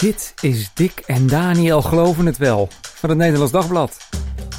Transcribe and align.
Dit 0.00 0.34
is 0.40 0.70
Dick 0.74 1.02
en 1.06 1.26
Daniel 1.26 1.82
Geloven 1.82 2.26
het 2.26 2.36
Wel 2.38 2.68
van 2.82 3.08
het 3.08 3.18
Nederlands 3.18 3.52
Dagblad. 3.52 3.96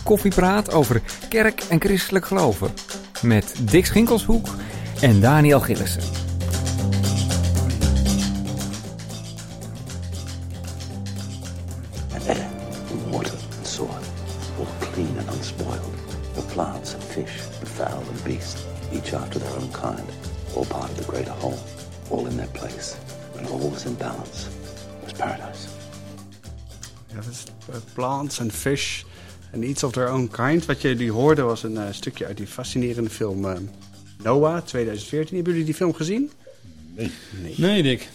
Koffiepraat 0.04 0.74
over 0.74 1.02
kerk 1.30 1.64
en 1.70 1.82
christelijk 1.82 2.26
geloven. 2.26 2.74
Met 3.22 3.56
Dick 3.62 3.86
Schinkelshoek 3.86 4.48
en 5.00 5.20
Daniel 5.20 5.60
Gillissen. 5.60 6.21
Plants 28.32 28.40
and 28.40 28.54
Fish 28.54 29.04
and 29.54 29.64
Each 29.64 29.84
of 29.84 29.92
Their 29.92 30.10
Own 30.10 30.28
Kind. 30.28 30.66
Wat 30.66 30.82
jullie 30.82 31.12
hoorden 31.12 31.46
was 31.46 31.64
een 31.64 31.78
eh, 31.78 31.84
stukje 31.92 32.26
uit 32.26 32.38
die 32.38 32.48
fascinerende 32.48 33.10
film 33.10 33.46
eh, 33.46 33.58
Noah 34.24 34.62
2014. 34.66 35.36
Hebben 35.36 35.54
jullie 35.54 35.68
die 35.68 35.76
film 35.76 35.94
gezien? 35.94 36.32
Nee. 36.96 37.12
Nee, 37.56 37.84
Dick. 37.84 38.10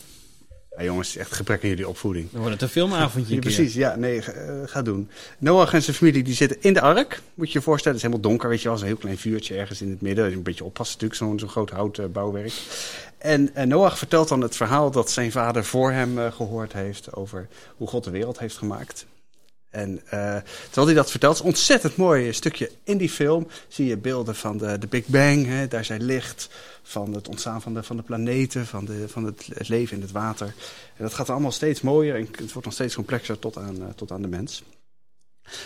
Ja, 0.77 0.83
jongens, 0.85 1.17
echt 1.17 1.33
gebrek 1.33 1.63
aan 1.63 1.69
jullie 1.69 1.89
opvoeding. 1.89 2.31
Dan 2.31 2.41
wordt 2.41 2.55
het 2.55 2.63
een 2.63 2.69
filmavondje. 2.69 3.35
Ja, 3.35 3.41
precies, 3.41 3.75
ja, 3.75 3.97
nee, 3.97 4.23
ga, 4.23 4.33
eh, 4.33 4.55
ga 4.65 4.83
doen. 4.83 5.09
Noach 5.39 5.73
en 5.73 5.83
zijn 5.83 5.97
familie 5.97 6.23
die 6.23 6.35
zitten 6.35 6.57
in 6.61 6.73
de 6.73 6.81
ark. 6.81 7.21
Moet 7.35 7.53
je 7.53 7.59
je 7.59 7.65
voorstellen, 7.65 7.97
het 7.97 8.07
is 8.07 8.13
helemaal 8.13 8.31
donker, 8.31 8.49
weet 8.49 8.63
je 8.63 8.69
wel. 8.69 8.79
Een 8.79 8.87
heel 8.87 8.97
klein 8.97 9.19
vuurtje 9.19 9.57
ergens 9.57 9.81
in 9.81 9.91
het 9.91 10.01
midden. 10.01 10.33
Een 10.33 10.43
beetje 10.43 10.65
oppassen 10.65 10.99
natuurlijk, 11.01 11.21
zo'n 11.21 11.39
zo'n 11.39 11.49
groot 11.49 11.71
houten 11.71 12.13
bouwwerk. 12.13 12.53
En 13.19 13.51
Noach 13.65 13.99
vertelt 13.99 14.29
dan 14.29 14.41
het 14.41 14.57
verhaal 14.57 14.91
dat 14.91 15.11
zijn 15.11 15.33
vader 15.33 15.65
voor 15.65 15.93
hem 15.93 16.19
eh, 16.19 16.33
gehoord 16.33 16.73
heeft... 16.73 17.15
over 17.15 17.49
hoe 17.77 17.89
God 17.89 18.05
de 18.05 18.11
wereld 18.11 18.39
heeft 18.39 18.57
gemaakt. 18.57 19.07
En 19.77 20.01
eh, 20.05 20.37
terwijl 20.65 20.87
hij 20.87 20.95
dat 20.95 21.11
vertelt, 21.11 21.35
is 21.35 21.41
een 21.41 21.47
ontzettend 21.47 21.97
mooi 21.97 22.33
stukje 22.33 22.71
in 22.85 22.97
die 22.97 23.09
film. 23.09 23.49
Zie 23.69 23.87
je 23.87 23.97
beelden 23.97 24.35
van 24.35 24.59
de, 24.59 24.79
de 24.79 24.87
Big 24.87 25.07
Bang, 25.07 25.47
hè, 25.47 25.69
daar 25.69 25.85
zijn 25.85 26.03
licht. 26.03 26.49
Van 26.83 27.13
het 27.13 27.29
ontstaan 27.29 27.63
van 27.63 27.75
de, 27.75 27.83
van 27.83 27.97
de 27.97 28.03
planeten, 28.03 28.67
van, 28.67 28.85
de, 28.85 29.09
van 29.09 29.25
het, 29.25 29.69
leven 29.69 29.97
in 29.97 30.03
het 30.03 30.13
water. 30.13 30.47
En 30.97 31.05
dat 31.05 31.15
gaat 31.15 31.31
allemaal 31.31 31.53
steeds 31.53 31.81
mooier 31.81 32.15
en 32.15 32.29
het 32.31 32.53
wordt 32.53 32.65
nog 32.65 32.75
steeds 32.75 32.95
complexer 32.95 33.39
tot 33.39 33.59
aan, 33.59 33.77
eh, 33.77 33.89
tot 33.97 34.13
aan 34.13 34.23
de 34.23 34.29
mens. 34.29 34.63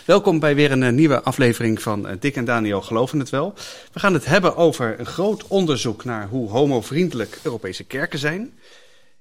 Welkom 0.05 0.38
bij 0.38 0.55
weer 0.55 0.72
een 0.72 0.83
eh, 0.83 0.92
nieuwe 0.92 1.22
aflevering 1.22 1.83
van 1.83 2.16
Dick 2.20 2.36
en 2.36 2.44
Daniel 2.44 2.81
Geloven 2.81 3.19
het 3.19 3.31
Wel. 3.31 3.55
We 3.92 4.00
gaan 4.00 4.14
het 4.14 4.25
hebben 4.25 4.56
over 4.56 5.00
een 5.00 5.06
groot 5.06 5.47
onderzoek 5.47 6.05
naar 6.05 6.28
hoe 6.28 6.50
homovriendelijk 6.50 7.38
Europese 7.42 7.84
kerken 7.84 8.19
zijn. 8.19 8.53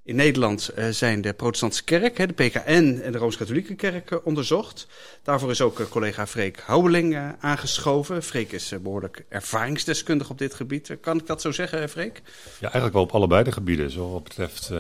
In 0.04 0.16
Nederland 0.16 0.68
eh, 0.70 0.88
zijn 0.90 1.22
de 1.22 1.34
protestantse 1.34 1.84
kerk, 1.84 2.18
hè, 2.18 2.26
de 2.28 2.34
PKN 2.34 3.00
en 3.04 3.12
de 3.12 3.18
Rooms-Katholieke 3.18 3.76
kerk 3.76 4.12
eh, 4.12 4.18
onderzocht. 4.24 4.88
Daarvoor 5.24 5.50
is 5.52 5.62
ook 5.62 5.80
eh, 5.80 5.86
collega 5.90 6.28
Freek 6.28 6.60
Houweling 6.66 7.18
aangeschoven. 7.40 8.24
Freek 8.24 8.52
is 8.52 8.72
eh, 8.72 8.80
behoorlijk 8.80 9.26
ervaringsdeskundig 9.30 10.30
op 10.30 10.38
dit 10.38 10.54
gebied. 10.54 10.98
Kan 11.02 11.18
ik 11.20 11.28
dat 11.28 11.42
zo 11.42 11.52
zeggen, 11.52 11.90
Freek? 11.90 12.22
Ja, 12.60 12.62
eigenlijk 12.62 12.94
wel 12.94 13.04
op 13.04 13.12
allebei 13.12 13.44
de 13.44 13.52
gebieden. 13.52 13.92
Zowel 13.92 14.12
wat 14.12 14.24
betreft 14.24 14.72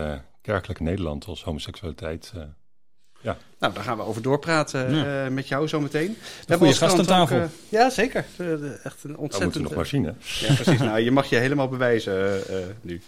kerkelijk 0.41 0.79
Nederland 0.79 1.25
als 1.25 1.43
homoseksualiteit. 1.43 2.33
ja, 3.21 3.37
Nou, 3.59 3.73
daar 3.73 3.83
gaan 3.83 3.97
we 3.97 4.03
over 4.03 4.21
doorpraten 4.21 4.95
Ja. 4.95 5.29
met 5.29 5.47
jou 5.47 5.67
zometeen. 5.67 6.17
We 6.47 6.57
als 6.57 6.77
gast 6.77 6.93
aan 6.93 6.99
ook, 6.99 7.05
tafel. 7.05 7.47
ja, 7.69 7.89
zeker. 7.89 8.19
Echt 8.19 8.39
een 8.39 8.45
dat 8.83 9.03
moeten 9.03 9.17
ontzettend... 9.17 9.53
we 9.53 9.61
nog 9.61 9.75
maar 9.75 9.85
zien. 9.85 10.03
Hè? 10.03 10.11
Ja, 10.47 10.53
precies. 10.53 10.79
nou, 10.79 10.99
je 10.99 11.11
mag 11.11 11.29
je 11.29 11.35
helemaal 11.35 11.67
bewijzen 11.67 12.41
nu. 12.81 13.01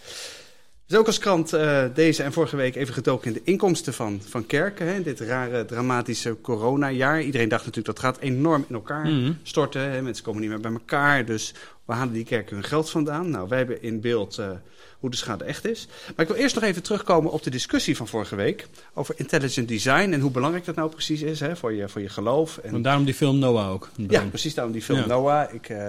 Dus 0.92 1.00
ook 1.00 1.08
als 1.08 1.20
krant 1.20 1.54
eh, 1.54 1.84
deze 1.94 2.24
en 2.24 2.34
vorige 2.34 2.56
week 2.56 2.76
even 2.76 2.94
gedoken 2.94 3.28
in 3.28 3.34
de 3.34 3.42
inkomsten 3.52 3.94
van, 3.94 4.22
van 4.30 4.46
kerken. 4.46 4.88
Hè, 4.94 5.02
dit 5.02 5.20
rare, 5.20 5.66
dramatische 5.66 6.38
coronajaar. 6.42 7.22
Iedereen 7.22 7.50
dacht 7.50 7.66
natuurlijk 7.66 7.96
dat 7.96 8.06
gaat 8.06 8.20
enorm 8.20 8.66
in 8.68 8.76
elkaar 8.76 9.06
Mhm. 9.08 9.32
storten. 9.44 9.92
Hè. 9.92 10.02
Mensen 10.02 10.24
komen 10.24 10.42
niet 10.42 10.50
meer 10.50 10.60
bij 10.60 10.72
elkaar. 10.72 11.26
Dus 11.26 11.54
waar 11.92 12.00
halen 12.00 12.14
die 12.16 12.26
kerken 12.26 12.56
hun 12.56 12.64
geld 12.66 12.90
vandaan? 12.90 13.30
Nou, 13.30 13.48
wij 13.48 13.58
hebben 13.58 13.82
in 13.82 14.02
beeld 14.02 14.38
eh, 14.38 14.50
hoe 15.00 15.10
de 15.10 15.16
schade 15.16 15.44
echt 15.44 15.66
is. 15.66 15.88
Maar 16.16 16.26
ik 16.26 16.32
wil 16.32 16.42
eerst 16.42 16.56
nog 16.56 16.64
even 16.64 16.84
terugkomen 16.84 17.32
op 17.32 17.44
de 17.44 17.50
discussie 17.50 17.96
van 17.98 18.08
vorige 18.08 18.36
week. 18.36 18.68
Over 18.94 19.16
intelligent 19.18 19.68
design 19.68 20.12
en 20.12 20.20
hoe 20.20 20.32
belangrijk 20.32 20.66
dat 20.66 20.76
nou 20.76 20.90
precies 20.90 21.22
is 21.22 21.40
hè, 21.40 21.56
voor, 21.56 21.74
je, 21.74 21.90
voor 21.90 22.02
je 22.02 22.10
geloof. 22.10 22.58
En 22.58 22.72
Want 22.72 22.84
daarom 22.84 23.06
die 23.06 23.14
film 23.14 23.40
Noah 23.40 23.72
ook. 23.72 23.90
ja, 23.96 24.26
precies 24.26 24.54
daarom 24.54 24.74
die 24.74 24.82
film 24.82 25.00
Ja. 25.00 25.06
Noah. 25.06 25.54
Ik, 25.54 25.70
eh, 25.70 25.88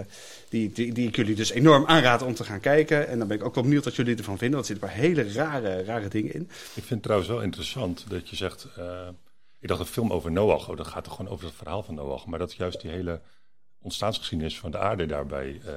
die, 0.48 0.72
die, 0.72 0.92
die 0.92 1.08
ik 1.08 1.16
jullie 1.16 1.34
dus 1.34 1.50
enorm 1.50 1.86
aanraad 1.86 2.22
om 2.22 2.34
te 2.34 2.44
gaan 2.44 2.60
kijken. 2.60 3.08
En 3.08 3.18
dan 3.18 3.28
ben 3.28 3.36
ik 3.36 3.44
ook 3.44 3.54
wel 3.54 3.64
benieuwd 3.64 3.84
wat 3.84 3.96
jullie 3.96 4.16
ervan 4.16 4.38
vinden. 4.38 4.56
Want 4.60 4.70
er 4.70 4.76
zitten 4.76 4.90
een 4.90 4.94
paar 4.94 5.04
hele 5.04 5.32
rare, 5.32 5.84
rare 5.84 6.08
dingen 6.08 6.34
in. 6.34 6.42
Ik 6.42 6.50
vind 6.72 6.88
het 6.88 7.02
trouwens 7.02 7.30
wel 7.30 7.42
interessant 7.42 8.04
dat 8.08 8.28
je 8.28 8.36
zegt... 8.36 8.66
eh, 8.76 9.08
ik 9.60 9.68
dacht 9.68 9.80
een 9.80 9.86
film 9.86 10.12
over 10.12 10.32
Noach, 10.32 10.68
oh, 10.68 10.76
dat 10.76 10.86
gaat 10.86 11.04
toch 11.04 11.16
gewoon 11.16 11.32
over 11.32 11.44
het 11.46 11.54
verhaal 11.54 11.82
van 11.82 11.94
Noach. 11.94 12.26
Maar 12.26 12.38
dat 12.38 12.54
juist 12.54 12.80
die 12.80 12.90
hele 12.90 13.20
ontstaansgeschiedenis 13.82 14.58
van 14.58 14.70
de 14.70 14.78
aarde 14.78 15.06
daarbij 15.06 15.60
eh 15.66 15.72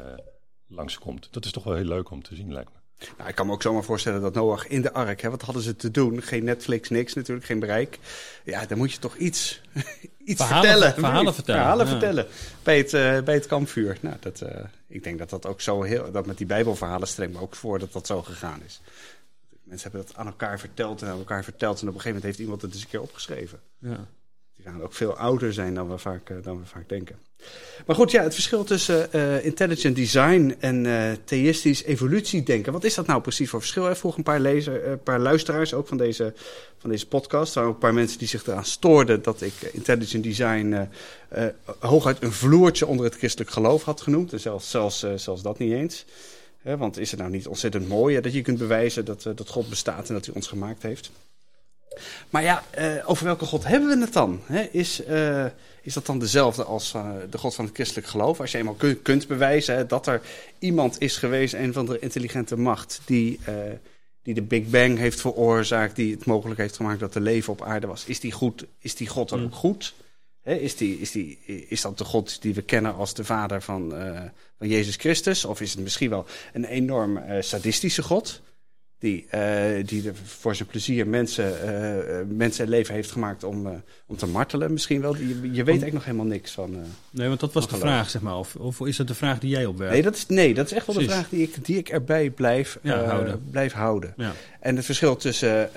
langskomt. 0.67 1.27
Dat 1.31 1.45
is 1.45 1.51
toch 1.51 1.63
wel 1.63 1.75
heel 1.75 1.85
leuk 1.85 2.09
om 2.09 2.23
te 2.23 2.35
zien, 2.35 2.53
lijkt 2.53 2.69
me. 2.73 3.07
Nou, 3.17 3.29
ik 3.29 3.35
kan 3.35 3.45
me 3.47 3.53
ook 3.53 3.61
zomaar 3.61 3.83
voorstellen 3.83 4.21
dat 4.21 4.33
Noach 4.33 4.67
in 4.67 4.81
de 4.81 4.93
ark, 4.93 5.21
hè, 5.21 5.29
wat 5.29 5.41
hadden 5.41 5.63
ze 5.63 5.75
te 5.75 5.91
doen? 5.91 6.21
Geen 6.21 6.43
Netflix, 6.43 6.89
niks 6.89 7.13
natuurlijk, 7.13 7.45
geen 7.45 7.59
bereik. 7.59 7.99
Ja, 8.43 8.65
dan 8.65 8.77
moet 8.77 8.91
je 8.91 8.99
toch 8.99 9.15
iets, 9.15 9.61
iets 10.23 10.45
Verhalen- 10.45 10.69
vertellen. 10.69 10.93
verhalen 10.93 11.33
vertellen, 11.33 11.61
Verhalen 11.61 11.85
ja. 11.85 11.91
vertellen 11.91 12.27
bij 12.63 12.77
het, 12.77 12.93
eh, 12.93 13.21
bij 13.21 13.33
het 13.33 13.45
kampvuur. 13.45 13.97
Nou, 14.01 14.15
dat, 14.19 14.41
eh, 14.41 14.63
ik 14.87 15.03
denk 15.03 15.17
dat 15.17 15.29
dat 15.29 15.45
ook 15.45 15.61
zo 15.61 15.81
heel, 15.81 16.11
dat 16.11 16.25
met 16.25 16.37
die 16.37 16.45
bijbelverhalen 16.47 17.07
streng 17.07 17.33
me 17.33 17.39
ook 17.39 17.55
voor 17.55 17.79
dat 17.79 17.93
dat 17.93 18.07
zo 18.07 18.21
gegaan 18.21 18.61
is. 18.65 18.81
Mensen 19.63 19.91
hebben 19.91 20.07
dat 20.07 20.17
aan 20.17 20.27
elkaar 20.27 20.59
verteld 20.59 21.01
en 21.01 21.07
aan 21.07 21.17
elkaar 21.17 21.43
verteld. 21.43 21.81
En 21.81 21.87
op 21.87 21.93
een 21.93 22.01
gegeven 22.01 22.07
moment 22.15 22.25
heeft 22.25 22.39
iemand 22.39 22.61
het 22.61 22.73
eens 22.73 22.81
een 22.81 22.89
keer 22.89 23.01
opgeschreven. 23.01 23.59
Ja. 23.79 24.07
Die 24.55 24.65
gaan 24.65 24.81
ook 24.83 24.93
veel 24.93 25.17
ouder 25.17 25.53
zijn 25.53 25.73
dan 25.75 25.89
we 25.89 25.97
vaak, 25.97 26.43
dan 26.43 26.59
we 26.59 26.65
vaak 26.65 26.89
denken. 26.89 27.15
Maar 27.85 27.95
goed, 27.95 28.11
ja, 28.11 28.23
het 28.23 28.33
verschil 28.33 28.63
tussen 28.63 29.13
eh, 29.13 29.45
intelligent 29.45 29.95
design 29.95 30.55
en 30.59 30.85
eh 30.85 31.11
theïstisch 31.25 31.83
evolutiedenken. 31.83 32.73
Wat 32.73 32.83
is 32.83 32.93
dat 32.93 33.07
nou 33.07 33.21
precies 33.21 33.49
voor 33.49 33.59
verschil? 33.59 33.83
Hè? 33.83 33.95
Vroeg 33.95 34.17
een 34.17 34.23
paar, 34.23 34.39
lezer, 34.39 34.83
eh, 34.83 34.93
paar 35.03 35.19
luisteraars 35.19 35.73
ook 35.73 35.87
van 35.87 35.97
deze, 35.97 36.33
van 36.77 36.89
deze 36.89 37.07
podcast. 37.07 37.49
Er 37.49 37.55
waren 37.55 37.69
ook 37.69 37.75
een 37.75 37.87
paar 37.87 37.93
mensen 37.93 38.19
die 38.19 38.27
zich 38.27 38.47
eraan 38.47 38.65
stoorden 38.65 39.21
dat 39.21 39.41
ik 39.41 39.53
intelligent 39.71 40.23
design 40.23 40.87
hooguit 41.79 42.23
een 42.23 42.31
vloertje 42.31 42.87
onder 42.87 43.05
het 43.05 43.15
christelijk 43.15 43.51
geloof 43.51 43.83
had 43.83 44.01
genoemd. 44.01 44.33
En 44.33 44.39
zelfs, 44.39 44.69
zelfs, 44.69 45.05
zelfs 45.15 45.41
dat 45.41 45.59
niet 45.59 45.71
eens. 45.71 46.05
Want 46.61 46.97
is 46.97 47.11
het 47.11 47.19
nou 47.19 47.31
niet 47.31 47.47
ontzettend 47.47 47.87
mooi 47.87 48.21
dat 48.21 48.33
je 48.33 48.41
kunt 48.41 48.57
bewijzen 48.57 49.05
dat, 49.05 49.23
dat 49.35 49.49
God 49.49 49.69
bestaat 49.69 50.07
en 50.07 50.13
dat 50.13 50.25
hij 50.25 50.35
ons 50.35 50.47
gemaakt 50.47 50.83
heeft? 50.83 51.11
Maar 52.29 52.43
ja, 52.43 52.63
eh, 52.69 53.09
over 53.09 53.25
welke 53.25 53.45
God 53.45 53.63
hebben 53.63 53.89
we 53.89 54.05
het 54.05 54.13
dan? 54.13 54.41
Is, 54.71 55.03
eh, 55.03 55.45
is 55.81 55.93
dat 55.93 56.05
dan 56.05 56.19
dezelfde 56.19 56.63
als 56.63 56.93
eh, 56.93 57.09
de 57.29 57.37
God 57.37 57.55
van 57.55 57.65
het 57.65 57.73
christelijk 57.73 58.07
geloof? 58.07 58.39
Als 58.39 58.51
je 58.51 58.57
eenmaal 58.57 58.73
kun- 58.73 59.01
kunt 59.01 59.27
bewijzen 59.27 59.87
dat 59.87 60.07
er 60.07 60.21
iemand 60.59 61.01
is 61.01 61.17
geweest, 61.17 61.53
een 61.53 61.73
van 61.73 61.85
de 61.85 61.99
intelligente 61.99 62.57
macht, 62.57 63.01
die, 63.05 63.39
die 64.23 64.33
de 64.33 64.41
Big 64.41 64.69
Bang 64.69 64.97
heeft 64.97 65.21
veroorzaakt, 65.21 65.95
die 65.95 66.13
het 66.15 66.25
mogelijk 66.25 66.59
heeft 66.59 66.75
gemaakt 66.75 66.99
dat 66.99 67.15
er 67.15 67.21
leven 67.21 67.53
op 67.53 67.61
aarde 67.61 67.87
was. 67.87 68.05
Is 68.05 68.19
die, 68.19 68.31
goed, 68.31 68.65
is 68.79 68.95
die 68.95 69.07
God 69.07 69.29
dan 69.29 69.43
ook 69.43 69.55
goed? 69.55 69.93
Is, 70.43 70.75
die, 70.75 70.99
is, 70.99 71.11
die, 71.11 71.39
is 71.45 71.81
dat 71.81 71.97
de 71.97 72.03
God 72.03 72.41
die 72.41 72.53
we 72.53 72.61
kennen 72.61 72.95
als 72.95 73.13
de 73.13 73.23
vader 73.23 73.61
van, 73.61 73.93
van 74.57 74.67
Jezus 74.67 74.95
Christus? 74.95 75.45
Of 75.45 75.61
is 75.61 75.73
het 75.73 75.83
misschien 75.83 76.09
wel 76.09 76.25
een 76.53 76.65
enorm 76.65 77.17
eh, 77.17 77.41
sadistische 77.41 78.03
God? 78.03 78.41
Die, 79.05 79.25
eh, 79.29 79.85
die 79.85 80.07
er 80.07 80.15
voor 80.23 80.55
zijn 80.55 80.67
plezier 80.69 81.07
mensen, 81.07 81.61
eh, 81.61 82.19
eh, 82.19 82.27
mensen 82.27 82.61
het 82.61 82.69
leven 82.73 82.93
heeft 82.93 83.11
gemaakt 83.11 83.43
om, 83.43 83.83
om 84.05 84.17
te 84.17 84.27
martelen 84.27 84.71
misschien 84.73 85.01
wel. 85.01 85.15
Je, 85.15 85.27
je 85.27 85.33
weet 85.51 85.57
eigenlijk 85.57 85.93
nog 85.93 86.05
helemaal 86.05 86.25
niks 86.25 86.51
van. 86.51 86.75
Nee, 87.11 87.27
want 87.27 87.39
dat 87.39 87.53
was 87.53 87.69
de 87.69 87.75
vraag, 87.77 88.09
zeg 88.09 88.21
maar. 88.21 88.37
Of, 88.37 88.55
of 88.55 88.79
is 88.79 88.97
dat 88.97 89.07
de 89.07 89.13
vraag 89.15 89.39
die 89.39 89.49
jij 89.49 89.65
opwerpt? 89.65 89.93
Nee, 89.93 90.01
dat 90.01 90.15
is, 90.15 90.25
nee, 90.27 90.53
dat 90.53 90.65
is 90.65 90.71
echt 90.71 90.85
wel 90.85 90.95
de 90.95 91.03
vraag 91.03 91.29
die 91.29 91.41
ik, 91.41 91.65
die 91.65 91.77
ik 91.77 91.89
erbij 91.89 92.29
blijf, 92.29 92.79
Ja, 92.81 93.03
houden. 93.03 93.41
blijf 93.51 93.73
houden. 93.73 94.13
Ja. 94.17 94.31
En 94.59 94.75
het 94.75 94.85
verschil 94.85 95.15
tussen 95.15 95.69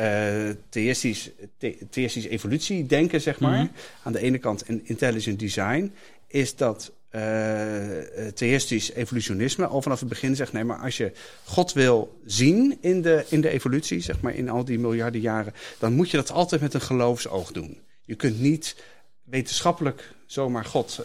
theïstisch, 0.69 1.31
the- 1.59 1.77
theïstisch 1.91 2.25
evolutie 2.27 2.87
denken, 2.87 3.21
zeg 3.21 3.39
maar, 3.41 3.59
Mhm. 3.59 3.67
aan 4.03 4.13
de 4.13 4.21
ene 4.21 4.39
kant 4.39 4.63
en 4.63 4.81
intelligent 4.85 5.39
design, 5.39 5.93
is 6.27 6.57
dat 6.57 6.93
eh, 7.09 8.27
theïstisch 8.35 8.93
evolutionisme 8.93 9.67
al 9.67 9.83
vanaf 9.83 10.01
het 10.01 10.09
begin 10.09 10.37
zegt: 10.37 10.53
nee, 10.53 10.65
maar 10.65 10.79
als 10.79 10.97
je 10.97 11.13
God 11.45 11.73
wil 11.73 12.21
zien 12.25 12.79
in 12.81 13.03
de, 13.03 13.25
in 13.29 13.41
de 13.41 13.49
evolutie, 13.49 14.01
zeg 14.01 14.21
maar 14.21 14.35
in 14.35 14.49
al 14.49 14.65
die 14.65 14.79
miljarden 14.79 15.21
jaren, 15.21 15.55
dan 15.79 15.93
moet 15.93 16.11
je 16.11 16.17
dat 16.17 16.31
altijd 16.31 16.61
met 16.61 16.75
een 16.75 16.81
geloofsoog 16.81 17.53
doen. 17.53 17.81
Je 18.03 18.15
kunt 18.15 18.41
niet 18.41 18.77
wetenschappelijk 19.23 20.15
zomaar 20.27 20.65
God 20.65 21.05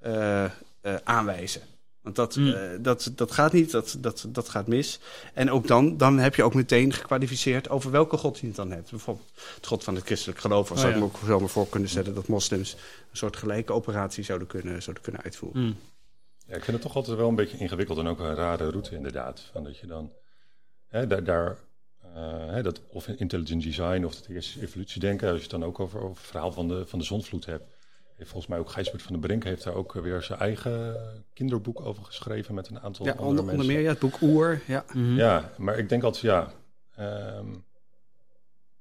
eh, 0.00 0.44
aanwijzen. 1.04 1.62
Want 2.08 2.16
dat, 2.16 2.36
Mm. 2.36 2.52
eh, 2.52 2.70
dat, 2.80 3.12
dat 3.14 3.32
gaat 3.32 3.52
niet, 3.52 3.70
dat, 3.70 3.96
dat, 3.98 4.26
dat 4.28 4.48
gaat 4.48 4.66
mis. 4.66 5.00
En 5.34 5.50
ook 5.50 5.66
dan, 5.66 5.96
dan 5.96 6.18
heb 6.18 6.34
je 6.34 6.42
ook 6.42 6.54
meteen 6.54 6.92
gekwalificeerd 6.92 7.68
over 7.68 7.90
welke 7.90 8.16
god 8.16 8.38
je 8.38 8.46
het 8.46 8.56
dan 8.56 8.70
hebt. 8.70 8.90
Bijvoorbeeld 8.90 9.30
het 9.54 9.66
god 9.66 9.84
van 9.84 9.94
het 9.94 10.04
christelijk 10.04 10.38
geloof. 10.38 10.70
Of 10.70 10.76
Oh, 10.76 10.82
zou 10.82 10.92
ik 10.92 10.98
me 10.98 11.04
ook 11.04 11.18
zomaar 11.26 11.48
voor 11.48 11.68
kunnen 11.68 11.88
stellen 11.88 12.14
dat 12.14 12.28
moslims 12.28 12.72
een 13.10 13.16
soort 13.16 13.36
gelijke 13.36 13.72
operatie 13.72 14.24
zouden 14.24 14.48
kunnen, 14.48 14.82
zouden 14.82 15.04
kunnen 15.04 15.22
uitvoeren. 15.22 15.62
Mm. 15.62 15.76
Ja, 16.46 16.54
ik 16.56 16.64
vind 16.64 16.76
het 16.76 16.86
toch 16.86 16.96
altijd 16.96 17.16
wel 17.16 17.28
een 17.28 17.34
beetje 17.34 17.58
ingewikkeld 17.58 17.98
en 17.98 18.06
ook 18.06 18.18
een 18.18 18.34
rare 18.34 18.70
route 18.70 18.94
inderdaad. 18.94 19.48
Van 19.52 19.64
dat 19.64 19.78
je 19.78 19.86
dan 19.86 20.12
hè, 20.86 21.06
daar, 21.06 21.24
daar 21.24 21.56
eh, 22.14 22.46
hè, 22.46 22.62
dat, 22.62 22.80
of 22.88 23.08
intelligent 23.08 23.62
design 23.62 24.04
of 24.04 24.16
het 24.16 24.28
eerste 24.28 24.60
evolutiedenken, 24.62 25.26
als 25.28 25.36
je 25.36 25.42
het 25.42 25.50
dan 25.50 25.64
ook 25.64 25.80
over, 25.80 26.00
over 26.00 26.16
het 26.16 26.30
verhaal 26.30 26.52
van 26.52 26.68
de, 26.68 26.86
van 26.86 26.98
de 26.98 27.04
zonvloed 27.04 27.46
hebt. 27.46 27.76
Volgens 28.18 28.46
mij 28.46 28.58
ook 28.58 28.70
Gijsbert 28.70 29.02
van 29.02 29.12
den 29.12 29.20
Brink 29.20 29.44
heeft 29.44 29.64
daar 29.64 29.74
ook 29.74 29.92
weer 29.92 30.22
zijn 30.22 30.38
eigen 30.38 31.24
kinderboek 31.32 31.80
over 31.80 32.04
geschreven 32.04 32.54
met 32.54 32.68
een 32.68 32.80
aantal 32.80 33.06
Ja, 33.06 33.12
andere 33.12 33.28
onder, 33.28 33.44
mensen. 33.44 33.60
onder 33.60 33.76
meer 33.76 33.84
ja, 33.84 33.90
het 33.90 33.98
boek 33.98 34.20
Oer. 34.20 34.60
Ja. 34.66 34.84
Mhm. 34.92 35.16
Ja, 35.16 35.52
maar 35.56 35.78
ik 35.78 35.88
denk 35.88 36.02
altijd, 36.02 36.22
ja, 36.22 36.52
ehm, 36.96 37.54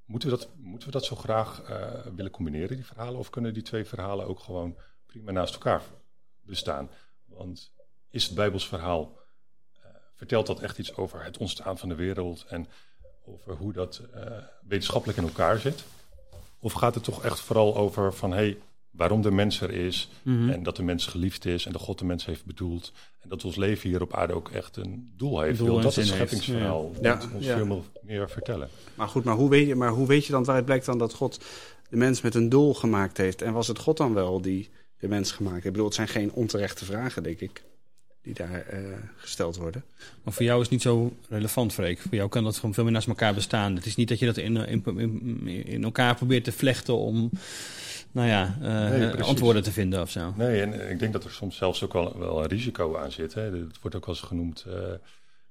moeten, 0.06 0.30
we 0.30 0.38
dat, 0.38 0.50
moeten 0.56 0.88
we 0.88 0.94
dat 0.94 1.06
zo 1.06 1.16
graag 1.16 1.62
eh, 1.62 1.92
willen 2.16 2.32
combineren, 2.32 2.76
die 2.76 2.86
verhalen? 2.86 3.20
Of 3.20 3.30
kunnen 3.30 3.54
die 3.54 3.64
twee 3.64 3.86
verhalen 3.86 4.28
ook 4.28 4.40
gewoon 4.40 4.78
prima 5.06 5.32
naast 5.32 5.54
elkaar 5.54 5.82
bestaan? 6.42 6.90
Want 7.26 7.72
is 8.10 8.26
het 8.26 8.36
Bijbels 8.36 8.68
verhaal, 8.68 9.18
eh, 9.74 9.90
vertelt 10.16 10.48
dat 10.48 10.62
echt 10.62 10.78
iets 10.78 10.96
over 10.96 11.24
het 11.24 11.38
ontstaan 11.38 11.78
van 11.78 11.90
de 11.90 11.96
wereld 11.96 12.46
en 12.48 12.68
over 13.26 13.56
hoe 13.56 13.74
dat 13.74 14.02
eh, 14.14 14.38
wetenschappelijk 14.62 15.18
in 15.18 15.28
elkaar 15.28 15.58
zit? 15.58 15.84
Of 16.60 16.74
gaat 16.74 16.96
het 16.96 17.04
toch 17.04 17.24
echt 17.24 17.40
vooral 17.40 17.76
over 17.76 18.14
van, 18.14 18.32
hé, 18.32 18.38
hey, 18.38 18.58
waarom 18.98 19.22
de 19.22 19.32
mens 19.32 19.62
er 19.62 19.72
is 19.72 20.10
Mhm. 20.24 20.50
en 20.50 20.64
dat 20.64 20.76
de 20.76 20.84
mens 20.84 21.06
geliefd 21.06 21.46
is 21.46 21.66
en 21.66 21.72
dat 21.72 21.82
God 21.82 22.00
de 22.00 22.06
mens 22.06 22.26
heeft 22.26 22.46
bedoeld 22.46 22.92
en 23.22 23.30
dat 23.30 23.44
ons 23.46 23.56
leven 23.56 23.90
hier 23.90 24.02
op 24.02 24.14
aarde 24.16 24.34
ook 24.34 24.50
echt 24.50 24.76
een 24.78 25.14
doel 25.18 25.42
heeft. 25.42 25.58
Doel 25.58 25.82
dat 25.82 25.96
heeft, 25.96 26.08
scheppingsverhaal 26.08 26.92
ja. 27.02 27.16
moet 27.16 27.28
ons 27.34 27.46
Ja. 27.46 27.56
veel 27.58 27.86
meer- 28.02 28.30
vertellen? 28.30 28.70
Maar 28.96 29.08
goed, 29.08 29.24
maar 29.24 29.36
hoe, 29.36 29.50
weet 29.50 29.68
je, 29.68 29.76
maar 29.76 29.90
hoe 29.90 30.08
weet 30.08 30.26
je 30.26 30.32
dan 30.32 30.44
waaruit 30.44 30.66
blijkt 30.66 30.86
dan 30.86 30.98
dat 30.98 31.14
God 31.14 31.40
de 31.90 31.98
mens 31.98 32.22
met 32.22 32.36
een 32.36 32.50
doel 32.50 32.74
gemaakt 32.74 33.18
heeft? 33.18 33.42
En 33.42 33.54
was 33.54 33.68
het 33.68 33.80
God 33.80 33.98
dan 33.98 34.14
wel 34.14 34.42
die 34.42 34.70
de 35.00 35.08
mens 35.08 35.32
gemaakt 35.32 35.54
heeft? 35.54 35.66
Ik 35.66 35.72
bedoel, 35.72 35.86
het 35.88 35.96
zijn 35.96 36.08
geen 36.08 36.32
onterechte 36.32 36.86
vragen, 36.86 37.24
denk 37.24 37.40
ik, 37.40 37.64
die 38.22 38.34
daar 38.34 38.62
eh, 38.66 38.80
gesteld 39.18 39.56
worden. 39.58 39.84
Maar 40.24 40.34
voor 40.34 40.46
jou 40.46 40.56
is 40.58 40.64
het 40.64 40.72
niet 40.72 40.82
zo 40.82 41.14
relevant, 41.30 41.74
Freek. 41.74 42.00
Voor 42.00 42.16
jou 42.16 42.30
kan 42.30 42.44
dat 42.44 42.56
gewoon 42.56 42.74
veel 42.74 42.84
meer 42.84 42.94
naast 42.94 43.08
elkaar 43.08 43.34
bestaan. 43.34 43.76
Het 43.76 43.86
is 43.86 43.96
niet 43.96 44.08
dat 44.08 44.20
je 44.20 44.26
dat 44.26 44.38
in, 44.38 44.56
in, 44.58 44.84
in, 44.98 45.48
in 45.66 45.84
elkaar 45.84 46.16
probeert 46.16 46.44
te 46.44 46.52
vlechten 46.52 46.98
om 46.98 47.30
nou 48.12 48.28
ja, 48.28 48.58
eh, 48.62 48.68
Nee, 48.90 49.10
precies. 49.10 49.28
antwoorden 49.28 49.64
te 49.64 49.72
vinden 49.72 50.02
of 50.02 50.10
zo. 50.10 50.34
Nee, 50.36 50.62
en 50.62 50.90
ik 50.90 51.00
denk 51.00 51.14
dat 51.14 51.24
er 51.24 51.32
soms 51.32 51.58
zelfs 51.58 51.84
ook 51.84 51.94
wel, 51.94 52.20
wel 52.20 52.40
een 52.42 52.48
risico 52.48 52.98
aan 52.98 53.12
zit. 53.12 53.34
Hè. 53.34 53.42
Het 53.42 53.80
wordt 53.82 53.96
ook 53.96 54.06
wel 54.06 54.16
eens 54.16 54.24
genoemd. 54.24 54.66
eh, 54.68 54.74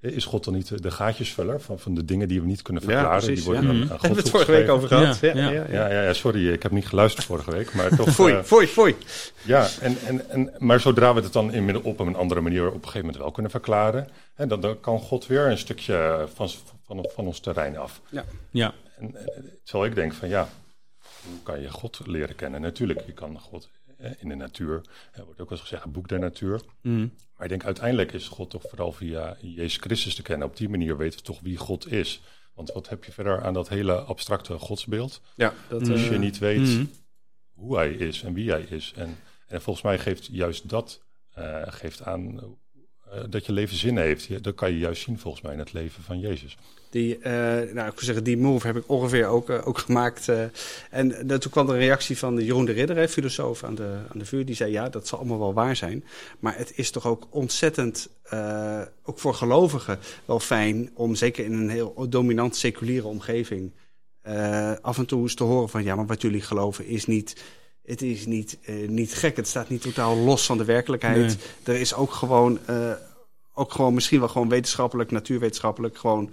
is 0.01 0.25
God 0.25 0.45
dan 0.45 0.55
niet 0.55 0.83
de 0.83 0.91
gaatjesvuller 0.91 1.61
van, 1.61 1.79
van 1.79 1.95
de 1.95 2.05
dingen 2.05 2.29
die 2.29 2.41
we 2.41 2.47
niet 2.47 2.63
kunnen 2.63 2.83
Ja, 2.83 2.89
verklaren? 2.89 3.19
precies, 3.19 3.35
die 3.45 3.45
worden 3.45 3.63
ja. 3.63 3.69
dan 3.69 3.77
Mhm. 3.79 3.93
aan 3.93 3.99
God 3.99 4.01
Hebben 4.07 4.17
we 4.19 4.23
het 4.29 4.31
vorige 4.37 4.51
week 4.51 4.69
over 4.69 4.89
gehad? 4.89 5.19
Ja, 5.21 5.29
Ja, 5.35 5.43
ja, 5.43 5.51
ja. 5.51 5.63
ja. 5.63 5.73
Ja, 5.73 5.91
ja, 5.93 6.03
ja, 6.03 6.13
sorry, 6.13 6.53
ik 6.53 6.63
heb 6.63 6.73
niet 6.73 6.87
geluisterd 6.87 7.27
vorige 7.27 7.51
week, 7.51 7.75
maar 7.75 7.97
toch. 7.97 8.09
Foei, 8.15 8.33
eh, 8.35 8.43
foei, 8.43 8.67
foei. 8.67 8.95
Ja, 9.43 9.69
en, 9.81 9.97
en, 10.07 10.31
en, 10.31 10.53
maar 10.59 10.81
zodra 10.81 11.15
we 11.15 11.21
het 11.21 11.33
dan 11.33 11.53
in, 11.53 11.83
op 11.83 12.01
een 12.01 12.17
andere 12.17 12.41
manier 12.41 12.67
op 12.67 12.73
een 12.75 12.81
gegeven 12.81 13.01
moment 13.01 13.19
wel 13.19 13.31
kunnen 13.31 13.51
verklaren, 13.51 14.09
hè, 14.35 14.47
dan, 14.47 14.61
dan 14.61 14.81
kan 14.81 14.99
God 15.01 15.27
weer 15.27 15.47
een 15.51 15.59
stukje 15.59 16.27
van, 16.35 16.49
van, 16.87 17.09
van 17.15 17.27
ons 17.27 17.41
terrein 17.41 17.77
af. 17.79 18.01
Ja, 18.51 18.75
En, 18.99 19.15
eh, 19.17 19.27
terwijl 19.65 19.91
ik 19.91 19.95
denk 19.97 20.13
van 20.13 20.29
ja, 20.29 20.49
hoe 21.29 21.43
kan 21.43 21.61
je 21.61 21.71
God 21.71 22.01
leren 22.07 22.35
kennen? 22.37 22.61
Natuurlijk, 22.61 23.07
je 23.07 23.13
kan 23.13 23.39
God 23.41 23.69
eh, 23.99 24.11
in 24.19 24.29
de 24.29 24.35
natuur, 24.35 24.81
er 25.13 25.25
wordt 25.25 25.41
ook 25.41 25.49
wel 25.49 25.59
eens 25.59 25.61
gezegd, 25.69 25.83
het 25.83 25.93
boek 25.93 26.09
der 26.09 26.19
natuur. 26.19 26.61
Mhm. 26.83 26.99
Maar 27.37 27.43
ik 27.45 27.49
denk 27.49 27.65
uiteindelijk 27.65 28.13
is 28.13 28.29
God 28.29 28.51
toch 28.51 28.63
vooral 28.69 28.93
via 28.93 29.37
Jezus 29.41 29.77
Christus 29.77 30.15
te 30.15 30.23
kennen. 30.23 30.49
Op 30.49 30.57
die 30.57 30.69
manier 30.69 30.97
weten 30.97 31.19
we 31.19 31.25
toch 31.25 31.41
wie 31.41 31.57
God 31.57 31.93
is. 31.93 32.21
Want 32.55 32.73
wat 32.73 32.89
heb 32.89 33.05
je 33.05 33.13
verder 33.13 33.43
aan 33.45 33.55
dat 33.55 33.69
hele 33.69 33.95
abstracte 34.01 34.59
godsbeeld? 34.59 35.21
Ja, 35.35 35.55
dat. 35.69 35.81
Als 35.81 35.89
eh, 36.03 36.11
je 36.11 36.19
niet 36.19 36.39
weet 36.39 36.59
Mhm. 36.61 36.85
hoe 37.53 37.77
hij 37.77 37.93
is 37.93 38.23
en 38.23 38.33
wie 38.33 38.51
hij 38.51 38.63
is. 38.63 38.93
En, 38.97 39.17
en 39.47 39.63
volgens 39.63 39.85
mij 39.85 39.99
geeft 39.99 40.27
juist 40.27 40.69
dat 40.69 41.03
eh, 41.33 41.63
geeft 41.67 42.03
aan 42.03 42.41
eh, 43.11 43.21
dat 43.29 43.47
je 43.47 43.53
leven 43.53 43.77
zin 43.77 43.99
heeft. 43.99 44.45
Dat 44.45 44.55
kan 44.55 44.73
je 44.73 44.79
juist 44.79 45.03
zien 45.03 45.19
volgens 45.19 45.43
mij 45.43 45.53
in 45.53 45.59
het 45.59 45.73
leven 45.73 46.03
van 46.03 46.21
Jezus. 46.21 46.57
Die, 46.91 47.19
eh, 47.19 47.33
nou, 47.75 47.91
ik 47.91 48.01
zeggen, 48.01 48.25
die 48.25 48.37
move 48.37 48.67
heb 48.67 48.77
ik 48.77 48.89
ongeveer 48.89 49.27
ook, 49.27 49.51
eh, 49.51 49.67
ook 49.67 49.79
gemaakt. 49.79 50.29
en 50.91 51.27
toen 51.27 51.51
kwam 51.51 51.69
er 51.69 51.75
een 51.75 51.81
reactie 51.81 52.19
van 52.19 52.45
Jeroen 52.45 52.65
de 52.65 52.73
Ridder, 52.73 52.97
hè, 52.97 53.09
filosoof 53.09 53.65
aan 53.65 53.75
de, 53.75 53.99
aan 54.13 54.19
de 54.19 54.25
vuur. 54.25 54.45
Die 54.45 54.55
zei, 54.55 54.73
ja, 54.73 54.89
dat 54.89 55.07
zal 55.07 55.19
allemaal 55.19 55.39
wel 55.39 55.55
waar 55.55 55.77
zijn. 55.77 56.05
Maar 56.39 56.57
het 56.57 56.73
is 56.75 56.91
toch 56.91 57.07
ook 57.07 57.27
ontzettend, 57.31 58.09
ook 59.03 59.19
voor 59.19 59.35
gelovigen, 59.35 59.99
wel 60.25 60.41
fijn... 60.41 60.91
om 60.95 61.15
zeker 61.15 61.45
in 61.45 61.53
een 61.53 61.69
heel 61.69 62.07
dominant 62.09 62.57
seculiere 62.57 63.07
omgeving... 63.07 63.73
af 64.81 64.99
en 64.99 65.07
toe 65.07 65.23
eens 65.23 65.35
te 65.35 65.45
horen 65.45 65.69
van, 65.69 65.85
ja, 65.85 65.95
maar 65.95 66.07
wat 66.07 66.23
jullie 66.23 66.43
geloven 66.43 66.87
is 66.87 67.07
niet... 67.07 67.37
Het 67.87 68.03
is 68.03 68.27
niet, 68.27 68.59
eh, 68.65 68.89
niet 68.89 69.15
gek, 69.15 69.37
het 69.37 69.49
staat 69.49 69.69
niet 69.69 69.83
totaal 69.83 70.17
los 70.17 70.47
van 70.47 70.59
de 70.59 70.65
werkelijkheid. 70.65 71.39
Er 71.63 71.75
is 71.75 71.95
ook 71.95 72.13
gewoon, 72.13 72.59
eh, 72.67 72.93
ook 73.55 73.73
gewoon 73.73 73.95
misschien 73.95 74.19
wel 74.19 74.29
gewoon 74.29 74.49
wetenschappelijk, 74.49 75.11
natuurwetenschappelijk... 75.11 75.99
gewoon 75.99 76.31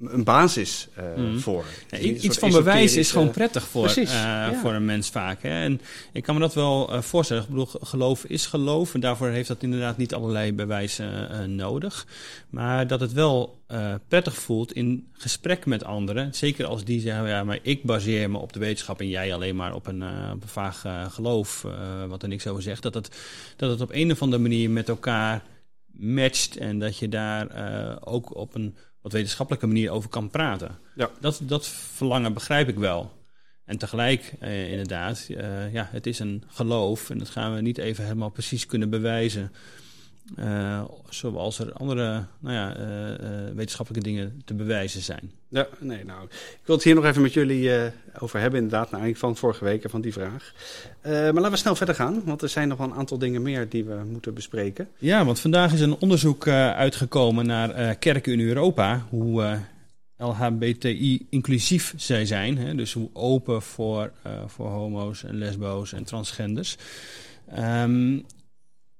een 0.00 0.24
basis 0.24 0.88
eh, 0.94 1.04
Mhm. 1.16 1.38
voor. 1.38 1.64
Ja, 1.90 1.98
iets 1.98 2.38
van 2.38 2.50
bewijs 2.50 2.96
is 2.96 3.10
gewoon 3.10 3.26
eh, 3.26 3.32
prettig 3.32 3.68
voor, 3.68 3.82
precies, 3.82 4.10
eh, 4.10 4.16
ja. 4.16 4.54
voor 4.54 4.72
een 4.72 4.84
mens 4.84 5.10
vaak. 5.10 5.42
Hè? 5.42 5.62
En 5.62 5.80
ik 6.12 6.22
kan 6.22 6.34
me 6.34 6.40
dat 6.40 6.54
wel 6.54 7.02
voorstellen. 7.02 7.42
Ik 7.42 7.48
bedoel, 7.48 7.66
geloof 7.66 8.24
is 8.24 8.46
geloof. 8.46 8.94
En 8.94 9.00
daarvoor 9.00 9.28
heeft 9.28 9.48
dat 9.48 9.62
inderdaad 9.62 9.96
niet 9.96 10.14
allerlei 10.14 10.52
bewijzen 10.52 11.54
nodig. 11.56 12.06
Maar 12.50 12.86
dat 12.86 13.00
het 13.00 13.12
wel 13.12 13.56
prettig 14.08 14.34
voelt 14.34 14.72
in 14.72 15.06
gesprek 15.12 15.66
met 15.66 15.84
anderen. 15.84 16.34
Zeker 16.34 16.66
als 16.66 16.84
die 16.84 17.00
zeggen, 17.00 17.28
ja, 17.28 17.44
maar 17.44 17.58
ik 17.62 17.82
baseer 17.82 18.30
me 18.30 18.38
op 18.38 18.52
de 18.52 18.58
wetenschap... 18.58 19.00
en 19.00 19.08
jij 19.08 19.34
alleen 19.34 19.56
maar 19.56 19.74
op 19.74 19.86
een, 19.86 20.02
op 20.32 20.42
een 20.42 20.48
vaag 20.48 20.84
geloof, 21.10 21.66
wat 22.08 22.22
er 22.22 22.28
niks 22.28 22.46
over 22.46 22.62
zegt. 22.62 22.82
Dat 22.82 22.94
het, 22.94 23.16
dat 23.56 23.70
het 23.70 23.80
op 23.80 23.90
een 23.92 24.12
of 24.12 24.22
andere 24.22 24.42
manier 24.42 24.70
met 24.70 24.88
elkaar 24.88 25.42
matcht... 25.92 26.56
en 26.56 26.78
dat 26.78 26.98
je 26.98 27.08
daar 27.08 27.48
ook 28.04 28.36
op 28.36 28.54
een 28.54 28.74
wat 29.08 29.16
wetenschappelijke 29.16 29.66
manier 29.66 29.90
over 29.90 30.10
kan 30.10 30.30
praten. 30.30 30.78
Ja. 30.94 31.10
Dat, 31.20 31.40
dat 31.42 31.66
verlangen 31.68 32.32
begrijp 32.32 32.68
ik 32.68 32.76
wel. 32.76 33.12
En 33.64 33.78
tegelijk, 33.78 34.32
eh, 34.40 34.70
inderdaad, 34.70 35.28
eh, 35.36 35.72
ja, 35.72 35.88
het 35.92 36.06
is 36.06 36.18
een 36.18 36.42
geloof 36.46 37.10
en 37.10 37.18
dat 37.18 37.30
gaan 37.30 37.54
we 37.54 37.60
niet 37.60 37.78
even 37.78 38.04
helemaal 38.04 38.28
precies 38.30 38.66
kunnen 38.66 38.90
bewijzen. 38.90 39.52
Eh, 40.36 40.84
zoals 41.08 41.58
er 41.58 41.72
andere 41.72 42.24
nou 42.38 42.54
ja, 42.54 42.76
eh, 42.76 43.14
eh, 43.14 43.54
wetenschappelijke 43.54 44.08
dingen 44.08 44.42
te 44.44 44.54
bewijzen 44.54 45.02
zijn. 45.02 45.32
Ja, 45.48 45.66
nee, 45.78 46.04
nou, 46.04 46.24
ik 46.24 46.60
wil 46.64 46.74
het 46.74 46.84
hier 46.84 46.94
nog 46.94 47.04
even 47.04 47.22
met 47.22 47.32
jullie 47.32 47.70
over 48.18 48.40
hebben, 48.40 48.60
inderdaad, 48.60 48.84
naar 48.84 48.92
aanleiding 48.94 49.18
van 49.18 49.36
vorige 49.36 49.64
week 49.64 49.84
en 49.84 49.90
van 49.90 50.00
die 50.00 50.12
vraag. 50.12 50.52
Maar 51.02 51.32
laten 51.32 51.50
we 51.50 51.56
snel 51.56 51.76
verder 51.76 51.94
gaan, 51.94 52.22
want 52.24 52.42
er 52.42 52.48
zijn 52.48 52.68
nog 52.68 52.78
wel 52.78 52.86
een 52.86 52.94
aantal 52.94 53.18
dingen 53.18 53.42
meer 53.42 53.68
die 53.68 53.84
we 53.84 54.00
moeten 54.10 54.34
bespreken. 54.34 54.88
Ja, 54.98 55.24
want 55.24 55.40
vandaag 55.40 55.72
is 55.72 55.80
een 55.80 55.96
onderzoek 55.98 56.48
uitgekomen 56.48 57.46
naar 57.46 57.94
kerken 57.94 58.32
in 58.32 58.40
Europa. 58.40 59.06
Hoe 59.08 59.42
eh, 59.42 59.58
LHBTI 60.28 61.26
inclusief 61.30 61.94
zij 61.96 62.26
zijn. 62.26 62.58
Hè? 62.58 62.74
Dus 62.74 62.92
hoe 62.92 63.08
open 63.12 63.62
voor, 63.62 64.12
voor 64.46 64.68
homo's 64.68 65.24
en 65.24 65.38
lesbo's 65.38 65.92
en 65.92 66.04
transgenders. 66.04 66.76
Ehm, 67.54 68.18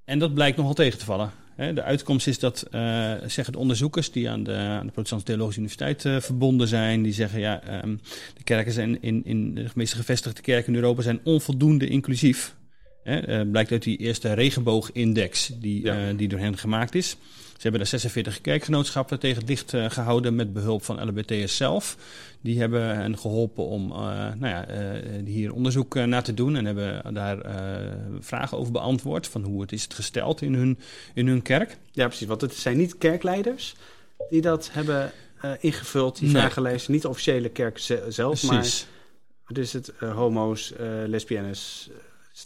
en 0.08 0.18
dat 0.18 0.34
blijkt 0.34 0.56
nogal 0.56 0.74
tegen 0.74 0.98
te 0.98 1.04
vallen. 1.04 1.30
De 1.56 1.82
uitkomst 1.82 2.26
is 2.26 2.38
dat, 2.38 2.66
eh, 2.70 3.12
zeggen 3.26 3.52
de 3.52 3.58
onderzoekers 3.58 4.10
die 4.10 4.30
aan 4.30 4.42
de, 4.42 4.54
aan 4.54 4.86
de 4.86 4.92
Protestantse 4.92 5.26
Theologische 5.26 5.60
Universiteit 5.60 6.04
eh, 6.04 6.20
verbonden 6.20 6.68
zijn, 6.68 7.02
die 7.02 7.12
zeggen 7.12 7.40
ja, 7.40 7.62
ehm, 7.62 7.96
de 8.34 8.42
kerken 8.44 8.72
zijn 8.72 9.02
in, 9.02 9.24
in 9.24 9.54
de 9.54 9.66
meeste 9.74 9.96
gevestigde 9.96 10.42
kerken 10.42 10.72
in 10.72 10.78
Europa 10.78 11.02
zijn 11.02 11.20
onvoldoende 11.24 11.86
inclusief. 11.86 12.54
Hè, 13.08 13.18
eh, 13.18 13.50
blijkt 13.50 13.72
uit 13.72 13.82
die 13.82 13.96
eerste 13.96 14.32
regenboogindex 14.32 15.50
die, 15.60 15.84
Ja. 15.84 16.08
eh, 16.08 16.16
die 16.16 16.28
door 16.28 16.38
hen 16.38 16.58
gemaakt 16.58 16.94
is. 16.94 17.08
Ze 17.38 17.64
hebben 17.64 17.80
daar 17.80 17.88
46 17.90 18.40
kerkgenootschappen 18.40 19.18
tegen 19.18 19.38
het 19.40 19.48
licht 19.48 19.74
eh, 19.74 19.90
gehouden 19.90 20.34
met 20.34 20.52
behulp 20.52 20.84
van 20.84 21.08
LBTS 21.08 21.56
zelf. 21.56 21.96
Die 22.40 22.58
hebben 22.60 22.96
hen 22.96 23.18
geholpen 23.18 23.64
om 23.64 23.88
nou 23.88 24.46
ja, 24.46 24.66
hier 25.24 25.52
onderzoek 25.52 25.94
naar 25.94 26.22
te 26.22 26.34
doen 26.34 26.56
en 26.56 26.64
hebben 26.64 27.14
daar 27.14 27.38
vragen 28.20 28.58
over 28.58 28.72
beantwoord 28.72 29.26
van 29.26 29.42
hoe 29.42 29.60
het 29.60 29.72
is 29.72 29.82
het 29.82 29.94
gesteld 29.94 30.42
in 30.42 30.54
hun, 30.54 30.78
in 31.14 31.26
hun 31.26 31.42
kerk. 31.42 31.76
Ja, 31.92 32.06
precies, 32.06 32.26
want 32.26 32.40
het 32.40 32.54
zijn 32.54 32.76
niet 32.76 32.98
kerkleiders 32.98 33.74
die 34.30 34.40
dat 34.40 34.68
hebben 34.72 35.12
ingevuld, 35.60 36.18
die 36.18 36.28
Nee. 36.28 36.40
vragenlijst. 36.40 36.88
Niet 36.88 37.02
de 37.02 37.08
officiële 37.08 37.48
kerk 37.48 37.78
ze- 37.78 38.04
zelf, 38.08 38.42
maar 38.42 38.56
Precies. 38.58 38.86
het 39.44 39.58
is 39.58 39.72
het 39.72 39.92
homo's, 39.98 40.72
lesbiennes, 41.06 41.90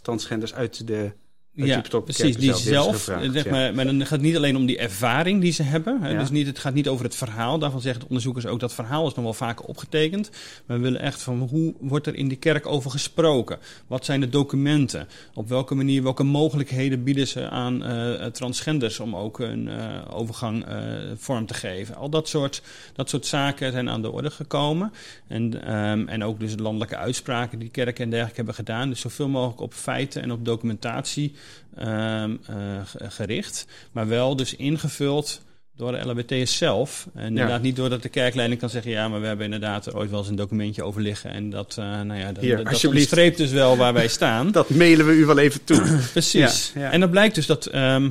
transgenders 0.01 0.53
uit 0.53 0.87
de 0.87 1.13
Ja, 1.55 1.83
precies. 2.03 2.37
Die 2.37 2.53
zelf, 2.53 2.93
gevraagd, 2.93 3.33
zeg 3.33 3.43
ja. 3.43 3.51
maar, 3.51 3.73
maar 3.73 3.85
dan 3.85 3.99
gaat 3.99 4.09
het 4.09 4.21
niet 4.21 4.35
alleen 4.35 4.55
om 4.55 4.65
die 4.65 4.77
ervaring 4.77 5.41
die 5.41 5.51
ze 5.51 5.63
hebben. 5.63 6.01
Hè, 6.01 6.09
Ja. 6.09 6.19
dus 6.19 6.29
niet, 6.29 6.47
het 6.47 6.59
gaat 6.59 6.73
niet 6.73 6.87
over 6.87 7.05
het 7.05 7.15
verhaal. 7.15 7.59
Daarvan 7.59 7.81
zeggen 7.81 7.99
de 7.99 8.07
onderzoekers 8.07 8.45
ook 8.45 8.59
dat 8.59 8.73
verhaal 8.73 9.07
is 9.07 9.13
nog 9.13 9.23
wel 9.23 9.33
vaker 9.33 9.65
opgetekend. 9.65 10.29
Maar 10.65 10.77
we 10.77 10.83
willen 10.83 11.01
echt 11.01 11.21
van 11.21 11.39
hoe 11.39 11.73
wordt 11.79 12.07
er 12.07 12.15
in 12.15 12.27
die 12.27 12.37
kerk 12.37 12.65
over 12.65 12.91
gesproken? 12.91 13.57
Wat 13.87 14.05
zijn 14.05 14.19
de 14.19 14.29
documenten? 14.29 15.07
Op 15.33 15.49
welke 15.49 15.75
manier, 15.75 16.03
welke 16.03 16.23
mogelijkheden 16.23 17.03
bieden 17.03 17.27
ze 17.27 17.49
aan 17.49 17.83
eh, 17.83 18.25
transgenders 18.25 18.99
om 18.99 19.15
ook 19.15 19.39
een 19.39 19.67
eh, 19.67 20.01
overgang 20.09 20.65
eh, 20.65 20.77
vorm 21.15 21.45
te 21.45 21.53
geven? 21.53 21.95
Al 21.95 22.09
dat 22.09 22.27
soort, 22.27 22.61
dat 22.95 23.09
soort 23.09 23.25
zaken 23.25 23.71
zijn 23.71 23.89
aan 23.89 24.01
de 24.01 24.11
orde 24.11 24.31
gekomen. 24.31 24.91
En, 25.27 25.65
ehm, 25.65 26.07
en 26.07 26.23
ook 26.23 26.39
dus 26.39 26.55
de 26.55 26.63
landelijke 26.63 26.97
uitspraken 26.97 27.59
die 27.59 27.69
kerken 27.69 28.03
en 28.03 28.09
dergelijke 28.09 28.37
hebben 28.37 28.55
gedaan. 28.55 28.89
Dus 28.89 28.99
zoveel 28.99 29.27
mogelijk 29.27 29.61
op 29.61 29.73
feiten 29.73 30.21
en 30.21 30.31
op 30.31 30.45
documentatie 30.45 31.33
ehm, 31.77 32.35
eh, 32.47 32.55
ge- 32.85 33.09
gericht. 33.11 33.65
Maar 33.91 34.07
wel 34.07 34.35
dus 34.35 34.55
ingevuld 34.55 35.41
door 35.75 35.91
de 35.91 35.97
LHBT'ers 36.07 36.57
zelf. 36.57 37.07
En 37.15 37.25
inderdaad 37.27 37.61
niet 37.61 37.75
doordat 37.75 38.01
de 38.01 38.09
kerkleiding 38.09 38.59
kan 38.59 38.69
zeggen... 38.69 38.91
ja, 38.91 39.07
maar 39.07 39.21
we 39.21 39.27
hebben 39.27 39.45
inderdaad 39.45 39.85
er 39.85 39.97
ooit 39.97 40.09
wel 40.09 40.19
eens 40.19 40.29
een 40.29 40.35
documentje 40.35 40.83
over 40.83 41.01
liggen. 41.01 41.31
En 41.31 41.49
dat, 41.49 41.75
uh, 41.79 41.85
nou 41.85 42.19
ja, 42.19 42.31
dat, 42.31 42.43
Hier, 42.43 42.63
dat 42.63 42.85
onderstreept 42.85 43.37
dus 43.37 43.51
wel 43.51 43.77
waar 43.77 43.93
wij 43.93 44.07
staan. 44.07 44.51
Dat 44.51 44.69
mailen 44.69 45.05
we 45.05 45.11
u 45.13 45.25
wel 45.25 45.37
even 45.37 45.63
toe. 45.63 45.99
Precies. 46.11 46.71
Ja, 46.75 46.81
ja. 46.81 46.91
En 46.91 46.99
dan 46.99 47.09
blijkt 47.09 47.35
dus 47.35 47.45
dat, 47.45 47.65
ehm, 47.65 48.09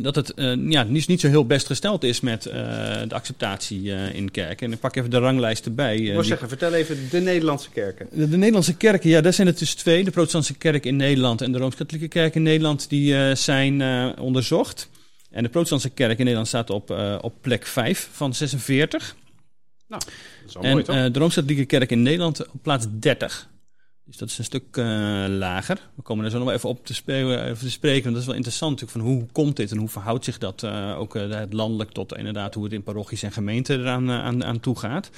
dat 0.00 0.14
het 0.14 0.32
uh, 0.36 0.70
ja, 0.70 0.82
niet, 0.82 1.08
niet 1.08 1.20
zo 1.20 1.28
heel 1.28 1.46
best 1.46 1.66
gesteld 1.66 2.04
is 2.04 2.20
met 2.20 2.46
uh, 2.46 2.52
de 3.08 3.14
acceptatie 3.14 3.82
uh, 3.82 4.14
in 4.14 4.30
kerken. 4.30 4.66
En 4.66 4.72
ik 4.72 4.80
pak 4.80 4.96
even 4.96 5.10
de 5.10 5.18
ranglijst 5.18 5.64
erbij. 5.64 5.96
Ik 5.96 6.12
wil 6.12 6.24
zeggen, 6.24 6.48
vertel 6.48 6.72
even 6.72 7.08
de 7.10 7.20
Nederlandse 7.20 7.70
kerken. 7.70 8.08
De, 8.12 8.28
de, 8.28 8.36
Nederlandse 8.36 8.76
kerken, 8.76 9.10
ja, 9.10 9.20
daar 9.20 9.32
zijn 9.32 9.46
het 9.46 9.58
dus 9.58 9.74
twee. 9.74 10.04
De 10.04 10.10
protestantse 10.10 10.54
kerk 10.54 10.86
in 10.86 10.96
Nederland 10.96 11.40
en 11.40 11.52
de 11.52 11.58
Rooms-Katholieke 11.58 12.08
kerk 12.08 12.34
in 12.34 12.42
Nederland. 12.42 12.88
Die 12.88 13.34
zijn 13.34 13.82
onderzocht. 14.18 14.88
En 15.30 15.42
de 15.42 15.48
protestantse 15.48 15.90
kerk 15.90 16.18
in 16.18 16.24
Nederland 16.24 16.48
staat 16.48 16.70
op, 16.70 16.90
op 17.20 17.34
plek 17.40 17.66
5 17.66 18.08
van 18.12 18.34
46. 18.34 19.16
Nou, 19.88 20.02
dat 20.04 20.12
is 20.46 20.54
en 20.54 20.70
mooi, 20.70 20.84
toch? 20.84 21.10
de 21.10 21.18
Rooms-Katholieke 21.18 21.64
kerk 21.64 21.90
in 21.90 22.02
Nederland 22.02 22.46
op 22.46 22.62
plaats 22.62 22.86
30. 22.90 23.48
Dus 24.06 24.16
dat 24.16 24.28
is 24.28 24.38
een 24.38 24.44
stuk 24.44 24.76
uh, 24.76 24.84
lager. 25.28 25.88
We 25.94 26.02
komen 26.02 26.24
er 26.24 26.30
zo 26.30 26.38
nog 26.38 26.50
even 26.50 26.68
op 26.68 26.86
te, 26.86 26.94
spelen, 26.94 27.44
even 27.44 27.58
te 27.58 27.70
spreken. 27.70 28.02
Want 28.02 28.12
dat 28.12 28.22
is 28.22 28.26
wel 28.26 28.36
interessant 28.36 28.80
natuurlijk 28.80 29.06
van 29.06 29.14
hoe 29.14 29.26
komt 29.32 29.56
dit 29.56 29.70
en 29.70 29.78
hoe 29.78 29.88
verhoudt 29.88 30.24
zich 30.24 30.38
dat 30.38 30.62
uh, 30.62 30.98
ook 30.98 31.16
uh, 31.16 31.30
het 31.30 31.52
landelijk 31.52 31.90
tot 31.90 32.16
inderdaad 32.16 32.54
hoe 32.54 32.64
het 32.64 32.72
in 32.72 32.82
parochies 32.82 33.22
en 33.22 33.32
gemeenten 33.32 33.80
eraan 33.80 34.10
aan, 34.10 34.44
aan 34.44 34.60
toe 34.60 34.78
gaat. 34.78 35.10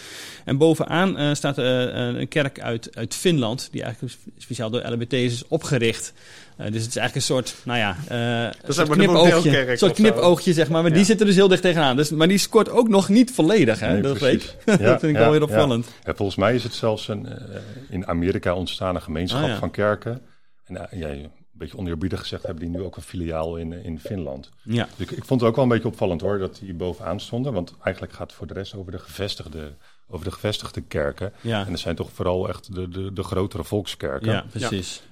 En 0.44 0.56
bovenaan 0.56 1.36
staat 1.36 1.58
een 1.58 2.28
kerk 2.28 2.60
uit, 2.60 2.96
uit 2.96 3.14
Finland, 3.14 3.68
die 3.72 3.82
eigenlijk 3.82 4.16
speciaal 4.38 4.70
door 4.70 4.92
LBT's 4.92 5.12
is 5.12 5.48
opgericht. 5.48 6.12
Dus 6.56 6.64
het 6.64 6.74
is 6.74 6.96
eigenlijk 6.96 7.14
een 7.14 7.22
soort, 7.22 7.54
nou 7.64 7.78
ja, 7.78 7.96
dat 8.60 8.70
is 8.70 8.76
een 8.76 8.88
knipoogje, 8.88 9.70
een 9.70 9.78
soort 9.78 9.94
knipoogje 9.94 10.52
zeg 10.52 10.68
maar. 10.68 10.82
Maar 10.82 10.90
ja. 10.90 10.96
die 10.96 11.06
zit 11.06 11.20
er 11.20 11.26
dus 11.26 11.34
heel 11.34 11.48
dicht 11.48 11.62
tegenaan. 11.62 11.96
Dus, 11.96 12.10
maar 12.10 12.28
die 12.28 12.38
scoort 12.38 12.70
ook 12.70 12.88
nog 12.88 13.08
niet 13.08 13.30
volledig, 13.30 13.80
hè? 13.80 13.92
Nee, 13.92 14.02
dat 14.02 14.18
dat 14.20 14.28
vind 14.64 15.02
ik 15.02 15.12
ja, 15.12 15.18
wel 15.18 15.30
weer 15.30 15.42
opvallend. 15.42 15.86
Ja. 16.04 16.14
volgens 16.14 16.36
mij 16.36 16.54
is 16.54 16.62
het 16.62 16.74
zelfs 16.74 17.08
een, 17.08 17.28
in 17.88 18.06
Amerika 18.06 18.54
ontstaan 18.54 18.94
een 18.94 19.02
gemeenschap 19.02 19.42
Ah, 19.42 19.48
ja. 19.48 19.58
van 19.58 19.70
kerken. 19.70 20.22
En 20.64 20.74
uh, 20.74 21.00
ja, 21.00 21.08
een 21.08 21.30
beetje 21.52 21.78
oneerbiedig 21.78 22.20
gezegd 22.20 22.42
hebben 22.42 22.62
die 22.62 22.76
nu 22.78 22.82
ook 22.84 22.96
een 22.96 23.02
filiaal 23.02 23.56
in, 23.56 23.72
in 23.72 24.00
Finland. 24.00 24.50
Ja. 24.62 24.88
Dus 24.96 25.10
ik, 25.10 25.16
ik 25.16 25.24
vond 25.24 25.40
het 25.40 25.48
ook 25.50 25.56
wel 25.56 25.64
een 25.64 25.70
beetje 25.70 25.88
opvallend 25.88 26.20
hoor, 26.20 26.38
dat 26.38 26.58
die 26.60 26.74
bovenaan 26.74 27.20
stonden. 27.20 27.52
Want 27.52 27.74
eigenlijk 27.82 28.14
gaat 28.14 28.26
het 28.26 28.36
voor 28.36 28.46
de 28.46 28.54
rest 28.54 28.74
over 28.74 28.92
de 28.92 28.98
gevestigde, 28.98 29.74
over 30.08 30.24
de 30.24 30.32
gevestigde 30.32 30.80
kerken. 30.80 31.32
Ja. 31.40 31.64
En 31.64 31.70
dat 31.70 31.80
zijn 31.80 31.96
toch 31.96 32.10
vooral 32.12 32.48
echt 32.48 32.74
de, 32.74 32.88
de, 32.88 33.12
de 33.12 33.22
grotere 33.22 33.64
volkskerken. 33.64 34.32
Ja, 34.32 34.44
precies. 34.50 35.02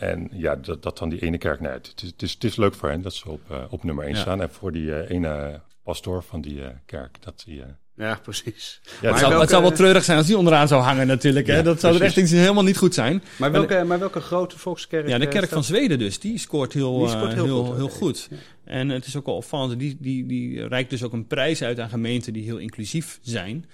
En 0.00 0.28
ja, 0.32 0.56
dat, 0.56 0.82
dat 0.82 0.98
dan 0.98 1.08
die 1.08 1.20
ene 1.22 1.38
kerk, 1.38 1.60
nee, 1.60 1.72
het, 1.72 1.92
is, 1.96 2.08
het, 2.10 2.22
is, 2.22 2.32
het 2.32 2.44
is 2.44 2.56
leuk 2.56 2.74
voor 2.74 2.88
hen 2.88 3.02
dat 3.02 3.14
ze 3.14 3.28
op, 3.28 3.40
uh, 3.50 3.58
op 3.70 3.84
nummer 3.84 4.04
1 4.04 4.14
Ja. 4.14 4.20
staan. 4.20 4.40
En 4.42 4.50
voor 4.50 4.72
die 4.72 4.86
uh, 4.86 5.10
ene 5.10 5.60
pastoor 5.82 6.22
van 6.22 6.40
die 6.40 6.56
uh, 6.56 6.66
kerk, 6.86 7.16
dat 7.20 7.42
die... 7.46 7.62
Ja, 7.96 8.18
precies. 8.22 8.80
Ja, 8.82 8.88
Het 8.90 9.00
zou, 9.00 9.20
welke- 9.20 9.40
het 9.40 9.50
zou 9.50 9.62
wel 9.62 9.72
treurig 9.72 10.04
zijn 10.04 10.18
als 10.18 10.26
die 10.26 10.36
onderaan 10.38 10.68
zou 10.68 10.82
hangen 10.82 11.06
natuurlijk. 11.06 11.46
Hè? 11.46 11.56
Ja, 11.56 11.62
dat 11.62 11.80
zou 11.80 11.94
er 11.94 12.02
echt 12.02 12.14
helemaal 12.30 12.62
niet 12.64 12.76
goed 12.76 12.94
zijn. 12.94 13.22
Maar 13.36 13.52
welke, 13.52 13.84
maar 13.84 13.98
welke 13.98 14.20
grote 14.20 14.58
volkskerk? 14.58 15.08
Ja, 15.08 15.18
de 15.18 15.24
eh, 15.24 15.30
kerk 15.30 15.44
staat- 15.44 15.54
van 15.54 15.64
Zweden 15.64 15.98
dus, 15.98 16.18
die 16.18 16.38
scoort 16.38 16.72
heel, 16.72 16.98
Die 16.98 17.06
eh, 17.06 17.10
scoort 17.12 17.32
heel, 17.32 17.44
heel 17.44 17.74
heel, 17.76 17.88
goed, 17.88 18.28
goed. 18.28 18.38
En 18.64 18.88
het 18.88 19.06
is 19.06 19.16
ook 19.16 19.26
wel 19.26 19.34
opvallend, 19.36 19.78
die, 19.78 19.96
die, 20.00 20.26
die 20.26 20.66
reikt 20.68 20.90
dus 20.90 21.02
ook 21.02 21.12
een 21.12 21.26
prijs 21.26 21.62
uit 21.62 21.78
aan 21.80 21.88
gemeenten 21.88 22.32
die 22.32 22.42
heel 22.44 22.58
inclusief 22.58 23.18
zijn. 23.22 23.64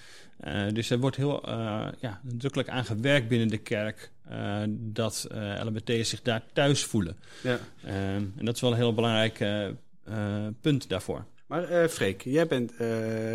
Eh, 0.40 0.62
dus 0.72 0.90
er 0.90 0.98
wordt 0.98 1.16
heel 1.16 1.48
uh, 1.48 1.54
ja, 2.00 2.20
nadrukkelijk 2.22 2.68
aan 2.68 2.84
gewerkt 2.84 3.28
binnen 3.28 3.48
de 3.48 3.58
kerk 3.58 4.10
uh, 4.30 4.62
dat 4.68 5.28
uh, 5.32 5.60
LHBT'ers 5.64 6.08
zich 6.08 6.22
daar 6.22 6.42
thuis 6.52 6.84
voelen. 6.84 7.16
Ja. 7.42 7.58
Um, 7.84 8.32
en 8.36 8.44
dat 8.44 8.54
is 8.54 8.60
wel 8.60 8.70
een 8.70 8.76
heel 8.76 8.94
belangrijk 8.94 9.40
uh, 9.40 10.46
punt 10.60 10.88
daarvoor. 10.88 11.24
Maar 11.46 11.64
eh 11.64 11.88
Freek, 11.88 12.22
jij 12.22 12.46
bent 12.46 12.76
eh, 12.76 12.88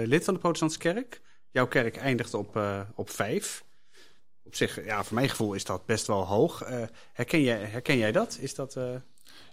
lid 0.05 0.23
van 0.23 0.33
de 0.33 0.39
protestantse 0.39 0.77
kerk. 0.79 1.21
Jouw 1.51 1.67
kerk 1.67 1.97
eindigt 1.97 2.33
op, 2.33 2.55
eh, 2.55 2.81
op 2.95 3.09
vijf. 3.09 3.63
Op 4.43 4.55
zich, 4.55 4.85
ja, 4.85 5.03
voor 5.03 5.15
mijn 5.15 5.29
gevoel 5.29 5.53
is 5.53 5.65
dat 5.65 5.85
best 5.85 6.07
wel 6.07 6.25
hoog. 6.25 6.61
Eh, 6.61 6.83
herken, 7.13 7.41
jij, 7.41 7.57
herken 7.57 7.97
jij 7.97 8.11
dat? 8.11 8.37
Is 8.41 8.55
dat 8.55 8.75
eh, 8.75 8.83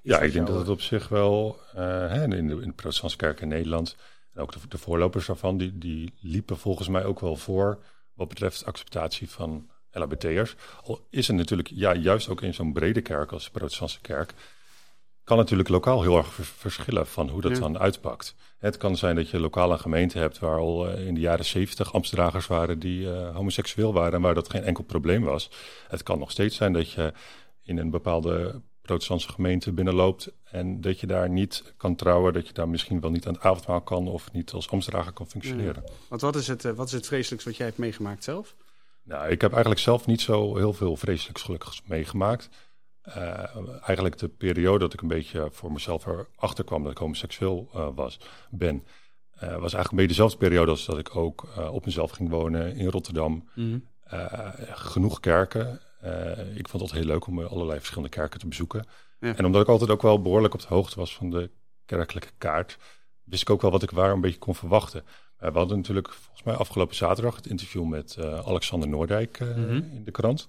Ja, 0.03 0.17
ik 0.21 0.33
denk 0.33 0.33
jou- 0.33 0.47
dat 0.47 0.57
het 0.59 0.69
op 0.69 0.81
zich 0.81 1.09
wel, 1.09 1.59
uh, 1.75 1.81
hè, 2.13 2.23
in, 2.23 2.31
de, 2.49 2.55
in 2.55 2.69
de 2.69 2.73
protestantse 2.73 3.17
kerk 3.19 3.41
in 3.41 3.49
Nederland, 3.49 3.97
en 4.35 4.41
ook 4.41 4.53
de, 4.53 4.59
de 4.69 4.79
voorlopers 4.79 5.27
daarvan, 5.27 5.59
die, 5.59 5.79
die 5.79 6.15
liepen 6.21 6.59
volgens 6.59 6.89
mij 6.89 7.05
ook 7.05 7.21
wel 7.21 7.37
voor 7.37 7.85
wat 8.15 8.29
betreft 8.29 8.65
acceptatie 8.65 9.31
van 9.31 9.71
LHBT'ers. 9.99 10.55
Al 10.85 11.07
is 11.11 11.27
het 11.27 11.37
natuurlijk, 11.37 11.69
ja, 11.73 11.95
juist 11.95 12.29
ook 12.29 12.43
in 12.43 12.55
zo'n 12.55 12.73
brede 12.73 13.01
kerk 13.01 13.33
als 13.33 13.45
de 13.45 13.51
protestantse 13.51 14.01
kerk, 14.01 14.35
kan 15.25 15.37
natuurlijk 15.37 15.69
lokaal 15.69 16.03
heel 16.03 16.17
erg 16.17 16.33
vers- 16.33 16.49
verschillen 16.57 17.07
van 17.07 17.29
hoe 17.29 17.41
dat 17.41 17.53
Ja. 17.53 17.59
dan 17.59 17.79
uitpakt. 17.79 18.35
Het 18.59 18.77
kan 18.77 18.97
zijn 18.97 19.17
dat 19.17 19.29
je 19.31 19.41
lokaal 19.41 19.73
een 19.73 19.79
gemeente 19.81 20.19
hebt 20.19 20.39
waar 20.39 20.59
al 20.59 20.89
eh, 20.89 21.07
in 21.07 21.15
de 21.15 21.21
jaren 21.21 21.45
zeventig 21.45 21.93
ambtsdragers 21.93 22.47
waren 22.47 22.79
die 22.79 23.11
eh, 23.13 23.35
homoseksueel 23.35 23.93
waren 23.93 24.13
en 24.13 24.21
waar 24.21 24.35
dat 24.35 24.51
geen 24.51 24.63
enkel 24.63 24.85
probleem 24.85 25.23
was. 25.23 25.51
Het 25.89 26.03
kan 26.03 26.19
nog 26.19 26.31
steeds 26.31 26.57
zijn 26.57 26.73
dat 26.73 26.91
je 26.91 27.13
in 27.63 27.79
een 27.79 27.91
bepaalde 27.91 28.63
protestantse 28.83 29.29
gemeente 29.33 29.73
binnenloopt 29.73 30.31
en 30.45 30.81
dat 30.81 31.01
je 31.01 31.07
daar 31.07 31.29
niet 31.31 31.75
kan 31.77 31.97
trouwen, 31.97 32.33
dat 32.33 32.47
je 32.47 32.53
daar 32.53 32.69
misschien 32.69 33.01
wel 33.01 33.11
niet 33.11 33.27
aan 33.27 33.35
het 33.35 33.43
avondmaal 33.43 33.81
kan 33.81 34.09
of 34.09 34.33
niet 34.33 34.53
als 34.53 34.69
ambtsdrager 34.71 35.13
kan 35.13 35.27
functioneren. 35.29 35.85
Want 36.09 36.21
wat 36.21 36.37
is, 36.37 36.49
het, 36.49 36.65
eh, 36.65 36.73
wat 36.73 36.87
is 36.87 36.93
het 36.93 37.07
vreselijks 37.07 37.45
wat 37.45 37.57
jij 37.57 37.67
hebt 37.67 37.79
meegemaakt 37.79 38.25
zelf? 38.25 38.55
Nou, 39.09 39.29
ik 39.29 39.41
heb 39.41 39.51
eigenlijk 39.51 39.81
zelf 39.81 40.07
niet 40.07 40.21
zo 40.21 40.57
heel 40.57 40.73
veel 40.73 40.97
vreselijks 40.97 41.43
gelukkigs 41.43 41.83
meegemaakt. 41.87 42.49
Eh, 43.03 43.57
eigenlijk 43.83 44.19
de 44.19 44.29
periode 44.29 44.79
dat 44.79 44.93
ik 44.93 45.01
een 45.01 45.09
beetje 45.09 45.49
voor 45.53 45.73
mezelf 45.73 46.07
erachter 46.07 46.65
kwam 46.65 46.83
dat 46.83 46.93
ik 46.93 46.99
homoseksueel 46.99 47.69
eh, 47.75 47.89
was, 47.95 48.21
ben, 48.51 48.85
eh, 49.31 49.41
was 49.41 49.49
eigenlijk 49.49 49.91
een 49.91 49.97
beetje 49.97 50.07
dezelfde 50.07 50.37
periode 50.39 50.71
als 50.71 50.85
dat 50.85 50.99
ik 50.99 51.17
ook 51.17 51.47
op 51.71 51.85
mezelf 51.85 52.11
ging 52.11 52.29
wonen 52.29 52.77
in 52.77 52.89
Rotterdam. 52.89 53.49
Mhm. 53.55 53.79
Genoeg 54.73 55.21
kerken. 55.21 55.81
Ik 56.55 56.69
vond 56.69 56.83
het 56.83 56.93
heel 56.93 57.05
leuk 57.05 57.27
om 57.27 57.41
allerlei 57.41 57.79
verschillende 57.79 58.09
kerken 58.09 58.41
te 58.41 58.47
bezoeken. 58.47 58.87
Ja. 59.21 59.37
En 59.37 59.45
omdat 59.45 59.63
ik 59.63 59.69
altijd 59.69 59.91
ook 59.91 60.03
wel 60.03 60.23
behoorlijk 60.23 60.55
op 60.55 60.61
de 60.61 60.67
hoogte 60.69 60.99
was 60.99 61.15
van 61.15 61.31
de 61.31 61.51
kerkelijke 61.85 62.31
kaart, 62.39 62.79
wist 63.25 63.43
ik 63.43 63.51
ook 63.51 63.63
wel 63.63 63.71
wat 63.71 63.83
ik 63.83 63.91
waar 63.91 64.13
een 64.13 64.21
beetje 64.21 64.39
kon 64.39 64.55
verwachten. 64.55 65.05
Eh, 65.39 65.53
we 65.53 65.59
hadden 65.59 65.77
natuurlijk 65.77 66.09
volgens 66.13 66.43
mij 66.43 66.55
afgelopen 66.55 66.97
zaterdag 66.97 67.37
het 67.37 67.47
interview 67.47 67.85
met 67.85 68.17
eh, 68.19 68.47
Alexander 68.47 68.89
Noordijk 68.89 69.39
eh, 69.41 69.49
Mhm. 69.49 69.71
in 69.75 70.03
de 70.05 70.11
krant. 70.11 70.47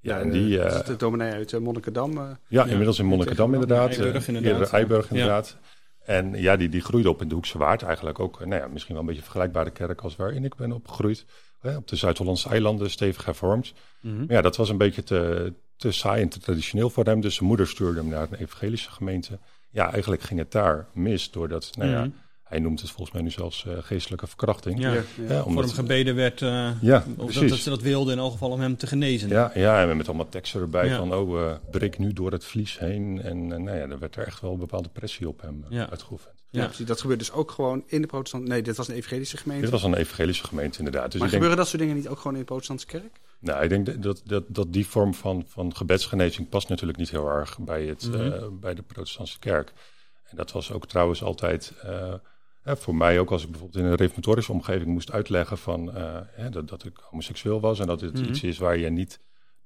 Ja, 0.00 0.20
en 0.20 0.30
die, 0.30 0.56
dat 0.56 0.72
eh, 0.72 0.78
is 0.80 0.84
de 0.86 0.96
dominee 0.96 1.32
uit 1.32 1.60
Monnikendam. 1.60 2.18
eh. 2.18 2.30
ja, 2.48 2.64
inmiddels 2.66 2.98
in 2.98 3.06
Monnikendam 3.06 3.52
inderdaad. 3.52 3.88
Eiburg 3.98 4.28
eh, 4.28 4.34
inderdaad. 4.34 4.72
Eiburg 4.72 5.04
Ja. 5.08 5.10
inderdaad. 5.10 5.56
En 6.04 6.32
ja, 6.40 6.56
die, 6.56 6.68
die 6.68 6.80
groeide 6.80 7.08
op 7.10 7.22
in 7.22 7.28
de 7.28 7.34
Hoekse 7.34 7.58
Waard 7.58 7.82
eigenlijk 7.82 8.18
ook. 8.18 8.38
Nou 8.46 8.60
ja, 8.62 8.66
misschien 8.68 8.92
wel 8.94 9.00
een 9.02 9.06
beetje 9.08 9.20
een 9.22 9.28
vergelijkbare 9.30 9.70
kerk 9.70 10.00
als 10.00 10.16
waarin 10.16 10.44
ik 10.44 10.54
ben 10.54 10.72
opgegroeid. 10.72 11.24
Hè, 11.60 11.76
op 11.76 11.88
de 11.88 11.96
Zuid-Hollandse 11.96 12.48
eilanden, 12.48 12.90
stevig 12.90 13.24
hervormd. 13.24 13.72
Mhm. 14.00 14.16
Maar 14.18 14.32
ja, 14.32 14.40
dat 14.40 14.56
was 14.56 14.68
een 14.68 14.78
beetje 14.78 15.02
te, 15.02 15.52
te 15.76 15.92
saai 15.92 16.22
en 16.22 16.28
te 16.28 16.38
traditioneel 16.38 16.90
voor 16.90 17.04
hem. 17.04 17.20
Dus 17.20 17.34
zijn 17.34 17.48
moeder 17.48 17.66
stuurde 17.68 18.00
hem 18.00 18.08
naar 18.08 18.26
een 18.30 18.38
evangelische 18.38 18.90
gemeente. 18.90 19.38
Ja, 19.70 19.90
eigenlijk 19.92 20.22
ging 20.22 20.38
het 20.40 20.52
daar 20.52 20.86
mis 20.94 21.30
doordat, 21.30 21.70
nou 21.76 21.90
ja, 21.90 22.00
Mhm. 22.04 22.10
Hij 22.52 22.60
noemt 22.60 22.80
het 22.80 22.90
volgens 22.90 23.12
mij 23.12 23.22
nu 23.22 23.30
zelfs 23.30 23.66
eh, 23.66 23.72
geestelijke 23.80 24.26
verkrachting. 24.26 24.80
Ja. 24.80 24.92
Ja, 25.28 25.42
Voor 25.42 25.62
hem 25.62 25.70
gebeden 25.70 26.14
werd, 26.14 26.42
eh, 26.42 26.48
Ja, 26.80 26.96
of 26.98 27.04
dat, 27.16 27.26
precies. 27.26 27.50
dat 27.50 27.58
ze 27.58 27.68
dat 27.70 27.82
wilden 27.82 28.12
in 28.14 28.18
elk 28.18 28.32
geval 28.32 28.50
om 28.50 28.60
hem 28.60 28.76
te 28.76 28.86
genezen. 28.86 29.28
Ja, 29.28 29.50
ja, 29.54 29.88
en 29.88 29.96
met 29.96 30.08
allemaal 30.08 30.28
teksten 30.28 30.60
erbij 30.60 30.86
Ja. 30.86 30.96
van, 30.96 31.14
oh, 31.14 31.40
eh, 31.40 31.54
breek 31.70 31.98
nu 31.98 32.12
door 32.12 32.32
het 32.32 32.44
vlies 32.44 32.78
heen. 32.78 33.20
En 33.22 33.52
eh, 33.52 33.58
nou 33.58 33.76
ja, 33.78 33.82
er 33.88 33.98
werd 33.98 34.16
er 34.16 34.26
echt 34.26 34.40
wel 34.40 34.52
een 34.52 34.58
bepaalde 34.58 34.88
pressie 34.88 35.28
op 35.28 35.40
hem 35.40 35.64
Ja. 35.68 35.90
uitgeoefend. 35.90 36.34
Ja, 36.50 36.60
Ja. 36.60 36.66
precies. 36.66 36.86
Dat 36.86 37.00
gebeurt 37.00 37.18
dus 37.18 37.32
ook 37.32 37.50
gewoon 37.50 37.82
in 37.86 38.00
de 38.00 38.06
protestant... 38.06 38.48
Nee, 38.48 38.62
dit 38.62 38.76
was 38.76 38.88
een 38.88 38.94
evangelische 38.94 39.36
gemeente. 39.36 39.62
Dit 39.62 39.72
was 39.72 39.82
een 39.82 39.94
evangelische 39.94 40.46
gemeente 40.46 40.78
inderdaad. 40.78 41.04
Dus 41.10 41.12
maar 41.20 41.20
denk, 41.20 41.32
gebeuren 41.32 41.56
dat 41.56 41.68
soort 41.68 41.80
dingen 41.82 41.96
niet 41.96 42.08
ook 42.08 42.16
gewoon 42.16 42.32
in 42.32 42.38
de 42.38 42.44
protestantse 42.46 42.86
kerk? 42.86 43.20
nou, 43.38 43.62
ik 43.62 43.68
denk 43.68 44.02
dat, 44.02 44.22
dat, 44.24 44.44
dat 44.48 44.72
die 44.72 44.86
vorm 44.86 45.14
van, 45.14 45.44
van 45.48 45.76
gebedsgenezing 45.76 46.48
past 46.48 46.68
natuurlijk 46.68 46.98
niet 46.98 47.10
heel 47.10 47.28
erg 47.28 47.58
bij, 47.58 47.84
het, 47.86 48.08
Mhm. 48.10 48.32
eh, 48.32 48.42
bij 48.60 48.74
de 48.74 48.82
protestantse 48.82 49.38
kerk. 49.38 49.72
En 50.24 50.36
dat 50.36 50.52
was 50.52 50.72
ook 50.72 50.86
trouwens 50.86 51.22
altijd... 51.22 51.72
hè, 52.62 52.76
voor 52.76 52.94
mij 52.94 53.18
ook 53.20 53.30
als 53.30 53.42
ik 53.44 53.50
bijvoorbeeld 53.50 53.84
in 53.84 53.90
een 53.90 53.96
reformatorische 53.96 54.52
omgeving 54.52 54.90
moest 54.90 55.12
uitleggen 55.12 55.58
van, 55.58 55.94
eh, 55.94 56.20
hè, 56.26 56.50
dat, 56.50 56.68
dat 56.68 56.84
ik 56.84 56.96
homoseksueel 57.10 57.60
was 57.60 57.78
en 57.80 57.86
dat 57.86 58.00
dit 58.00 58.12
Mhm. 58.12 58.24
iets 58.28 58.42
is 58.42 58.58
waar 58.58 58.76
je 58.76 58.90
niet, 58.90 59.20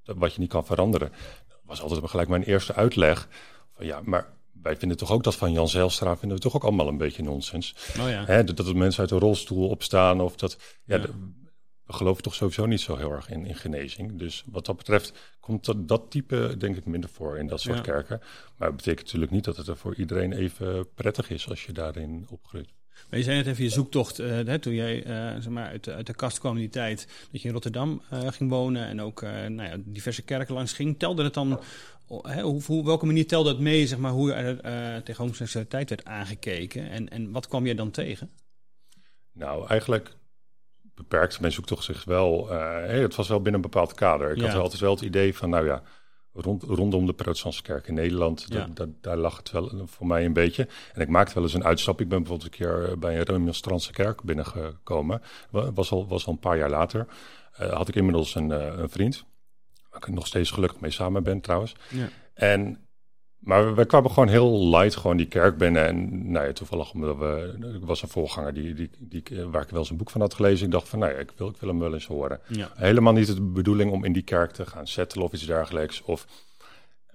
wat 0.05 0.35
je 0.35 0.41
niet 0.41 0.51
kan 0.51 0.67
veranderen. 0.67 1.11
Dat 1.49 1.59
was 1.65 1.81
altijd 1.83 2.11
gelijk 2.11 2.29
mijn 2.29 2.43
eerste 2.43 2.75
uitleg 2.75 3.29
van 3.73 3.87
ja, 3.87 4.01
maar 4.05 4.35
wij 4.63 4.77
vinden 4.77 4.97
toch 4.97 5.11
ook 5.13 5.25
dat 5.25 5.35
van 5.37 5.53
Jan 5.53 5.69
Zijlstra 5.69 6.17
vinden 6.17 6.37
we 6.37 6.43
toch 6.43 6.57
ook 6.57 6.65
allemaal 6.65 6.89
een 6.89 6.97
beetje 6.97 7.23
nonsens. 7.23 7.75
Oh 8.01 8.09
ja. 8.09 8.25
Hè, 8.25 8.45
dat, 8.45 8.57
dat 8.57 8.75
mensen 8.75 9.01
uit 9.01 9.11
een 9.11 9.19
rolstoel 9.19 9.69
opstaan 9.69 10.21
of 10.21 10.37
dat. 10.37 10.59
Ja, 10.85 10.97
Ja. 10.97 11.03
de- 11.03 11.45
we 11.85 11.93
geloven 11.93 12.23
toch 12.23 12.35
sowieso 12.35 12.67
niet 12.67 12.81
zo 12.81 12.97
heel 12.97 13.11
erg 13.13 13.31
in, 13.31 13.47
in 13.47 13.55
genezing. 13.55 14.19
Dus 14.19 14.45
wat 14.47 14.67
dat 14.67 14.77
betreft 14.77 15.37
komt 15.41 15.65
dat, 15.65 15.89
dat 15.89 16.11
type 16.11 16.55
denk 16.59 16.77
ik 16.77 16.85
minder 16.87 17.11
voor 17.11 17.39
in 17.39 17.47
dat 17.47 17.61
soort 17.61 17.77
Ja. 17.77 17.83
kerken. 17.83 18.21
Maar 18.57 18.69
het 18.69 18.77
betekent 18.77 19.05
natuurlijk 19.05 19.33
niet 19.33 19.45
dat 19.45 19.57
het 19.57 19.67
er 19.67 19.77
voor 19.77 19.95
iedereen 19.95 20.33
even 20.33 20.93
prettig 20.95 21.31
is 21.31 21.49
als 21.49 21.65
je 21.65 21.73
daarin 21.73 22.27
opgroeit. 22.31 22.73
Maar 23.11 23.19
je 23.19 23.25
zei 23.25 23.37
net 23.37 23.47
even 23.47 23.65
je 23.65 23.71
zoektocht, 23.71 24.19
eh, 24.19 24.29
hè, 24.29 24.59
toen 24.59 24.75
jij 24.75 25.05
eh, 25.05 25.35
zeg 25.35 25.49
maar 25.49 25.69
uit, 25.69 25.85
de, 25.85 25.95
uit 25.95 26.07
de 26.07 26.15
kast 26.15 26.39
kwam 26.39 26.53
in 26.55 26.61
die 26.61 26.69
tijd, 26.69 27.07
dat 27.33 27.41
je 27.43 27.47
in 27.47 27.55
Rotterdam 27.55 28.03
eh, 28.11 28.29
ging 28.29 28.51
wonen 28.51 28.87
en 28.87 29.01
ook 29.01 29.21
nou 29.23 29.63
ja, 29.63 29.77
diverse 29.85 30.23
kerken 30.23 30.55
langs 30.55 30.73
ging. 30.73 30.99
Telde 30.99 31.25
het 31.25 31.35
dan, 31.35 31.61
oh, 32.07 32.25
hè, 32.25 32.43
hoe, 32.43 32.63
hoe, 32.67 32.85
welke 32.85 33.07
manier 33.07 33.27
telde 33.27 33.49
het 33.49 33.59
mee, 33.59 33.87
zeg 33.87 33.99
maar, 33.99 34.11
hoe 34.13 34.33
er 34.33 34.61
eh, 34.61 35.03
tegen 35.03 35.23
homoseksualiteit 35.23 35.89
werd 35.89 36.05
aangekeken 36.05 36.91
en, 36.91 37.09
en 37.09 37.31
wat 37.31 37.49
kwam 37.49 37.67
je 37.67 37.75
dan 37.75 37.91
tegen? 37.91 38.31
Nou, 39.33 39.67
eigenlijk 39.69 40.17
beperkt 40.95 41.41
mijn 41.41 41.53
zoektocht 41.53 41.85
zich 41.85 42.05
wel. 42.05 42.49
hey, 42.49 43.01
het 43.01 43.15
was 43.15 43.29
wel 43.29 43.41
binnen 43.41 43.55
een 43.55 43.71
bepaald 43.71 43.95
kader. 43.95 44.31
Ik 44.31 44.37
Ja. 44.37 44.43
had 44.43 44.53
wel 44.53 44.63
altijd 44.63 44.81
wel 44.81 44.95
het 44.95 45.01
idee 45.03 45.35
van, 45.35 45.51
nou 45.51 45.67
ja, 45.67 45.83
rond, 46.37 46.63
rondom 46.63 47.07
de 47.07 47.13
protestantse 47.13 47.63
kerk 47.63 47.89
in 47.89 47.95
Nederland, 47.95 48.45
Ja. 48.49 48.57
da- 48.75 48.85
da- 48.85 48.93
daar 49.01 49.17
lag 49.17 49.37
het 49.37 49.51
wel 49.51 49.71
voor 49.87 50.07
mij 50.07 50.25
een 50.25 50.33
beetje. 50.33 50.69
En 50.95 51.01
ik 51.01 51.09
maakte 51.09 51.35
wel 51.35 51.43
eens 51.43 51.55
een 51.55 51.65
uitstap. 51.65 52.01
Ik 52.01 52.09
ben 52.09 52.19
bijvoorbeeld 52.19 52.53
een 52.53 52.59
keer 52.59 52.91
eh, 52.91 52.97
bij 52.97 53.17
een 53.17 53.23
remonstrantse 53.23 53.93
kerk 53.93 54.23
binnengekomen. 54.23 55.23
Wa- 55.51 55.73
Was 55.73 55.91
al, 55.91 56.07
was 56.09 56.27
al 56.27 56.33
een 56.33 56.39
paar 56.39 56.57
jaar 56.59 56.71
later. 56.71 57.07
Eh, 57.53 57.73
had 57.73 57.89
ik 57.89 57.95
inmiddels 57.95 58.35
een, 58.35 58.53
eh, 58.53 58.79
een 58.79 58.89
vriend, 58.91 59.25
waar 59.91 60.01
ik 60.09 60.15
nog 60.15 60.27
steeds 60.27 60.51
gelukkig 60.51 60.81
mee 60.81 60.91
samen 60.91 61.23
ben 61.23 61.41
trouwens. 61.41 61.75
Ja. 61.91 62.09
En, 62.35 62.86
maar 63.39 63.75
we 63.75 63.85
kwamen 63.85 64.11
gewoon 64.11 64.29
heel 64.29 64.69
light 64.69 64.97
gewoon 64.97 65.17
die 65.17 65.27
kerk 65.27 65.59
binnen. 65.59 65.87
En 65.87 66.31
nou 66.33 66.47
ja, 66.47 66.53
toevallig 66.53 66.93
omdat 66.93 67.17
we, 67.17 67.59
er 67.81 67.87
was 67.87 68.03
een 68.03 68.09
voorganger 68.09 68.55
die, 68.55 68.75
die, 68.75 68.91
die, 68.99 69.23
waar 69.51 69.63
ik 69.63 69.69
wel 69.71 69.81
eens 69.81 69.91
een 69.91 69.97
boek 69.97 70.11
van 70.11 70.21
had 70.21 70.35
gelezen. 70.35 70.67
Ik 70.67 70.73
dacht 70.73 70.89
van, 70.89 70.99
nou 70.99 71.13
ja, 71.13 71.19
ik 71.19 71.33
wil, 71.37 71.49
ik 71.49 71.57
wil 71.61 71.69
hem 71.69 71.79
wel 71.79 71.95
eens 71.95 72.07
horen. 72.07 72.41
Ja. 72.49 72.71
Helemaal 72.75 73.13
niet 73.13 73.27
de 73.27 73.41
bedoeling 73.43 73.93
om 73.93 74.05
in 74.05 74.13
die 74.13 74.23
kerk 74.23 74.51
te 74.51 74.67
gaan 74.67 74.87
settelen 74.87 75.25
of 75.27 75.33
iets 75.33 75.47
dergelijks. 75.47 76.03
Of, 76.03 76.27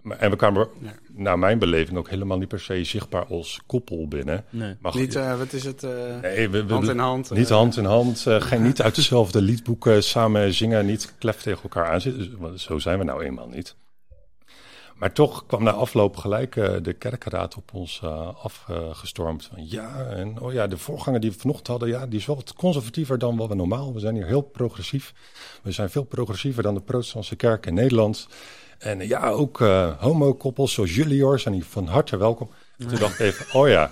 maar, 0.02 0.18
en 0.18 0.30
we 0.30 0.36
kwamen, 0.36 0.68
naar 1.08 1.40
mijn 1.40 1.60
beleving, 1.60 1.98
ook 1.98 2.10
helemaal 2.10 2.38
niet 2.38 2.48
per 2.48 2.60
se 2.60 2.84
zichtbaar 2.84 3.26
als 3.26 3.62
koppel 3.66 4.08
binnen. 4.08 4.46
Nee. 4.50 4.76
Maar 4.80 4.96
Niet, 4.96 5.16
eh, 5.16 5.38
wat 5.38 5.54
is 5.54 5.64
het? 5.64 5.84
eh, 5.84 5.92
nee, 6.22 6.50
we, 6.50 6.66
we- 6.66 6.74
hand 6.74 6.90
in 6.90 6.98
hand. 7.00 7.32
niet 7.32 7.50
eh, 7.50 7.56
hand 7.56 7.78
in 7.78 7.86
hand, 7.86 8.26
eh, 8.28 8.42
geen, 8.42 8.62
niet 8.64 8.82
uit 8.82 8.96
dezelfde 8.96 9.42
liedboeken 9.42 10.04
samen 10.04 10.54
zingen, 10.54 10.86
niet 10.86 11.14
klef 11.20 11.42
tegen 11.42 11.64
elkaar 11.64 11.88
aanzitten. 11.88 12.24
Dus, 12.30 12.38
want 12.40 12.62
zo 12.62 12.80
zijn 12.80 12.98
we 13.00 13.04
nou 13.04 13.24
eenmaal 13.24 13.48
niet. 13.48 13.76
Maar 15.02 15.14
toch 15.14 15.46
kwam 15.46 15.64
na 15.64 15.72
afloop 15.72 16.18
gelijk 16.18 16.56
eh, 16.56 16.74
de 16.82 16.94
kerkenraad 16.94 17.56
op 17.56 17.74
ons 17.74 18.00
eh, 18.04 18.28
afgestormd. 18.44 19.50
Van 19.54 19.68
ja, 19.70 20.06
en 20.06 20.40
oh 20.40 20.54
ja, 20.54 20.68
de 20.68 20.78
voorganger 20.78 21.20
die 21.20 21.32
we 21.32 21.40
vanochtend 21.40 21.68
hadden, 21.68 21.90
ja, 21.90 22.08
die 22.08 22.20
is 22.20 22.26
wel 22.26 22.36
wat 22.36 22.54
conservatiever 22.54 23.18
dan 23.18 23.38
wat 23.38 23.48
we 23.48 23.56
normaal. 23.56 23.94
We 23.94 24.00
zijn 24.00 24.16
hier 24.16 24.26
heel 24.26 24.42
progressief. 24.42 25.14
We 25.62 25.72
zijn 25.72 25.90
veel 25.90 26.04
progressiever 26.04 26.64
dan 26.64 26.74
de 26.74 26.82
protestantse 26.82 27.36
kerk 27.36 27.66
in 27.66 27.74
Nederland. 27.74 28.28
En 28.78 29.00
eh, 29.00 29.08
ja, 29.08 29.30
ook 29.30 29.60
homokoppels 30.00 30.74
zoals 30.74 30.96
jullie 30.96 31.24
hoor, 31.24 31.40
zijn 31.40 31.54
hier 31.54 31.66
van 31.66 31.88
harte 31.88 32.18
welkom. 32.18 32.50
Toen 32.78 33.00
dacht 33.00 33.14
ik 33.14 33.20
even, 33.20 33.60
oh 33.60 33.68
ja, 33.68 33.92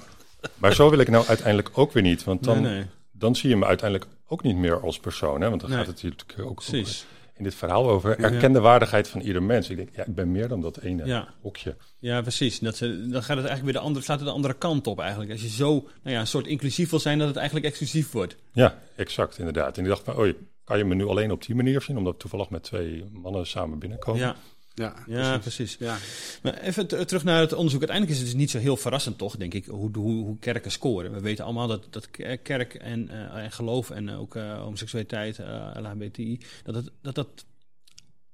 maar 0.56 0.74
zo 0.74 0.90
wil 0.90 1.00
ik 1.00 1.10
nou 1.10 1.26
uiteindelijk 1.28 1.70
ook 1.74 1.92
weer 1.92 2.04
niet. 2.04 2.24
Want 2.24 2.44
dan, 2.44 2.62
nee, 2.62 2.74
nee. 2.74 2.86
dan 3.12 3.36
zie 3.36 3.50
je 3.50 3.58
me 3.58 3.66
uiteindelijk 3.66 4.10
ook 4.28 4.44
niet 4.44 4.56
meer 4.56 4.82
als 4.82 5.00
persoon. 5.00 5.42
Hè? 5.42 5.50
Want 5.50 5.62
dan 5.62 5.70
Nee. 5.70 5.80
gaat 5.80 5.88
het 5.88 6.04
natuurlijk 6.04 6.50
ook 6.50 6.56
Precies. 6.56 7.06
In 7.40 7.46
dit 7.46 7.56
verhaal 7.56 7.90
over 7.90 8.20
erkende 8.20 8.60
waardigheid 8.60 9.08
van 9.08 9.22
ieder 9.22 9.44
mens. 9.44 9.70
Ik 9.70 9.78
denk, 9.78 9.90
ja, 9.96 10.06
ik 10.06 10.16
ben 10.16 10.32
meer 10.32 10.48
dan 10.48 10.62
dat 10.62 10.78
ene 10.78 11.06
Ja. 11.06 11.28
hokje. 11.42 11.76
Ja, 12.00 12.22
precies. 12.22 12.60
Dat 12.60 12.76
ze, 12.76 12.88
dan 12.88 13.24
gaat 13.24 13.38
het 13.38 13.46
eigenlijk 13.46 13.64
weer 13.64 13.74
de 13.74 13.80
andere, 13.80 14.06
slaat 14.06 14.20
het 14.20 14.28
de 14.28 14.34
andere 14.34 14.54
kant 14.54 14.88
op 14.88 15.00
eigenlijk. 15.00 15.32
Als 15.32 15.42
je 15.42 15.50
zo 15.50 15.72
nou 15.74 16.16
ja, 16.16 16.20
een 16.20 16.28
soort 16.28 16.48
inclusief 16.48 16.90
wil 16.90 17.00
zijn, 17.00 17.18
dat 17.18 17.28
het 17.28 17.36
eigenlijk 17.38 17.66
exclusief 17.66 18.12
wordt. 18.12 18.36
Ja, 18.52 18.78
exact, 18.96 19.38
inderdaad. 19.38 19.78
En 19.78 19.84
ik 19.84 19.90
dacht 19.90 20.04
van, 20.04 20.16
oh, 20.16 20.34
kan 20.64 20.78
je 20.78 20.86
me 20.86 20.96
nu 20.96 21.06
alleen 21.06 21.32
op 21.32 21.46
die 21.46 21.56
manier 21.56 21.82
zien? 21.82 21.98
Omdat 21.98 22.14
we 22.14 22.20
toevallig 22.20 22.50
met 22.50 22.64
twee 22.64 23.06
mannen 23.12 23.48
samen 23.48 23.80
binnenkomen. 23.80 24.22
Ja, 24.22 24.36
Ja, 24.80 24.96
ja 25.08 25.38
precies. 25.38 25.76
Ja. 25.80 25.98
Maar 26.42 26.58
even 26.58 26.88
terug 26.88 27.24
naar 27.24 27.40
het 27.40 27.54
onderzoek. 27.54 27.80
Uiteindelijk 27.80 28.18
is 28.18 28.24
het 28.24 28.32
dus 28.32 28.40
niet 28.40 28.50
zo 28.52 28.58
heel 28.58 28.78
verrassend, 28.78 29.18
toch, 29.18 29.38
denk 29.38 29.54
ik, 29.54 29.66
hoe, 29.66 29.90
hoe, 29.94 30.24
hoe 30.24 30.40
kerken 30.40 30.72
scoren. 30.72 31.14
We 31.14 31.20
weten 31.20 31.44
allemaal 31.46 31.68
dat, 31.68 31.88
dat 31.90 32.12
ke- 32.12 32.40
kerk 32.44 32.74
en, 32.74 33.10
eh, 33.10 33.44
en 33.44 33.52
geloof 33.52 33.90
en 33.90 34.10
ook 34.10 34.36
eh, 34.36 34.62
homoseksualiteit, 34.62 35.40
eh 35.40 35.70
LHBTI, 35.74 36.40
dat, 36.64 36.76
het, 36.76 36.92
dat 37.02 37.16
dat 37.16 37.46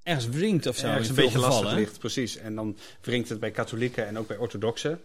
ergens 0.03 0.27
wringt 0.27 0.67
of 0.67 0.77
zo. 0.77 0.87
Ergens 0.87 1.09
in 1.09 1.15
een 1.15 1.23
beetje 1.23 1.39
lastig 1.39 1.57
gevallen, 1.57 1.79
ligt, 1.79 1.99
precies. 1.99 2.37
En 2.37 2.55
dan 2.55 2.77
wringt 3.01 3.29
het 3.29 3.39
bij 3.39 3.51
katholieken 3.51 4.07
en 4.07 4.17
ook 4.17 4.27
bij 4.27 4.37
orthodoxen. 4.37 5.01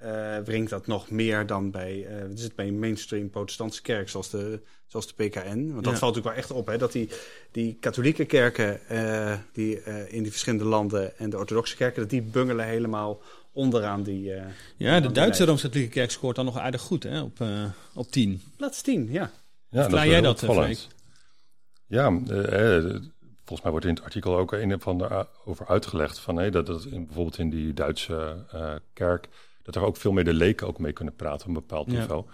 Eh 0.00 0.36
wringt 0.44 0.70
dat 0.70 0.86
nog 0.86 1.10
meer 1.10 1.46
dan 1.46 1.70
bij, 1.70 2.06
eh 2.06 2.20
wat 2.28 2.38
is 2.38 2.42
het, 2.42 2.54
bij 2.54 2.66
een 2.68 2.78
mainstream 2.78 3.30
protestantse 3.30 3.82
kerk 3.82 4.08
zoals 4.08 4.30
de, 4.30 4.60
zoals 4.86 5.06
de 5.06 5.24
PKN. 5.28 5.70
Want 5.72 5.84
dat 5.84 5.92
Ja. 5.92 5.98
valt 5.98 6.14
natuurlijk 6.14 6.24
wel 6.24 6.34
echt 6.34 6.50
op, 6.50 6.66
hè, 6.66 6.78
dat 6.78 6.92
die, 6.92 7.08
die 7.50 7.76
katholieke 7.80 8.24
kerken 8.24 8.88
eh, 8.88 9.38
die, 9.52 9.80
eh, 9.80 10.12
in 10.12 10.22
die 10.22 10.30
verschillende 10.30 10.64
landen 10.64 11.18
en 11.18 11.30
de 11.30 11.38
orthodoxe 11.38 11.76
kerken, 11.76 12.00
dat 12.00 12.10
die 12.10 12.22
bungelen 12.22 12.66
helemaal 12.66 13.20
onderaan 13.52 14.02
die... 14.02 14.32
eh 14.34 14.44
Ja, 14.76 15.00
de 15.00 15.12
Duitse. 15.12 15.44
Rooms-Katholieke 15.44 15.92
Kerk 15.92 16.10
scoort 16.10 16.36
dan 16.36 16.44
nog 16.44 16.58
aardig 16.58 16.80
goed, 16.80 17.02
hè, 17.02 17.20
op, 17.22 17.40
eh, 17.40 17.64
op 17.94 18.10
10. 18.10 18.42
Plaats 18.56 18.82
10, 18.82 19.08
ja. 19.10 19.30
Ja, 19.68 19.80
Verklaar 19.82 20.08
jij 20.08 20.20
dat, 20.20 20.42
eh, 20.42 20.48
opvallend. 20.48 20.88
Ja, 21.86 22.20
eh, 22.28 22.76
eh, 22.76 22.82
volgens 23.34 23.62
mij 23.62 23.70
wordt 23.70 23.86
in 23.86 23.94
het 23.94 24.02
artikel 24.04 24.36
ook 24.36 24.52
een 24.52 24.74
of 24.74 24.86
ander 24.86 25.26
over 25.44 25.66
uitgelegd. 25.66 26.18
Van, 26.18 26.36
hé, 26.36 26.50
dat, 26.50 26.66
dat 26.66 26.84
in, 26.84 27.04
bijvoorbeeld 27.06 27.38
in 27.38 27.50
die 27.50 27.74
Duitse 27.74 28.44
eh, 28.52 28.74
kerk, 28.92 29.28
dat 29.62 29.74
er 29.74 29.82
ook 29.84 29.96
veel 29.96 30.12
meer 30.12 30.24
de 30.24 30.34
leken 30.34 30.66
ook 30.66 30.78
mee 30.78 30.92
kunnen 30.92 31.14
praten 31.16 31.40
op 31.40 31.46
een 31.46 31.52
bepaald 31.66 31.90
Ja. 31.90 31.98
niveau. 31.98 32.24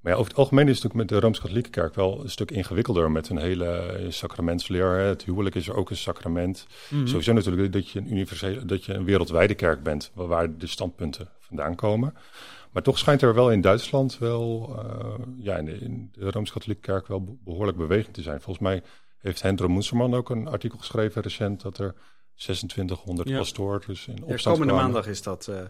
Maar 0.00 0.12
ja, 0.12 0.18
over 0.18 0.30
het 0.30 0.38
algemeen 0.40 0.68
is 0.68 0.74
het 0.74 0.82
natuurlijk 0.82 1.10
met 1.10 1.20
de 1.20 1.24
Rooms-Katholieke 1.26 1.70
kerk 1.70 1.94
wel 1.94 2.20
een 2.22 2.30
stuk 2.30 2.50
ingewikkelder 2.50 3.10
met 3.10 3.28
een 3.28 3.36
hele 3.38 3.66
eh, 3.66 4.10
sacramentsleer. 4.10 4.86
Hè. 4.90 5.02
Het 5.04 5.24
huwelijk 5.24 5.54
is 5.54 5.68
er 5.68 5.74
ook 5.76 5.90
een 5.90 5.96
sacrament. 5.96 6.66
Mhm. 6.90 7.06
Sowieso 7.06 7.32
natuurlijk 7.32 7.72
dat 7.72 7.88
je 7.88 7.98
een 7.98 8.10
universele, 8.12 8.64
dat 8.64 8.84
je 8.84 8.94
een 8.94 9.04
wereldwijde 9.04 9.54
kerk 9.54 9.82
bent, 9.82 10.10
waar- 10.14 10.58
de 10.58 10.66
standpunten 10.66 11.28
vandaan 11.38 11.74
komen. 11.74 12.14
Maar 12.72 12.82
toch 12.82 12.98
schijnt 12.98 13.22
er 13.22 13.34
wel 13.34 13.50
in 13.52 13.60
Duitsland 13.60 14.18
wel, 14.18 14.74
eh, 14.78 15.14
ja, 15.36 15.56
in 15.56 15.64
de, 15.64 15.78
in 15.78 16.08
de 16.12 16.30
Rooms-Katholieke 16.30 16.82
kerk 16.82 17.06
wel 17.06 17.22
be- 17.24 17.36
behoorlijk 17.44 17.76
beweging 17.78 18.14
te 18.14 18.22
zijn. 18.22 18.40
Volgens 18.40 18.64
mij 18.66 18.82
heeft 19.18 19.42
Hendro 19.42 19.68
Moenserman 19.68 20.14
ook 20.14 20.30
een 20.30 20.46
artikel 20.48 20.78
geschreven 20.78 21.22
recent 21.22 21.60
dat 21.62 21.78
er 21.78 21.94
2600 22.34 23.28
Ja. 23.28 23.38
pastoors 23.38 23.86
dus 23.86 24.06
in 24.06 24.14
Ja, 24.16 24.22
opstand 24.22 24.42
komende 24.56 24.72
kwamen. 24.72 24.92
maandag 24.92 25.10
is 25.10 25.22
dat. 25.22 25.48
eh 25.48 25.60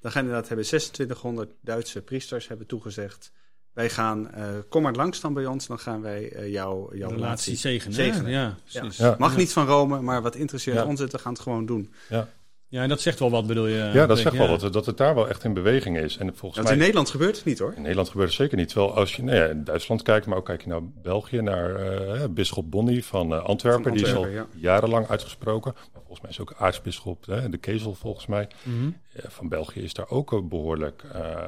dan 0.00 0.10
gaan 0.12 0.22
inderdaad 0.24 0.48
hebben 0.48 0.66
2600 0.66 1.52
Duitse 1.60 2.02
priesters 2.02 2.48
hebben 2.48 2.66
toegezegd. 2.66 3.32
Wij 3.72 3.90
gaan, 3.90 4.30
eh, 4.30 4.48
kom 4.68 4.82
maar 4.82 4.94
langs 4.94 5.20
dan 5.20 5.34
bij 5.34 5.46
ons, 5.46 5.66
dan 5.66 5.78
gaan 5.78 6.00
wij 6.02 6.32
eh, 6.32 6.48
jou, 6.52 6.96
jouw 6.96 7.08
relatie 7.08 7.14
relatie 7.20 7.56
zegenen. 7.56 7.94
zegenen. 7.94 8.30
Ja, 8.30 8.56
Ja. 8.64 8.80
precies. 8.80 8.96
Ja. 8.98 9.14
Mag 9.18 9.36
niet 9.36 9.52
van 9.52 9.66
Rome, 9.66 10.00
maar 10.00 10.22
wat 10.22 10.34
interesseert 10.36 10.76
Ja. 10.76 10.84
ons 10.84 11.00
het, 11.00 11.12
we 11.12 11.18
gaan 11.18 11.32
het 11.32 11.42
gewoon 11.42 11.66
doen. 11.66 11.92
Ja, 12.08 12.28
en 12.70 12.88
dat 12.88 13.00
zegt 13.00 13.18
wel 13.18 13.30
wat, 13.30 13.46
bedoel 13.46 13.66
je? 13.66 13.90
Ja, 13.92 14.06
dat 14.06 14.18
zegt 14.18 14.36
wel 14.36 14.48
wat, 14.48 14.72
dat 14.72 14.86
het 14.86 14.96
daar 14.96 15.14
wel 15.14 15.28
echt 15.28 15.44
in 15.44 15.54
beweging 15.54 15.98
is. 15.98 16.16
En 16.16 16.26
volgens 16.36 16.54
Dat 16.54 16.64
mij... 16.64 16.72
in 16.72 16.78
Nederland 16.78 17.10
gebeurt 17.10 17.36
het 17.36 17.44
niet 17.44 17.58
hoor. 17.58 17.72
In 17.76 17.80
Nederland 17.82 18.08
gebeurt 18.08 18.28
het 18.28 18.36
zeker 18.38 18.56
niet. 18.56 18.68
Terwijl 18.68 18.94
als 18.94 19.16
je 19.16 19.22
nou 19.22 19.36
ja, 19.36 19.46
in 19.46 19.64
Duitsland 19.64 20.02
kijkt, 20.02 20.26
maar 20.26 20.36
ook 20.38 20.44
kijk 20.44 20.62
je 20.62 20.68
naar 20.68 20.84
België, 21.02 21.40
naar 21.40 21.74
eh 21.74 22.24
bisschop 22.30 22.70
Bonny 22.70 23.02
van 23.02 23.32
eh, 23.34 23.44
Antwerpen. 23.44 23.92
Die 23.92 24.04
is 24.06 24.14
al 24.14 24.26
jarenlang 24.56 25.08
uitgesproken. 25.08 25.72
Maar 25.74 26.02
volgens 26.06 26.20
mij 26.20 26.30
is 26.30 26.40
ook 26.40 26.54
aartsbisschop, 26.58 27.26
hè, 27.26 27.48
de 27.48 27.58
Kezel 27.58 27.94
volgens 27.94 28.26
mij, 28.26 28.48
Mhm. 28.62 28.90
eh, 29.12 29.24
van 29.28 29.48
België 29.48 29.80
is 29.80 29.94
daar 29.94 30.08
ook 30.08 30.32
eh, 30.32 30.38
behoorlijk 30.42 31.04
eh, 31.12 31.38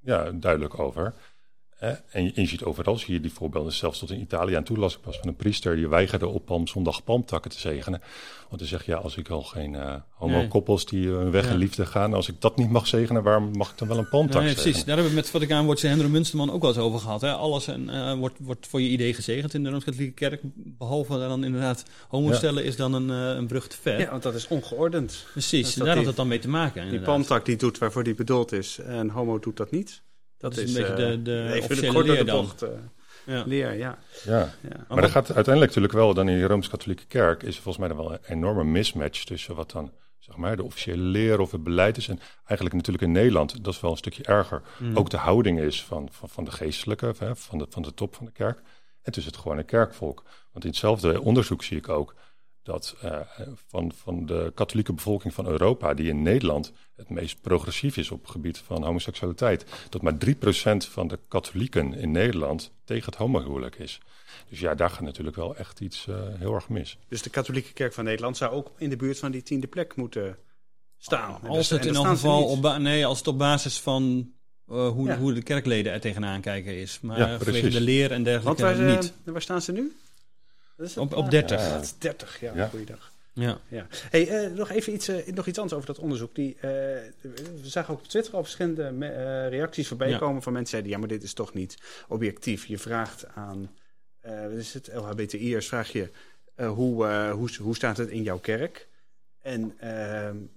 ja, 0.00 0.30
duidelijk 0.34 0.78
over. 0.78 1.12
En 1.80 2.24
je, 2.24 2.32
en 2.34 2.42
je 2.42 2.46
ziet 2.48 2.64
overal, 2.64 2.96
zie 2.98 3.14
je 3.14 3.20
die 3.20 3.32
voorbeelden, 3.32 3.72
zelfs 3.72 3.98
tot 3.98 4.10
in 4.10 4.20
Italië 4.20 4.54
aan 4.54 4.64
toe 4.64 4.76
las 4.78 4.94
ik 4.94 5.00
pas 5.00 5.18
van 5.18 5.28
een 5.28 5.36
priester 5.36 5.76
die 5.76 5.88
weigerde 5.88 6.26
op 6.26 6.44
palmzondag 6.46 7.04
palmtakken 7.04 7.50
te 7.50 7.58
zegenen. 7.60 8.00
Want 8.48 8.60
hij 8.60 8.70
zegt, 8.70 8.84
ja, 8.86 8.96
als 8.96 9.16
ik 9.16 9.28
al 9.28 9.42
geen 9.42 9.74
eh 9.74 9.94
homo-koppels 10.14 10.86
die 10.86 11.06
eh, 11.08 11.12
hun 11.16 11.30
weg 11.30 11.44
Ja. 11.44 11.50
in 11.50 11.56
liefde 11.56 11.86
gaan, 11.86 12.14
als 12.14 12.28
ik 12.28 12.40
dat 12.40 12.56
niet 12.56 12.70
mag 12.70 12.86
zegenen, 12.86 13.22
waarom 13.22 13.50
mag 13.56 13.70
ik 13.70 13.78
dan 13.78 13.88
wel 13.88 13.98
een 13.98 14.08
palmtak 14.08 14.40
Nee, 14.40 14.48
zegenen? 14.48 14.62
precies. 14.70 14.84
Daar 14.84 14.94
hebben 14.94 15.14
we 15.14 15.20
met 15.20 15.30
Vaticaan 15.30 15.64
wordt 15.64 15.82
Hendro 15.82 16.08
Munsterman 16.08 16.50
ook 16.52 16.60
wel 16.60 16.70
eens 16.70 16.78
over 16.80 17.00
gehad. 17.00 17.20
Hè? 17.20 17.32
Alles 17.32 17.66
en, 17.66 17.90
eh, 17.90 18.14
wordt, 18.14 18.34
wordt 18.40 18.66
voor 18.66 18.80
je 18.80 18.88
idee 18.88 19.14
gezegend 19.14 19.54
in 19.54 19.62
de 19.64 19.70
Rooms-Katholieke 19.70 20.14
Kerk. 20.14 20.40
Behalve 20.54 21.18
dan 21.18 21.44
inderdaad 21.44 21.84
homostellen 22.08 22.64
is 22.64 22.76
dan 22.76 22.92
een, 22.94 23.08
een 23.08 23.46
brug 23.46 23.68
te 23.68 23.76
ver. 23.80 23.98
Ja, 24.00 24.10
want 24.10 24.22
dat 24.22 24.34
is 24.34 24.48
ongeordend. 24.48 25.24
Precies, 25.32 25.64
Dus 25.66 25.74
daar 25.74 25.86
had 25.86 25.96
die- 25.96 26.06
het 26.06 26.16
dan 26.16 26.28
mee 26.28 26.38
te 26.38 26.48
maken. 26.48 26.90
Die 26.90 27.00
palmtak 27.00 27.44
die 27.44 27.56
doet 27.56 27.78
waarvoor 27.78 28.04
die 28.04 28.14
bedoeld 28.14 28.52
is 28.52 28.78
en 28.78 29.08
homo 29.10 29.38
doet 29.38 29.56
dat 29.56 29.70
niet. 29.70 30.02
Dat 30.40 30.56
is 30.56 30.74
een 30.76 30.82
beetje 30.82 30.94
de- 30.94 31.06
eh, 31.18 31.24
de 31.24 31.52
even 31.52 31.62
officiële 31.70 32.16
de 32.16 32.24
dan. 32.24 32.40
bocht, 32.44 32.62
eh, 32.62 32.68
Ja. 33.26 33.42
leer, 33.46 33.72
ja. 33.74 33.98
Ja. 34.24 34.38
ja. 34.68 34.84
Maar 34.88 35.02
er 35.02 35.08
gaat 35.10 35.26
uiteindelijk 35.26 35.66
natuurlijk 35.66 35.92
wel, 35.92 36.14
dan 36.14 36.28
in 36.28 36.38
de 36.38 36.46
Rooms-Katholieke 36.46 37.06
Kerk, 37.06 37.42
is 37.42 37.56
er 37.56 37.62
volgens 37.62 37.76
mij 37.86 37.88
dan 37.88 38.04
wel 38.04 38.12
een 38.12 38.18
enorme 38.26 38.64
mismatch 38.64 39.24
tussen 39.24 39.54
wat 39.54 39.70
dan, 39.70 39.92
zeg 40.18 40.36
maar, 40.36 40.56
de 40.56 40.62
officiële 40.62 41.02
leer 41.02 41.40
of 41.40 41.50
het 41.52 41.62
beleid 41.64 41.96
is. 41.96 42.08
En 42.08 42.18
eigenlijk 42.44 42.72
natuurlijk 42.74 43.04
in 43.04 43.12
Nederland, 43.12 43.64
dat 43.64 43.74
is 43.74 43.80
wel 43.80 43.90
een 43.90 43.96
stukje 43.96 44.22
erger, 44.22 44.62
Mm. 44.78 44.96
ook 44.96 45.10
de 45.10 45.16
houding 45.16 45.60
is 45.60 45.84
van, 45.84 46.08
van, 46.12 46.28
van 46.28 46.44
de 46.44 46.50
geestelijke, 46.50 47.14
hè, 47.18 47.36
van, 47.36 47.58
de, 47.58 47.66
van 47.70 47.82
de 47.82 47.94
top 47.94 48.14
van 48.14 48.26
de 48.26 48.32
kerk. 48.32 48.60
En 49.02 49.12
tussen 49.12 49.32
het 49.32 49.40
gewone 49.42 49.62
kerkvolk. 49.62 50.22
Want 50.52 50.64
in 50.64 50.70
hetzelfde 50.70 51.20
onderzoek 51.22 51.62
zie 51.64 51.76
ik 51.76 51.88
ook 51.88 52.14
dat 52.62 52.96
eh, 53.02 53.20
van, 53.66 53.92
van 53.94 54.26
de 54.26 54.52
katholieke 54.54 54.92
bevolking 54.92 55.34
van 55.34 55.46
Europa, 55.46 55.94
die 55.94 56.08
in 56.08 56.22
Nederland 56.22 56.72
het 56.96 57.10
meest 57.10 57.40
progressief 57.40 57.96
is 57.96 58.10
op 58.10 58.20
het 58.22 58.30
gebied 58.30 58.58
van 58.58 58.82
homoseksualiteit, 58.84 59.64
dat 59.88 60.02
maar 60.02 60.14
3% 60.14 60.30
van 60.76 61.08
de 61.08 61.18
katholieken 61.28 61.94
in 61.94 62.10
Nederland 62.10 62.72
tegen 62.84 63.04
het 63.06 63.14
homohuwelijk 63.14 63.76
is. 63.76 64.00
Dus 64.48 64.60
ja, 64.60 64.74
daar 64.74 64.90
gaat 64.90 65.00
natuurlijk 65.00 65.36
wel 65.36 65.56
echt 65.56 65.80
iets 65.80 66.06
eh, 66.08 66.16
heel 66.38 66.54
erg 66.54 66.68
mis. 66.68 66.98
Dus 67.08 67.22
de 67.22 67.30
katholieke 67.30 67.72
kerk 67.72 67.92
van 67.92 68.04
Nederland 68.04 68.36
zou 68.36 68.52
ook 68.52 68.70
in 68.78 68.90
de 68.90 68.96
buurt 68.96 69.18
van 69.18 69.30
die 69.30 69.42
tiende 69.42 69.66
plek 69.66 69.96
moeten 69.96 70.36
staan. 70.98 71.38
En 71.42 71.48
Als 71.48 71.56
dus- 71.58 71.68
het 71.78 71.86
in 71.86 71.94
elk 71.94 72.06
geval 72.06 72.44
op, 72.44 72.78
nee, 72.78 73.06
als 73.06 73.18
het 73.18 73.26
op 73.26 73.38
basis 73.38 73.80
van 73.80 74.32
eh, 74.68 74.88
hoe, 74.88 75.06
Ja. 75.08 75.18
hoe 75.18 75.32
de 75.32 75.42
kerkleden 75.42 75.92
er 75.92 76.00
tegenaan 76.00 76.40
kijken 76.40 76.76
is. 76.76 77.00
Maar 77.00 77.18
Ja, 77.18 77.38
vanwege 77.38 77.68
de 77.68 77.80
leer 77.80 78.04
en 78.04 78.10
Want 78.10 78.24
dergelijke 78.24 78.62
waar, 78.62 78.96
niet. 78.96 79.12
waar 79.24 79.42
staan 79.42 79.62
ze 79.62 79.72
nu? 79.72 79.92
Is 80.80 80.96
Op, 80.96 81.14
op 81.14 81.24
eh, 81.24 81.30
30. 81.30 81.60
Ja. 81.60 81.72
Dat 81.74 81.82
is 81.82 81.98
30, 81.98 82.40
ja. 82.40 82.52
Ja. 82.54 82.66
Goeiedag. 82.68 83.12
Ja. 83.32 83.58
Ja. 83.68 83.86
Hey, 84.10 84.28
eh, 84.28 84.50
nog 84.50 84.70
even 84.70 84.92
iets, 84.94 85.08
eh, 85.08 85.26
nog 85.34 85.46
iets 85.46 85.58
anders 85.58 85.74
over 85.76 85.86
dat 85.94 85.98
onderzoek. 86.04 86.34
Die, 86.34 86.54
eh, 86.60 86.60
we 87.20 87.60
zagen 87.62 87.94
ook 87.94 88.00
op 88.00 88.06
Twitter 88.08 88.34
al 88.34 88.42
verschillende 88.42 88.90
me- 88.90 89.08
eh, 89.08 89.48
reacties 89.48 89.88
voorbij 89.88 90.08
Ja. 90.08 90.18
komen 90.18 90.42
van 90.42 90.52
mensen 90.52 90.72
die 90.82 90.82
zeiden: 90.82 90.90
ja, 90.90 90.98
maar 90.98 91.08
dit 91.18 91.22
is 91.22 91.34
toch 91.34 91.54
niet 91.54 91.76
objectief. 92.08 92.66
Je 92.66 92.78
vraagt 92.78 93.26
aan, 93.34 93.70
eh 94.20 94.42
wat 94.42 94.50
is 94.52 94.74
het, 94.74 94.90
LHBTI'ers, 94.94 95.68
vraag 95.68 95.92
je 95.92 96.10
eh, 96.54 96.70
hoe, 96.72 97.06
eh, 97.06 97.30
hoe, 97.32 97.48
hoe 97.60 97.74
staat 97.76 97.96
het 97.96 98.08
in 98.08 98.22
jouw 98.22 98.38
kerk? 98.38 98.88
En 99.42 99.74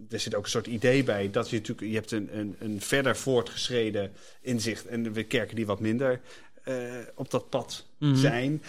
er 0.10 0.20
zit 0.20 0.36
ook 0.36 0.44
een 0.44 0.50
soort 0.50 0.68
idee 0.68 1.04
bij 1.04 1.30
dat 1.32 1.50
je 1.50 1.56
natuurlijk, 1.58 1.88
je 1.88 1.96
hebt 1.96 2.12
een, 2.12 2.38
een, 2.38 2.56
een 2.60 2.82
verder 2.82 3.16
voortgeschreden 3.16 4.12
inzicht 4.42 4.86
en 4.88 5.14
de 5.14 5.24
kerken 5.24 5.56
die 5.56 5.66
wat 5.66 5.80
minder 5.80 6.20
eh, 6.64 6.76
op 7.16 7.32
dat 7.32 7.50
pad 7.50 7.86
Mhm. 7.98 8.16
zijn. 8.16 8.64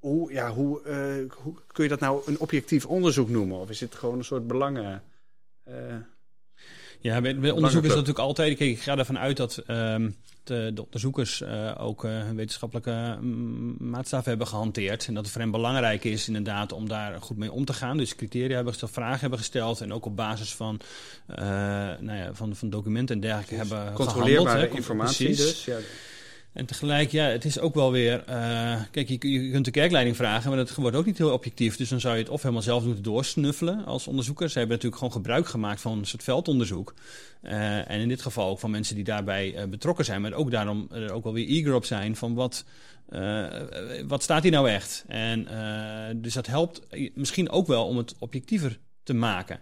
Hoe, 0.00 0.32
ja, 0.32 0.50
hoe, 0.50 0.82
eh, 0.82 1.36
hoe 1.42 1.54
kun 1.66 1.82
je 1.84 1.90
dat 1.90 2.00
nou 2.00 2.22
een 2.26 2.38
objectief 2.38 2.86
onderzoek 2.86 3.28
noemen? 3.28 3.58
Of 3.58 3.70
is 3.70 3.80
het 3.80 3.94
gewoon 3.94 4.18
een 4.18 4.24
soort 4.24 4.46
belangen? 4.46 5.02
eh, 5.64 5.74
Ja, 7.00 7.20
bij, 7.20 7.38
bij 7.38 7.50
onderzoek 7.50 7.82
is 7.82 7.88
dat 7.88 7.98
natuurlijk 7.98 8.26
altijd. 8.26 8.56
Kijk, 8.56 8.70
ik 8.70 8.80
ga 8.80 8.98
ervan 8.98 9.18
uit 9.18 9.36
dat 9.36 9.56
ehm, 9.66 10.10
de, 10.44 10.70
de 10.74 10.84
onderzoekers 10.84 11.40
eh, 11.42 11.74
ook 11.78 12.02
hun 12.02 12.36
wetenschappelijke 12.36 13.16
mm, 13.20 13.76
maatstaven 13.78 14.28
hebben 14.28 14.46
gehanteerd. 14.46 15.06
En 15.06 15.14
dat 15.14 15.22
het 15.22 15.32
voor 15.32 15.40
hen 15.42 15.50
belangrijk 15.50 16.04
is 16.04 16.26
inderdaad 16.26 16.72
om 16.72 16.88
daar 16.88 17.20
goed 17.20 17.36
mee 17.36 17.52
om 17.52 17.64
te 17.64 17.72
gaan. 17.72 17.96
Dus 17.96 18.16
criteria 18.16 18.54
hebben 18.54 18.72
gesteld, 18.72 18.92
vragen 18.92 19.20
hebben 19.20 19.38
gesteld. 19.38 19.80
En 19.80 19.92
ook 19.92 20.04
op 20.04 20.16
basis 20.16 20.54
van, 20.54 20.80
nou 22.00 22.12
ja, 22.12 22.34
van, 22.34 22.56
van 22.56 22.70
documenten 22.70 23.14
en 23.14 23.20
dergelijke 23.20 23.54
hebben 23.54 23.78
gehandeld. 23.78 24.08
controleerbare 24.08 24.70
informatie 24.70 25.26
Precies. 25.26 25.46
dus. 25.46 25.64
Ja. 25.64 25.78
En 26.52 26.66
tegelijk, 26.66 27.10
ja, 27.10 27.24
het 27.24 27.44
is 27.44 27.58
ook 27.58 27.74
wel 27.74 27.92
weer. 27.92 28.24
eh, 28.24 28.80
kijk, 28.90 29.08
je, 29.08 29.30
je 29.30 29.50
kunt 29.50 29.64
de 29.64 29.70
kerkleiding 29.70 30.16
vragen, 30.16 30.48
maar 30.48 30.58
dat 30.58 30.74
wordt 30.74 30.96
ook 30.96 31.06
niet 31.06 31.18
heel 31.18 31.32
objectief. 31.32 31.76
Dus 31.76 31.88
dan 31.88 32.00
zou 32.00 32.14
je 32.14 32.20
het 32.20 32.30
of 32.30 32.42
helemaal 32.42 32.62
zelf 32.62 32.84
moeten 32.84 33.02
doorsnuffelen 33.02 33.84
als 33.84 34.06
onderzoeker. 34.06 34.48
Ze 34.48 34.58
hebben 34.58 34.76
natuurlijk 34.76 35.02
gewoon 35.02 35.22
gebruik 35.22 35.46
gemaakt 35.46 35.80
van 35.80 35.98
een 35.98 36.06
soort 36.06 36.22
veldonderzoek. 36.22 36.94
Eh, 37.42 37.90
en 37.90 38.00
in 38.00 38.08
dit 38.08 38.22
geval 38.22 38.48
ook 38.48 38.58
van 38.58 38.70
mensen 38.70 38.94
die 38.94 39.04
daarbij 39.04 39.54
eh, 39.54 39.68
betrokken 39.68 40.04
zijn, 40.04 40.20
maar 40.20 40.32
ook 40.32 40.50
daarom 40.50 40.88
er 40.90 41.12
ook 41.12 41.24
wel 41.24 41.32
weer 41.32 41.48
eager 41.48 41.74
op 41.74 41.84
zijn 41.84 42.16
van 42.16 42.34
wat. 42.34 42.64
wat 44.06 44.22
staat 44.22 44.42
hier 44.42 44.52
nou 44.52 44.68
echt? 44.68 45.04
En 45.08 45.46
dus 46.16 46.34
dat 46.34 46.46
helpt 46.46 46.80
misschien 47.14 47.50
ook 47.50 47.66
wel 47.66 47.86
om 47.86 47.96
het 47.96 48.14
objectiever 48.18 48.78
te 49.02 49.14
maken. 49.14 49.60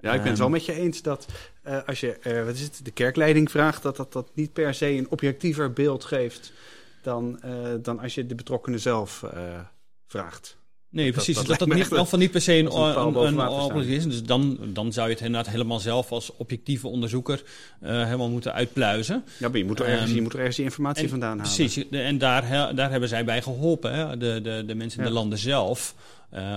Ja, 0.00 0.12
ik 0.12 0.20
ben 0.20 0.30
het 0.30 0.38
wel 0.38 0.48
met 0.48 0.64
je 0.64 0.72
eens 0.72 1.02
dat 1.02 1.26
eh, 1.62 1.78
als 1.86 2.00
je 2.00 2.12
eh, 2.18 2.44
wat 2.44 2.54
is 2.54 2.60
het, 2.60 2.80
de 2.82 2.90
kerkleiding 2.90 3.50
vraagt, 3.50 3.82
dat, 3.82 3.96
dat 3.96 4.12
dat 4.12 4.30
niet 4.34 4.52
per 4.52 4.74
se 4.74 4.86
een 4.86 5.10
objectiever 5.10 5.72
beeld 5.72 6.04
geeft 6.04 6.52
dan, 7.02 7.42
eh, 7.42 7.52
dan 7.82 7.98
als 8.00 8.14
je 8.14 8.26
de 8.26 8.34
betrokkenen 8.34 8.80
zelf 8.80 9.24
vraagt. 10.06 10.58
Nee, 10.92 11.04
Dat- 11.04 11.14
precies. 11.14 11.34
dat 11.36 11.46
Dat, 11.58 11.68
niet, 11.68 11.86
van 12.08 12.18
niet 12.18 12.30
per 12.30 12.40
se 12.40 12.54
een, 12.54 12.76
een 12.76 13.86
is. 13.86 14.04
Dus 14.04 14.22
dan, 14.22 14.58
dan 14.72 14.92
zou 14.92 15.08
je 15.08 15.14
het 15.14 15.22
inderdaad 15.24 15.52
helemaal 15.52 15.80
zelf 15.80 16.12
als 16.12 16.36
objectieve 16.36 16.88
onderzoeker 16.88 17.42
helemaal 17.80 18.28
moeten 18.30 18.52
uitpluizen. 18.52 19.24
Ja, 19.38 19.48
maar 19.48 19.58
je 19.58 19.64
moet 19.64 19.78
er 19.80 19.86
ergens, 19.86 20.06
Ehm, 20.06 20.14
je 20.16 20.22
moet 20.22 20.32
er 20.32 20.38
ergens 20.38 20.56
die 20.56 20.64
informatie 20.64 21.02
en- 21.02 21.08
vandaan 21.08 21.38
halen. 21.38 21.54
Precies, 21.54 21.88
en 21.90 22.18
daar, 22.18 22.74
daar 22.74 22.90
hebben 22.90 23.08
zij 23.08 23.24
bij 23.24 23.42
geholpen. 23.42 23.92
Hè? 23.94 24.16
De, 24.16 24.40
de, 24.42 24.62
de 24.66 24.74
mensen 24.74 24.98
in 24.98 25.04
Ja. 25.04 25.10
de 25.10 25.16
landen 25.18 25.38
zelf, 25.38 25.94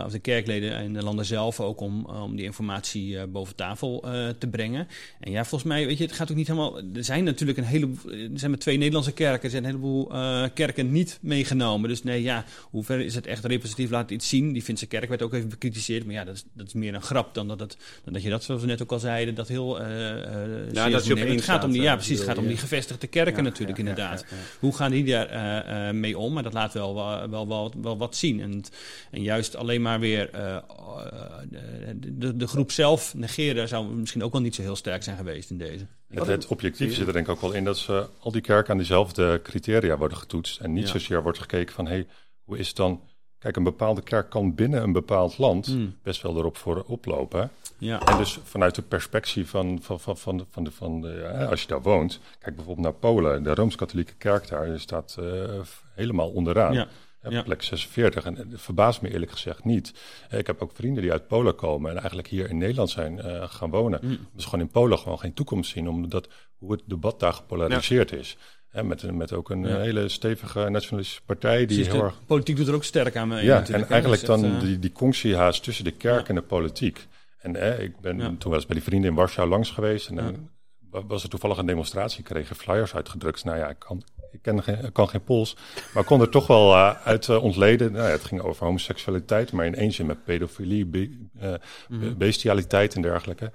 of 0.05 0.11
de 0.11 0.19
kerkleden 0.19 0.83
in 0.83 0.93
de 0.93 1.03
landen 1.03 1.25
zelf, 1.25 1.59
ook 1.59 1.79
om, 1.79 2.05
om 2.05 2.35
die 2.35 2.45
informatie 2.45 3.17
eh, 3.17 3.23
boven 3.27 3.55
tafel 3.55 4.03
eh, 4.03 4.29
te 4.37 4.47
brengen. 4.47 4.87
En 5.19 5.31
ja, 5.31 5.45
volgens 5.45 5.71
mij, 5.71 5.85
weet 5.85 5.97
je, 5.97 6.03
het 6.03 6.13
gaat 6.13 6.31
ook 6.31 6.37
niet 6.37 6.47
helemaal. 6.47 6.77
Er 6.77 7.03
zijn 7.03 7.23
natuurlijk 7.23 7.57
een 7.57 7.63
heleboel. 7.63 8.11
Er 8.11 8.29
zijn 8.33 8.51
maar 8.51 8.59
twee 8.59 8.77
Nederlandse 8.77 9.11
kerken, 9.11 9.43
er 9.43 9.49
zijn 9.49 9.63
een 9.63 9.69
heleboel 9.69 10.11
eh, 10.13 10.43
kerken 10.53 10.91
niet 10.91 11.17
meegenomen. 11.21 11.89
Dus 11.89 12.03
nee, 12.03 12.21
ja, 12.21 12.45
hoe 12.61 12.83
ver 12.83 12.99
is 12.99 13.15
het 13.15 13.27
echt 13.27 13.45
representatief? 13.45 13.89
Laat 13.89 14.01
het 14.01 14.11
iets 14.11 14.29
zien. 14.29 14.53
Die 14.53 14.61
Finse 14.61 14.85
kerk 14.85 15.09
werd 15.09 15.21
ook 15.21 15.33
even 15.33 15.49
bekritiseerd. 15.49 16.05
Maar 16.05 16.13
ja, 16.13 16.23
dat 16.23 16.35
is, 16.35 16.43
dat 16.53 16.67
is 16.67 16.73
meer 16.73 16.93
een 16.93 17.01
grap 17.01 17.33
dan 17.33 17.47
dat, 17.47 17.59
het, 17.59 17.77
dan 18.03 18.13
dat 18.13 18.23
je 18.23 18.29
dat, 18.29 18.43
zoals 18.43 18.61
we 18.61 18.67
net 18.67 18.81
ook 18.81 18.91
al 18.91 18.99
zeiden, 18.99 19.35
dat 19.35 19.47
heel. 19.47 19.81
eh 19.81 20.03
eh, 20.03 20.83
serieus 20.83 21.05
dat 21.05 21.05
je 21.05 21.25
Het 21.25 21.43
gaat 21.43 21.63
om 21.63 21.71
die, 21.71 21.81
ja, 21.81 21.91
eh, 21.91 21.95
precies. 21.95 22.17
Het 22.17 22.27
gaat 22.27 22.37
om 22.37 22.47
die 22.47 22.57
gevestigde 22.57 23.07
kerken 23.07 23.43
Ja, 23.43 23.49
natuurlijk, 23.49 23.77
ja, 23.77 23.83
ja, 23.83 23.89
inderdaad. 23.89 24.25
ja, 24.29 24.35
ja. 24.35 24.41
Hoe 24.59 24.75
gaan 24.75 24.91
die 24.91 25.05
daar 25.05 25.27
eh, 25.27 25.87
eh, 25.87 25.95
mee 25.95 26.17
om? 26.17 26.33
Maar 26.33 26.43
dat 26.43 26.53
laat 26.53 26.73
wel, 26.73 26.95
wel, 26.95 27.29
wel, 27.29 27.47
wel, 27.47 27.73
wel 27.81 27.97
wat 27.97 28.15
zien. 28.15 28.41
En, 28.41 28.63
en 29.11 29.21
juist 29.21 29.55
alleen 29.63 29.81
maar 29.81 29.99
weer 29.99 30.29
eh, 30.29 30.55
eh, 30.55 30.61
de, 31.95 32.35
de, 32.37 32.47
groep 32.47 32.71
zelf 32.71 33.13
negeren 33.13 33.67
zou 33.67 33.85
misschien 33.85 34.23
ook 34.23 34.31
wel 34.31 34.41
niet 34.41 34.55
zo 34.55 34.61
heel 34.61 34.75
sterk 34.75 35.03
zijn 35.03 35.17
geweest 35.17 35.49
in 35.49 35.57
deze. 35.57 35.85
Het, 36.07 36.27
het 36.27 36.47
objectief 36.47 36.95
zit 36.95 37.07
er 37.07 37.13
denk 37.13 37.25
ik 37.25 37.31
ook 37.31 37.41
wel 37.41 37.51
in 37.53 37.63
dat 37.63 37.77
ze 37.77 38.07
al 38.19 38.31
die 38.31 38.41
kerken 38.41 38.71
aan 38.71 38.77
diezelfde 38.77 39.39
criteria 39.43 39.97
worden 39.97 40.17
getoetst. 40.17 40.59
En 40.59 40.73
niet 40.73 40.85
Ja. 40.85 40.91
zozeer 40.91 41.23
wordt 41.23 41.39
gekeken 41.39 41.73
van, 41.75 41.87
hey, 41.87 42.07
hoe 42.43 42.57
is 42.57 42.67
het 42.67 42.75
dan... 42.75 43.01
Kijk, 43.37 43.55
een 43.55 43.63
bepaalde 43.63 44.01
kerk 44.01 44.29
kan 44.29 44.55
binnen 44.55 44.83
een 44.83 44.91
bepaald 44.91 45.37
land 45.37 45.65
Hmm. 45.65 45.95
best 46.03 46.21
wel 46.21 46.37
erop 46.37 46.57
voor 46.57 46.83
oplopen. 46.87 47.39
hè. 47.41 47.47
Ja, 47.77 48.01
En 48.01 48.17
dus 48.17 48.39
vanuit 48.43 48.75
de 48.75 48.81
perspectie 48.81 49.47
van, 49.47 49.79
van, 49.81 49.99
van, 49.99 50.17
van, 50.17 50.37
de- 50.37 50.45
van, 50.49 50.63
de, 50.63 50.71
van 50.71 51.01
de, 51.01 51.19
ja, 51.33 51.45
als 51.45 51.61
je 51.61 51.67
daar 51.67 51.81
woont, 51.81 52.19
kijk 52.39 52.55
bijvoorbeeld 52.55 52.85
naar 52.87 52.95
Polen, 52.95 53.43
de 53.43 53.53
Rooms-Katholieke 53.53 54.13
kerk 54.17 54.47
daar, 54.47 54.79
staat 54.79 55.15
eh, 55.19 55.25
helemaal 55.95 56.29
onderaan. 56.29 56.73
ja, 56.73 56.87
Ja. 57.31 57.41
Plek 57.41 57.61
46. 57.61 58.25
En 58.25 58.35
het 58.35 58.47
verbaast 58.55 59.01
me 59.01 59.11
eerlijk 59.11 59.31
gezegd 59.31 59.63
niet. 59.63 59.93
Eh, 60.29 60.39
Ik 60.39 60.47
heb 60.47 60.61
ook 60.61 60.71
vrienden 60.73 61.01
die 61.01 61.11
uit 61.11 61.27
Polen 61.27 61.55
komen 61.55 61.89
en 61.91 61.97
eigenlijk 61.97 62.27
hier 62.27 62.49
in 62.49 62.57
Nederland 62.57 62.89
zijn 62.89 63.19
eh, 63.19 63.43
gaan 63.49 63.69
wonen. 63.69 63.99
Mm. 64.03 64.17
Dus 64.33 64.45
gewoon 64.45 64.59
in 64.59 64.71
Polen 64.71 64.97
gewoon 64.99 65.19
geen 65.19 65.33
toekomst 65.33 65.71
zien, 65.71 65.87
omdat 65.89 66.27
hoe 66.57 66.71
het 66.71 66.81
debat 66.85 67.19
daar 67.19 67.33
gepolariseerd 67.33 68.11
is. 68.11 68.37
Hè, 68.69 68.83
met, 68.83 69.03
een- 69.03 69.17
met 69.17 69.33
ook 69.33 69.49
een 69.49 69.61
Ja. 69.61 69.67
eh, 69.75 69.81
hele 69.81 70.07
stevige 70.09 70.69
nationalistische 70.69 71.21
partij 71.25 71.57
die 71.57 71.65
precies. 71.67 71.87
heel 71.93 72.03
erg 72.03 72.25
politiek 72.25 72.55
doet 72.55 72.67
er 72.67 72.73
ook 72.73 72.83
sterk 72.83 73.15
aan 73.15 73.27
mee. 73.27 73.45
ja, 73.45 73.59
natuurlijk, 73.59 73.85
en 73.85 73.91
eigenlijk 73.91 74.25
dan 74.25 74.45
eh, 74.45 74.59
die, 74.59 74.79
die 74.79 74.91
conciehaas 74.91 75.59
tussen 75.59 75.83
de 75.83 75.91
kerk 75.91 76.29
en 76.29 76.35
de 76.35 76.41
politiek. 76.41 77.07
En 77.37 77.55
eh, 77.55 77.83
ik 77.83 77.99
ben 77.99 78.17
toen 78.17 78.37
wel 78.51 78.53
eens 78.53 78.65
bij 78.65 78.75
die 78.75 78.83
vrienden 78.85 79.09
in 79.09 79.15
Warschau 79.15 79.49
langs 79.49 79.69
geweest. 79.71 80.07
En 80.09 80.49
was 80.89 81.23
er 81.23 81.29
toevallig 81.29 81.57
een 81.57 81.65
demonstratie, 81.65 82.23
kregen 82.23 82.55
flyers 82.55 82.95
uitgedrukt. 82.95 83.43
Nou 83.43 83.57
ja, 83.57 83.69
ik 83.69 83.79
kan, 83.79 84.03
ik 84.33 84.41
ken 84.41 84.63
geen, 84.63 84.85
ik 84.85 84.93
kan 84.93 85.09
geen 85.09 85.23
Pools, 85.23 85.55
maar 85.93 86.01
ik 86.03 86.07
kon 86.09 86.21
er 86.21 86.29
toch 86.29 86.47
wel 86.47 86.73
eh, 86.73 86.91
uit 87.03 87.29
eh, 87.29 87.43
ontleden. 87.43 87.91
Nou 87.91 88.05
ja, 88.05 88.11
het 88.11 88.23
ging 88.23 88.41
over 88.41 88.65
homoseksualiteit, 88.65 89.51
maar 89.51 89.65
in 89.65 89.75
één 89.75 89.91
zin 89.91 90.05
met 90.05 90.23
pedofilie, 90.23 90.85
be- 90.85 91.17
eh, 91.39 91.53
Mhm. 91.89 92.17
bestialiteit 92.17 92.95
en 92.95 93.01
dergelijke. 93.01 93.45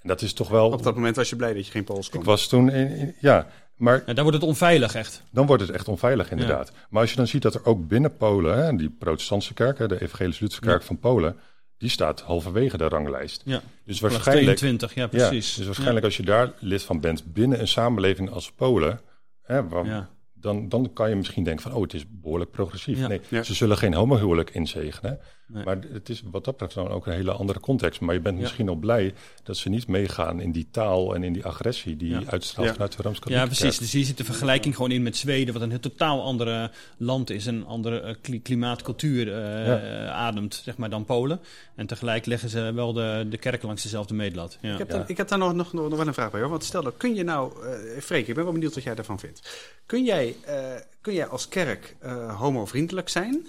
En 0.00 0.08
dat 0.08 0.22
is 0.22 0.32
toch 0.32 0.48
wel... 0.48 0.70
Op 0.70 0.82
dat 0.82 0.94
moment 0.94 1.16
was 1.16 1.28
je 1.30 1.36
blij 1.36 1.54
dat 1.54 1.64
je 1.66 1.70
geen 1.72 1.84
Pools 1.84 2.10
kon. 2.10 2.20
ik 2.20 2.26
was 2.26 2.46
toen, 2.48 2.70
in, 2.70 2.88
in- 2.96 3.14
ja, 3.20 3.46
maar 3.76 4.02
ja, 4.06 4.12
daar 4.12 4.24
wordt 4.24 4.38
het 4.40 4.48
onveilig 4.48 4.94
echt. 4.94 5.22
dan 5.30 5.46
wordt 5.46 5.62
het 5.62 5.70
echt 5.72 5.88
onveilig, 5.88 6.30
inderdaad. 6.30 6.72
Maar 6.90 7.00
als 7.00 7.10
je 7.10 7.16
dan 7.16 7.26
ziet 7.26 7.42
dat 7.42 7.54
er 7.54 7.64
ook 7.66 7.88
binnen 7.88 8.16
Polen, 8.16 8.64
hè, 8.64 8.76
die 8.76 8.90
protestantse 8.98 9.54
kerk, 9.54 9.78
hè, 9.78 9.88
de 9.88 10.02
evangelische 10.02 10.60
kerk 10.60 10.80
Ja. 10.80 10.86
van 10.86 10.98
Polen, 10.98 11.36
die 11.78 11.88
staat 11.90 12.20
halverwege 12.20 12.76
de 12.76 12.88
ranglijst. 12.88 13.42
Ja, 13.44 13.60
Dus 13.84 14.00
waarschijnlijk, 14.00 14.56
22, 14.58 14.94
ja 14.94 15.02
ja, 15.02 15.08
precies. 15.08 15.54
dus 15.54 15.66
waarschijnlijk 15.66 16.04
als 16.04 16.16
je 16.16 16.22
daar 16.22 16.52
lid 16.58 16.82
van 16.82 17.00
bent 17.00 17.32
binnen 17.32 17.60
een 17.60 17.68
samenleving 17.68 18.30
als 18.30 18.52
Polen, 18.52 19.00
hè, 19.42 19.68
waar- 19.68 19.84
Ja. 19.86 19.92
Ja. 19.92 20.08
Dan, 20.44 20.68
dan 20.68 20.92
kan 20.92 21.08
je 21.08 21.16
misschien 21.16 21.44
denken 21.44 21.62
van, 21.62 21.72
oh, 21.72 21.82
het 21.82 21.94
is 21.94 22.04
behoorlijk 22.10 22.50
progressief. 22.50 22.98
Ja. 22.98 23.06
Nee, 23.08 23.20
Ja. 23.28 23.42
ze 23.42 23.54
zullen 23.54 23.76
geen 23.76 23.94
homohuwelijk 23.94 24.50
inzegenen. 24.50 25.18
Nee. 25.46 25.64
Maar 25.64 25.78
het 25.92 26.08
is 26.08 26.22
wat 26.30 26.44
dat 26.44 26.56
betreft 26.56 26.74
dan 26.74 26.88
ook 26.88 27.06
een 27.06 27.12
hele 27.12 27.32
andere 27.32 27.60
context. 27.60 28.00
Maar 28.00 28.14
je 28.14 28.20
bent 28.20 28.36
Ja. 28.36 28.42
misschien 28.42 28.68
al 28.68 28.74
blij 28.74 29.14
dat 29.42 29.56
ze 29.56 29.68
niet 29.68 29.86
meegaan 29.88 30.40
in 30.40 30.52
die 30.52 30.66
taal 30.70 31.14
en 31.14 31.22
in 31.22 31.32
die 31.32 31.44
agressie 31.44 31.96
die 31.96 32.08
Ja. 32.10 32.22
uitstraalt 32.26 32.66
Ja. 32.68 32.72
vanuit 32.74 32.96
de 32.96 33.02
Rooms-Katholieke 33.02 33.44
Ja, 33.46 33.50
precies. 33.54 33.68
Kerk. 33.76 33.78
Dus 33.78 33.92
hier 33.92 34.04
zit 34.04 34.16
de 34.16 34.24
vergelijking 34.24 34.74
gewoon 34.76 34.90
in 34.90 35.02
met 35.02 35.16
Zweden, 35.16 35.54
wat 35.54 35.62
een 35.62 35.70
heel 35.70 35.80
totaal 35.80 36.22
andere 36.22 36.70
land 36.96 37.30
is, 37.30 37.46
een 37.46 37.66
andere 37.66 38.00
eh, 38.00 38.14
kli- 38.20 38.42
klimaat, 38.42 38.82
cultuur 38.82 39.28
eh, 39.32 39.66
Ja. 39.66 39.78
eh, 39.80 40.10
ademt, 40.10 40.60
zeg 40.64 40.76
maar, 40.76 40.90
dan 40.90 41.04
Polen. 41.04 41.40
En 41.74 41.86
tegelijk 41.86 42.26
leggen 42.26 42.48
ze 42.48 42.72
wel 42.74 42.92
de, 42.92 43.26
de 43.30 43.38
kerken 43.38 43.66
langs 43.66 43.82
dezelfde 43.82 44.14
meetlat. 44.14 44.58
Ja. 44.60 44.72
Ik 44.72 44.78
heb, 44.78 45.08
ik 45.08 45.16
heb 45.16 45.28
daar 45.28 45.38
nog, 45.38 45.52
nog, 45.54 45.72
nog 45.72 45.88
wel 45.96 46.06
een 46.06 46.14
vraag 46.14 46.30
bij 46.30 46.40
hoor. 46.40 46.50
Want 46.50 46.64
stel 46.64 46.82
dat, 46.82 46.96
kun 46.96 47.14
je 47.14 47.24
nou, 47.24 47.52
eh 47.66 48.00
Freek, 48.02 48.28
ik 48.28 48.34
ben 48.34 48.44
wel 48.44 48.52
benieuwd 48.52 48.74
wat 48.74 48.82
jij 48.84 48.94
daarvan 48.94 49.18
vindt. 49.18 49.66
Kun 49.86 50.04
jij, 50.04 50.36
eh, 50.44 50.56
kun 51.00 51.14
jij 51.14 51.26
als 51.26 51.48
kerk 51.48 51.96
eh 52.00 52.38
homovriendelijk 52.40 53.08
zijn? 53.08 53.46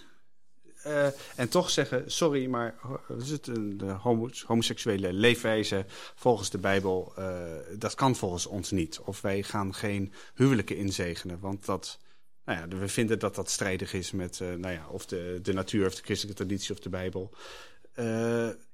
Eh, 0.86 1.08
en 1.36 1.50
toch 1.50 1.70
zeggen, 1.70 2.12
sorry, 2.12 2.46
maar 2.46 2.76
is 3.20 3.30
het, 3.30 3.46
de 3.56 3.96
homo, 4.02 4.30
homoseksuele 4.46 5.14
leefwijze 5.14 5.86
volgens 6.16 6.50
de 6.50 6.58
Bijbel, 6.58 7.14
eh, 7.16 7.36
dat 7.78 7.96
kan 7.96 8.16
volgens 8.16 8.46
ons 8.46 8.72
niet. 8.72 9.00
Of 9.00 9.22
wij 9.22 9.44
gaan 9.44 9.74
geen 9.74 10.14
huwelijken 10.36 10.78
inzegenen, 10.78 11.40
want 11.40 11.66
dat, 11.66 12.00
nou 12.44 12.60
ja, 12.60 12.78
we 12.78 12.88
vinden 12.88 13.20
dat 13.20 13.36
dat 13.36 13.50
strijdig 13.50 13.94
is 13.94 14.12
met 14.12 14.42
eh, 14.42 14.48
nou 14.48 14.74
ja, 14.74 14.88
of 14.90 15.06
de, 15.06 15.40
de 15.42 15.54
natuur 15.54 15.86
of 15.86 15.96
de 15.96 16.04
christelijke 16.04 16.44
traditie 16.44 16.74
of 16.74 16.80
de 16.80 16.90
Bijbel. 16.90 17.32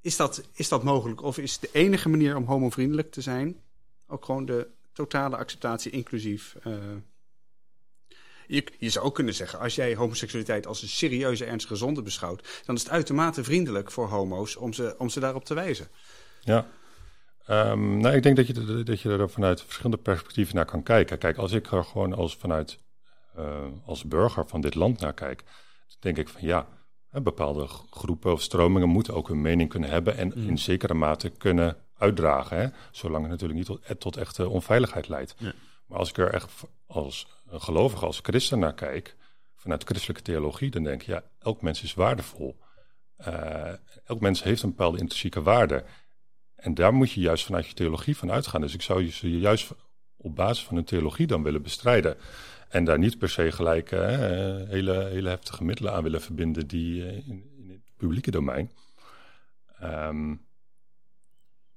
Is, 0.02 0.16
dat, 0.16 0.44
is 0.54 0.68
dat 0.68 0.84
mogelijk? 0.84 1.22
Of 1.22 1.38
is 1.38 1.60
de 1.60 1.70
enige 1.72 2.10
manier 2.10 2.36
om 2.36 2.46
homovriendelijk 2.46 3.12
te 3.12 3.22
zijn 3.22 3.62
ook 4.08 4.26
gewoon 4.26 4.46
de 4.46 4.68
totale 4.94 5.38
acceptatie, 5.38 5.92
inclusief. 5.92 6.56
Je, 8.56 8.64
je 8.78 8.90
zou 8.90 9.06
ook 9.06 9.16
kunnen 9.16 9.34
zeggen, 9.34 9.60
als 9.60 9.76
jij 9.76 9.96
homoseksualiteit 9.96 10.68
als 10.68 10.82
een 10.82 10.88
serieuze, 10.88 11.46
ernstige 11.46 11.76
zonde 11.76 12.02
beschouwt, 12.02 12.62
dan 12.66 12.76
is 12.76 12.82
het 12.82 12.92
uitermate 12.92 13.44
vriendelijk 13.44 13.92
voor 13.92 14.08
homo's 14.08 14.56
om 14.56 14.74
ze, 14.74 14.96
om 14.98 15.10
ze 15.10 15.20
daarop 15.20 15.46
te 15.46 15.54
wijzen. 15.54 15.88
Ja. 16.42 16.68
Ehm, 17.46 17.98
nou, 17.98 18.16
ik 18.16 18.24
denk 18.24 18.36
dat 18.36 18.48
je, 18.48 18.84
dat 18.84 19.02
je 19.02 19.10
er 19.10 19.30
vanuit 19.30 19.62
verschillende 19.62 19.98
perspectieven 19.98 20.56
naar 20.56 20.66
kan 20.66 20.84
kijken. 20.84 21.18
Kijk, 21.18 21.38
als 21.38 21.52
ik 21.52 21.72
er 21.72 21.84
gewoon 21.84 22.14
als 22.14 22.36
vanuit 22.36 22.80
eh, 23.36 23.66
als 23.86 24.04
burger 24.04 24.48
van 24.48 24.62
dit 24.62 24.76
land 24.76 25.00
naar 25.00 25.14
kijk, 25.14 25.44
denk 26.00 26.18
ik 26.18 26.30
van 26.30 26.42
ja, 26.42 26.68
bepaalde 27.10 27.68
groepen 27.90 28.32
of 28.32 28.42
stromingen 28.42 28.90
moeten 28.90 29.14
ook 29.14 29.28
hun 29.28 29.42
mening 29.42 29.70
kunnen 29.70 29.90
hebben 29.90 30.18
en 30.18 30.34
in 30.36 30.58
zekere 30.58 30.94
mate 30.94 31.30
kunnen 31.30 31.78
uitdragen. 31.98 32.58
Hè, 32.58 32.68
zolang 32.92 33.22
het 33.22 33.32
natuurlijk 33.32 33.60
niet 33.60 33.68
tot, 33.68 33.82
eh, 33.84 33.96
tot 33.96 34.18
echte 34.18 34.50
onveiligheid 34.50 35.08
leidt. 35.08 35.36
Ja. 35.38 35.54
Maar 35.92 36.00
als 36.00 36.10
ik 36.10 36.18
er 36.18 36.34
echt 36.34 36.52
als 36.88 37.28
gelovige, 37.50 38.06
als 38.06 38.20
christen 38.24 38.60
naar 38.60 38.74
kijk, 38.74 39.16
vanuit 39.56 39.84
christelijke 39.84 40.22
theologie, 40.22 40.70
dan 40.70 40.84
denk 40.84 41.02
ik, 41.02 41.08
ja, 41.08 41.24
elk 41.40 41.62
mens 41.62 41.84
is 41.84 41.94
waardevol. 41.94 42.60
Eh, 43.16 43.74
elk 44.06 44.20
mens 44.20 44.44
heeft 44.44 44.64
een 44.64 44.70
bepaalde 44.70 44.98
intrinsieke 44.98 45.42
waarde. 45.42 45.84
En 46.56 46.74
daar 46.74 46.94
moet 46.94 47.12
je 47.12 47.20
juist 47.20 47.46
vanuit 47.46 47.68
je 47.68 47.74
theologie 47.74 48.18
van 48.18 48.32
uitgaan. 48.32 48.62
Dus 48.62 48.74
ik 48.74 48.82
zou 48.82 49.12
je 49.22 49.40
juist 49.40 49.72
op 50.18 50.36
basis 50.36 50.64
van 50.64 50.76
hun 50.76 50.86
theologie 50.86 51.28
dan 51.28 51.44
willen 51.44 51.62
bestrijden. 51.62 52.18
En 52.70 52.84
daar 52.84 53.00
niet 53.00 53.18
per 53.18 53.30
se 53.30 53.52
gelijk 53.52 53.92
eh, 53.92 54.08
hele, 54.68 55.04
hele 55.06 55.30
heftige 55.30 55.64
middelen 55.64 55.94
aan 55.94 56.04
willen 56.04 56.22
verbinden 56.22 56.68
die 56.68 57.06
eh, 57.06 57.28
in, 57.28 57.52
in 57.58 57.70
het 57.70 57.82
publieke 57.98 58.32
domein. 58.32 58.72
Ehm, 59.80 60.36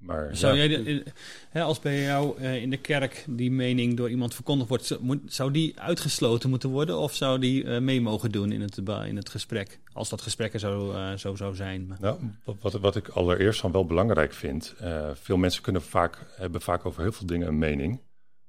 maar 0.06 0.36
Zou 0.36 0.56
ja, 0.56 0.64
jij, 0.64 0.82
de- 0.84 1.04
eh, 1.52 1.64
als 1.64 1.80
bij 1.80 2.02
jou 2.02 2.38
eh, 2.38 2.62
in 2.62 2.70
de 2.70 2.76
kerk 2.76 3.24
die 3.28 3.50
mening 3.50 3.96
door 3.96 4.10
iemand 4.10 4.34
verkondigd 4.34 4.68
wordt, 4.68 4.84
zou- 4.84 5.00
moet- 5.02 5.32
zou 5.34 5.50
die 5.50 5.80
uitgesloten 5.80 6.50
moeten 6.50 6.70
worden 6.70 6.98
of 6.98 7.14
zou 7.14 7.38
die 7.38 7.64
eh, 7.64 7.80
mee 7.80 8.00
mogen 8.00 8.32
doen 8.32 8.52
in 8.52 8.60
het, 8.60 8.74
deba- 8.74 9.04
in 9.04 9.16
het 9.16 9.28
gesprek? 9.28 9.80
Als 9.92 10.08
dat 10.08 10.20
gesprek 10.22 10.52
er 10.52 10.58
zo, 10.60 10.92
eh, 10.92 11.12
zo 11.14 11.34
zou 11.34 11.54
zijn. 11.54 11.96
Nou, 12.00 12.18
wat- 12.60 12.72
wat, 12.72 12.96
ik 12.96 13.08
allereerst 13.08 13.62
dan 13.62 13.72
wel 13.72 13.86
belangrijk 13.86 14.32
vind, 14.32 14.74
eh, 14.78 15.10
veel 15.14 15.36
mensen 15.36 15.62
kunnen 15.62 15.82
vaak, 15.82 16.26
hebben 16.36 16.60
vaak 16.60 16.86
over 16.86 17.02
heel 17.02 17.12
veel 17.12 17.26
dingen 17.26 17.48
een 17.48 17.58
mening, 17.58 18.00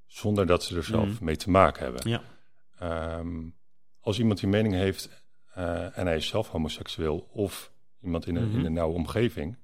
zonder 0.07 0.45
dat 0.45 0.63
ze 0.63 0.75
er 0.75 0.83
zelf 0.83 1.07
Mhm. 1.09 1.23
mee 1.25 1.35
te 1.35 1.49
maken 1.49 1.83
hebben. 1.83 2.09
Ja. 2.09 2.21
Ehm, 2.79 3.27
als 3.99 4.19
iemand 4.19 4.39
die 4.39 4.49
mening 4.49 4.73
heeft 4.73 5.09
eh, 5.53 5.97
en 5.97 6.05
hij 6.05 6.15
is 6.15 6.27
zelf 6.27 6.47
homoseksueel 6.49 7.27
of 7.31 7.71
iemand 8.03 8.27
in 8.27 8.35
een, 8.35 8.47
Mhm. 8.49 8.59
in 8.59 8.65
een 8.65 8.73
nauwe 8.73 8.93
omgeving, 8.95 9.57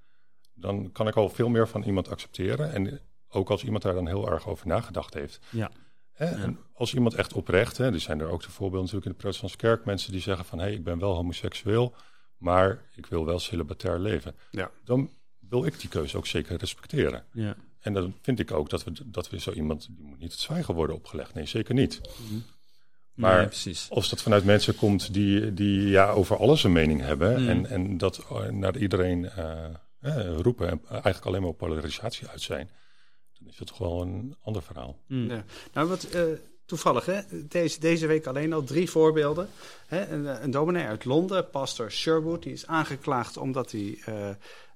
dan 0.53 0.91
kan 0.91 1.07
ik 1.07 1.15
al 1.15 1.29
veel 1.29 1.49
meer 1.49 1.67
van 1.67 1.83
iemand 1.83 2.09
accepteren. 2.09 2.73
En 2.73 2.99
ook 3.29 3.49
als 3.49 3.63
iemand 3.63 3.83
daar 3.83 3.93
dan 3.93 4.07
heel 4.07 4.31
erg 4.31 4.47
over 4.47 4.67
nagedacht 4.67 5.13
heeft. 5.13 5.39
Ja. 5.49 5.71
Hè, 6.11 6.25
en 6.25 6.57
als 6.73 6.93
iemand 6.93 7.13
echt 7.13 7.33
oprecht, 7.33 7.77
hè, 7.77 7.91
er 7.93 7.99
zijn 7.99 8.19
er 8.19 8.27
ook 8.29 8.41
de 8.43 8.49
voorbeelden 8.51 8.79
natuurlijk 8.79 9.05
in 9.05 9.11
de 9.11 9.17
protestantse 9.17 9.57
kerk, 9.57 9.85
mensen 9.85 10.11
die 10.11 10.21
zeggen 10.21 10.45
van 10.45 10.57
hé, 10.59 10.63
hey, 10.65 10.73
ik 10.73 10.83
ben 10.83 10.99
wel 10.99 11.13
homoseksueel, 11.15 11.93
maar 12.37 12.81
ik 12.95 13.05
wil 13.05 13.25
wel 13.25 13.39
celibatair 13.39 13.99
leven. 13.99 14.35
Ja. 14.51 14.71
Dan 14.83 15.09
wil 15.39 15.65
ik 15.65 15.79
die 15.79 15.89
keuze 15.89 16.17
ook 16.17 16.27
zeker 16.27 16.57
respecteren. 16.57 17.25
Ja. 17.31 17.55
En 17.79 17.93
dan 17.93 18.13
vind 18.21 18.39
ik 18.39 18.51
ook 18.51 18.69
dat 18.69 18.83
we, 18.83 18.91
dat 19.05 19.29
we 19.29 19.39
zo 19.39 19.51
iemand, 19.51 19.87
die 19.95 20.05
moet 20.05 20.19
niet 20.19 20.31
het 20.31 20.39
zwijgen 20.41 20.73
worden 20.73 20.95
opgelegd. 20.95 21.33
Nee, 21.33 21.45
zeker 21.45 21.73
niet. 21.73 22.01
Maar- 23.13 23.37
Nee, 23.37 23.45
precies. 23.47 23.87
Als 23.89 24.09
dat 24.09 24.21
vanuit 24.21 24.43
mensen 24.45 24.75
komt 24.75 25.13
die, 25.13 25.53
die 25.53 25.87
ja, 25.87 26.11
over 26.11 26.37
alles 26.37 26.63
een 26.63 26.71
mening 26.71 27.01
hebben 27.01 27.41
Mm. 27.41 27.47
en, 27.49 27.65
en 27.65 27.97
dat 27.97 28.17
eh, 28.29 28.49
naar 28.49 28.77
iedereen 28.77 29.29
eh, 29.29 29.65
eh, 30.01 30.37
roepen 30.39 30.69
en 30.69 30.81
eigenlijk 30.89 31.25
alleen 31.25 31.41
maar 31.41 31.49
op 31.49 31.57
polarisatie 31.57 32.27
uit 32.27 32.41
zijn, 32.41 32.69
dan 33.39 33.47
is 33.47 33.59
het 33.59 33.67
toch 33.67 33.77
wel 33.77 34.01
een 34.01 34.35
ander 34.43 34.61
verhaal. 34.63 34.97
Mm. 35.07 35.29
Ja. 35.29 35.43
Nou, 35.73 35.87
wat 35.87 36.03
eh, 36.03 36.23
toevallig, 36.65 37.05
hè? 37.05 37.21
Deze, 37.47 37.79
deze 37.79 38.07
week 38.07 38.25
alleen 38.25 38.53
al 38.53 38.63
drie 38.63 38.89
voorbeelden. 38.89 39.49
Hè? 39.87 40.07
Een, 40.07 40.27
eh, 40.27 40.43
een 40.43 40.51
dominee 40.51 40.85
uit 40.85 41.05
Londen, 41.05 41.49
pastor 41.49 41.91
Sherwood, 41.91 42.43
die 42.43 42.53
is 42.53 42.67
aangeklaagd 42.67 43.37
omdat 43.37 43.71
hij. 43.71 43.99
eh, 44.05 44.29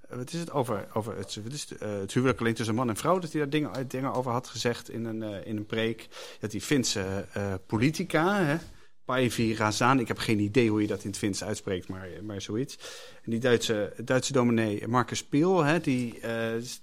wat 0.09 0.33
is 0.33 0.39
het 0.39 0.51
over, 0.51 0.87
over 0.93 1.17
het, 1.17 1.35
wat 1.43 1.51
is 1.53 1.69
het, 1.69 1.79
eh, 1.79 1.99
het 1.99 2.13
huwelijk 2.13 2.39
alleen 2.39 2.53
tussen 2.53 2.75
man 2.75 2.89
en 2.89 2.95
vrouw? 2.95 3.19
Dat 3.19 3.31
hij 3.31 3.41
daar 3.41 3.49
dingen, 3.49 3.87
dingen 3.87 4.13
over 4.13 4.31
had 4.31 4.47
gezegd 4.47 4.89
in 4.89 5.05
een, 5.05 5.23
eh, 5.23 5.47
in 5.47 5.57
een 5.57 5.65
preek. 5.65 6.07
Dat 6.39 6.51
die 6.51 6.61
Finse 6.61 7.25
eh, 7.33 7.53
politica, 7.67 8.43
hè, 8.43 8.57
Päivi 9.05 9.55
Razan, 9.55 9.99
ik 9.99 10.07
heb 10.07 10.17
geen 10.17 10.39
idee 10.39 10.69
hoe 10.69 10.81
je 10.81 10.87
dat 10.87 11.03
in 11.03 11.09
het 11.09 11.17
Fins 11.17 11.43
uitspreekt, 11.43 11.87
maar, 11.87 12.07
maar 12.23 12.41
zoiets. 12.41 12.77
En 13.23 13.31
die 13.31 13.39
Duitse, 13.39 13.93
Duitse 14.03 14.33
dominee 14.33 14.87
Marcus 14.87 15.23
Piel, 15.23 15.63
hè, 15.63 15.79
die 15.79 16.19
eh, 16.19 16.21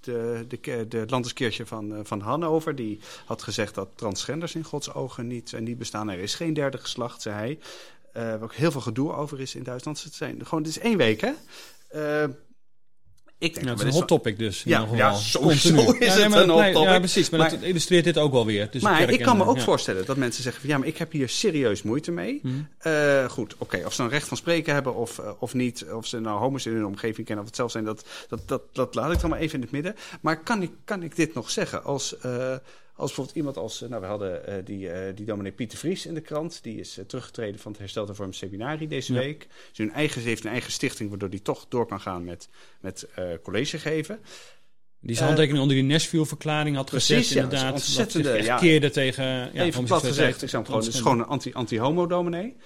de, 0.00 0.46
de, 0.48 0.86
de 0.88 1.04
Landeskirche 1.06 1.66
van, 1.66 1.94
eh, 1.94 2.00
van 2.02 2.20
Hannover, 2.20 2.74
die 2.74 3.00
had 3.26 3.42
gezegd 3.42 3.74
dat 3.74 3.88
transgenders 3.94 4.54
in 4.54 4.64
Gods 4.64 4.94
ogen 4.94 5.26
niet, 5.26 5.52
eh, 5.52 5.60
niet 5.60 5.78
bestaan. 5.78 6.08
Er 6.08 6.18
is 6.18 6.34
geen 6.34 6.54
derde 6.54 6.78
geslacht, 6.78 7.22
zei 7.22 7.34
hij. 7.34 7.58
Eh, 8.12 8.22
waar 8.22 8.42
ook 8.42 8.54
heel 8.54 8.70
veel 8.70 8.80
gedoe 8.80 9.12
over 9.12 9.40
is 9.40 9.54
in 9.54 9.62
Duitsland. 9.62 10.02
Het, 10.02 10.14
zijn, 10.14 10.46
gewoon, 10.46 10.64
het 10.64 10.76
is 10.76 10.78
één 10.78 10.96
week, 10.96 11.20
hè? 11.20 11.32
Ik 13.42 13.54
denk 13.54 13.66
Ja, 13.66 13.72
het 13.72 13.80
is 13.80 13.86
een 13.86 13.92
hot 13.92 14.08
topic 14.08 14.38
dus. 14.38 14.62
Ja, 14.62 14.86
ja, 14.94 15.14
sowieso 15.14 15.74
Continu. 15.74 15.98
is 15.98 16.06
Ja, 16.14 16.20
het 16.22 16.28
nee, 16.32 16.42
een 16.42 16.48
hot 16.50 16.72
topic. 16.72 16.90
Ja, 16.90 16.98
precies. 16.98 17.30
Maar, 17.30 17.40
Maar- 17.40 17.50
dat 17.50 17.62
illustreert 17.62 18.04
dit 18.04 18.18
ook 18.18 18.32
wel 18.32 18.46
weer. 18.46 18.68
Dus 18.70 18.82
maar 18.82 19.10
ik 19.10 19.22
kan 19.22 19.36
me 19.36 19.44
ook 19.44 19.56
ja. 19.56 19.62
voorstellen 19.62 20.06
dat 20.06 20.16
mensen 20.16 20.42
zeggen: 20.42 20.60
van, 20.60 20.70
ja, 20.70 20.78
maar 20.78 20.86
ik 20.86 20.98
heb 20.98 21.12
hier 21.12 21.28
serieus 21.28 21.82
moeite 21.82 22.10
mee. 22.10 22.40
Mhm. 22.42 22.54
Eh, 22.78 23.24
goed, 23.28 23.54
oké, 23.58 23.82
of 23.86 23.92
ze 23.92 24.02
een 24.02 24.08
recht 24.08 24.28
van 24.28 24.36
spreken 24.36 24.74
hebben 24.74 24.94
of, 24.94 25.18
eh, 25.18 25.30
of 25.38 25.54
niet, 25.54 25.84
of 25.92 26.06
ze 26.06 26.20
nou 26.20 26.38
homo's 26.38 26.66
in 26.66 26.72
hun 26.72 26.86
omgeving 26.86 27.26
kennen 27.26 27.38
of 27.44 27.46
het 27.50 27.56
zelf 27.56 27.70
zijn, 27.70 27.84
dat, 27.84 28.04
dat, 28.28 28.40
dat, 28.48 28.62
dat 28.72 28.94
laat 28.94 29.12
ik 29.12 29.20
dan 29.20 29.30
maar 29.30 29.38
even 29.38 29.54
in 29.54 29.62
het 29.62 29.70
midden. 29.70 29.94
Maar 30.20 30.42
kan 30.42 30.62
ik, 30.62 30.70
kan 30.84 31.02
ik 31.02 31.16
dit 31.16 31.34
nog 31.34 31.50
zeggen? 31.50 31.84
Als, 31.84 32.18
eh, 32.18 32.54
als 32.94 33.06
bijvoorbeeld 33.06 33.36
iemand 33.36 33.56
als, 33.56 33.82
eh, 33.82 33.88
nou, 33.88 34.00
we 34.00 34.06
hadden 34.06 34.46
eh, 34.46 34.54
die, 34.64 34.90
eh, 34.90 35.16
die 35.16 35.26
dominee 35.26 35.52
Pieter 35.52 35.78
Vries 35.78 36.06
in 36.06 36.14
de 36.14 36.20
krant, 36.20 36.62
die 36.62 36.78
is 36.80 36.98
teruggetreden 37.06 37.60
van 37.60 37.70
het 37.72 37.80
Hersteld 37.80 38.08
en 38.08 38.14
Vorm 38.14 38.32
Seminarie 38.32 38.88
deze 38.88 39.12
Ja. 39.12 39.18
week. 39.18 39.46
Dus 39.68 39.78
hun 39.78 39.92
eigen, 39.92 40.20
ze 40.22 40.28
heeft 40.28 40.44
een 40.44 40.50
eigen 40.50 40.72
stichting, 40.72 41.08
waardoor 41.08 41.30
die 41.30 41.42
toch 41.42 41.66
door 41.68 41.86
kan 41.86 42.00
gaan 42.00 42.24
met, 42.24 42.48
met 42.80 43.08
college 43.42 43.78
geven. 43.78 44.20
Die 45.00 45.14
zijn 45.14 45.26
handtekening 45.26 45.62
onder 45.62 45.76
die 45.78 45.86
Nashville-verklaring 45.86 46.76
had 46.76 46.86
precies, 46.86 47.16
gezet, 47.16 47.32
ja, 47.34 47.42
inderdaad. 47.42 47.72
ontzettende, 47.72 48.32
dat 48.32 48.44
ja. 48.44 48.56
keerde 48.58 48.90
tegen 48.90 49.24
ja, 49.24 49.50
Even 49.52 49.84
plat 49.84 50.04
gezegd, 50.04 50.42
ik 50.42 50.48
zou 50.48 50.64
gewoon, 50.64 50.80
het 50.80 50.94
is 50.94 51.00
gewoon 51.00 51.18
een 51.18 51.26
anti- 51.26 51.52
anti-homo-dominee. 51.52 52.56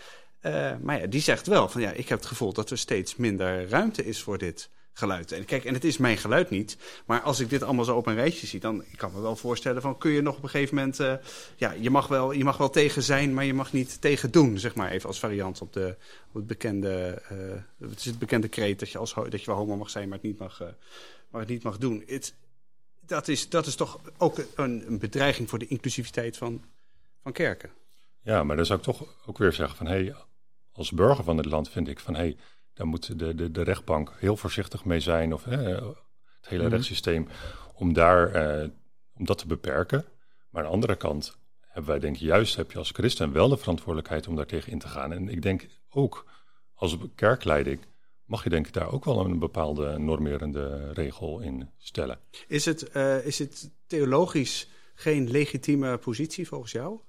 Maar 0.82 1.00
ja, 1.00 1.06
die 1.06 1.20
zegt 1.20 1.46
wel 1.46 1.68
van 1.68 1.80
ja, 1.80 1.90
ik 1.92 2.08
heb 2.08 2.18
het 2.18 2.26
gevoel 2.26 2.52
dat 2.52 2.70
er 2.70 2.78
steeds 2.78 3.16
minder 3.16 3.68
ruimte 3.68 4.04
is 4.04 4.22
voor 4.22 4.38
dit 4.38 4.70
geluid. 4.98 5.32
En 5.32 5.44
kijk, 5.44 5.64
en 5.64 5.74
het 5.74 5.84
is 5.84 5.96
mijn 5.96 6.16
geluid 6.16 6.50
niet. 6.50 6.76
Maar 7.06 7.20
als 7.20 7.40
ik 7.40 7.50
dit 7.50 7.62
allemaal 7.62 7.84
zo 7.84 7.96
op 7.96 8.06
een 8.06 8.14
rijtje 8.14 8.46
zie, 8.46 8.60
dan 8.60 8.82
ik 8.90 8.96
kan 8.96 9.12
me 9.12 9.20
wel 9.20 9.36
voorstellen 9.36 9.82
van 9.82 9.98
kun 9.98 10.10
je 10.10 10.22
nog 10.22 10.36
op 10.36 10.42
een 10.42 10.48
gegeven 10.48 10.74
moment, 10.74 11.00
eh, 11.00 11.14
ja, 11.56 11.72
je 11.72 11.90
mag, 11.90 12.06
wel, 12.06 12.32
je 12.32 12.44
mag 12.44 12.56
wel 12.56 12.70
tegen 12.70 13.02
zijn, 13.02 13.34
maar 13.34 13.44
je 13.44 13.54
mag 13.54 13.72
niet 13.72 14.00
tegen 14.00 14.30
doen, 14.30 14.58
zeg 14.58 14.74
maar 14.74 14.90
even 14.90 15.08
als 15.08 15.18
variant 15.18 15.60
op, 15.60 15.72
de, 15.72 15.96
op 16.28 16.34
het 16.34 16.46
bekende, 16.46 17.22
eh, 17.28 17.88
het 17.88 17.98
is 17.98 18.04
het 18.04 18.18
bekende 18.18 18.48
kreet 18.48 18.78
dat 18.78 18.90
je, 18.90 18.98
als, 18.98 19.14
dat 19.14 19.40
je 19.40 19.46
wel 19.46 19.56
homo 19.56 19.76
mag 19.76 19.90
zijn, 19.90 20.08
maar 20.08 20.18
het 20.18 20.26
niet 20.26 20.38
mag, 20.38 20.60
eh, 20.60 20.68
maar 21.30 21.40
het 21.40 21.50
niet 21.50 21.62
mag 21.62 21.78
doen. 21.78 22.02
Het, 22.06 22.34
dat, 23.06 23.28
is, 23.28 23.48
dat 23.48 23.66
is 23.66 23.74
toch 23.74 24.00
ook 24.18 24.38
een, 24.54 24.84
een 24.86 24.98
bedreiging 24.98 25.48
voor 25.48 25.58
de 25.58 25.66
inclusiviteit 25.66 26.36
van, 26.36 26.64
van 27.22 27.32
kerken. 27.32 27.70
Ja, 28.22 28.42
maar 28.42 28.56
dan 28.56 28.66
zou 28.66 28.78
ik 28.78 28.84
toch 28.84 29.04
ook 29.26 29.38
weer 29.38 29.52
zeggen 29.52 29.76
van 29.76 29.86
hé, 29.86 30.04
hey, 30.04 30.14
als 30.72 30.90
burger 30.90 31.24
van 31.24 31.36
het 31.36 31.46
land 31.46 31.70
vind 31.70 31.88
ik 31.88 32.00
van 32.00 32.14
hé, 32.14 32.20
hey, 32.20 32.36
daar 32.76 32.86
moet 32.86 33.18
de, 33.18 33.34
de, 33.34 33.50
de 33.50 33.62
rechtbank 33.62 34.12
heel 34.18 34.36
voorzichtig 34.36 34.84
mee 34.84 35.00
zijn, 35.00 35.34
of 35.34 35.44
hè, 35.44 35.56
het 35.56 36.48
hele 36.48 36.62
Mhm. 36.62 36.70
rechtssysteem, 36.72 37.28
om 37.74 37.92
daar 37.92 38.32
eh, 38.32 38.68
om 39.14 39.24
dat 39.24 39.38
te 39.38 39.46
beperken. 39.46 40.04
Maar 40.50 40.62
aan 40.62 40.68
de 40.68 40.74
andere 40.74 40.96
kant 40.96 41.36
hebben 41.60 41.90
wij 41.90 42.00
denk 42.00 42.14
ik 42.14 42.20
juist, 42.20 42.56
heb 42.56 42.72
je 42.72 42.78
als 42.78 42.90
christen 42.90 43.32
wel 43.32 43.48
de 43.48 43.56
verantwoordelijkheid 43.56 44.28
om 44.28 44.36
daar 44.36 44.46
tegen 44.46 44.72
in 44.72 44.78
te 44.78 44.88
gaan. 44.88 45.12
En 45.12 45.28
ik 45.28 45.42
denk 45.42 45.66
ook 45.90 46.26
als 46.74 46.96
kerkleiding 47.14 47.80
mag 48.24 48.44
je 48.44 48.50
denk 48.50 48.66
ik 48.66 48.72
daar 48.72 48.92
ook 48.92 49.04
wel 49.04 49.24
een 49.24 49.38
bepaalde 49.38 49.98
normerende 49.98 50.92
regel 50.92 51.40
in 51.40 51.70
stellen. 51.78 52.18
Is 52.48 52.64
het, 52.64 52.88
eh, 52.90 53.26
is 53.26 53.38
het 53.38 53.70
theologisch 53.86 54.68
geen 54.94 55.30
legitieme 55.30 55.98
positie 55.98 56.46
volgens 56.48 56.72
jou? 56.72 57.00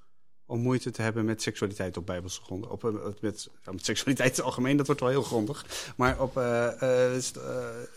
Om 0.49 0.59
moeite 0.59 0.91
te 0.91 1.01
hebben 1.01 1.25
met 1.25 1.41
seksualiteit 1.41 1.97
op 1.97 2.05
bijbelse 2.05 2.41
gronden. 2.41 2.71
Op, 2.71 2.85
eh, 2.85 2.91
met, 3.21 3.49
ja, 3.65 3.71
met 3.71 3.85
seksualiteit 3.85 4.29
in 4.29 4.35
het 4.35 4.45
algemeen, 4.45 4.77
dat 4.77 4.85
wordt 4.85 5.01
wel 5.01 5.09
heel 5.09 5.23
grondig. 5.23 5.65
Maar 5.95 6.21
op, 6.21 6.37
eh, 6.37 7.11
eh, 7.15 7.21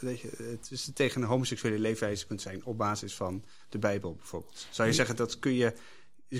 weet 0.00 0.20
je, 0.20 0.30
het 0.36 0.68
is 0.70 0.90
tegen 0.94 1.22
een 1.22 1.28
homoseksuele 1.28 1.78
leefwijze 1.78 2.26
kunt 2.26 2.40
zijn 2.40 2.64
op 2.64 2.78
basis 2.78 3.14
van 3.14 3.44
de 3.68 3.78
Bijbel 3.78 4.14
bijvoorbeeld. 4.14 4.66
Zou 4.70 4.88
je 4.88 4.94
zeggen 4.94 5.16
dat 5.16 5.38
kun 5.38 5.52
je, 5.52 5.72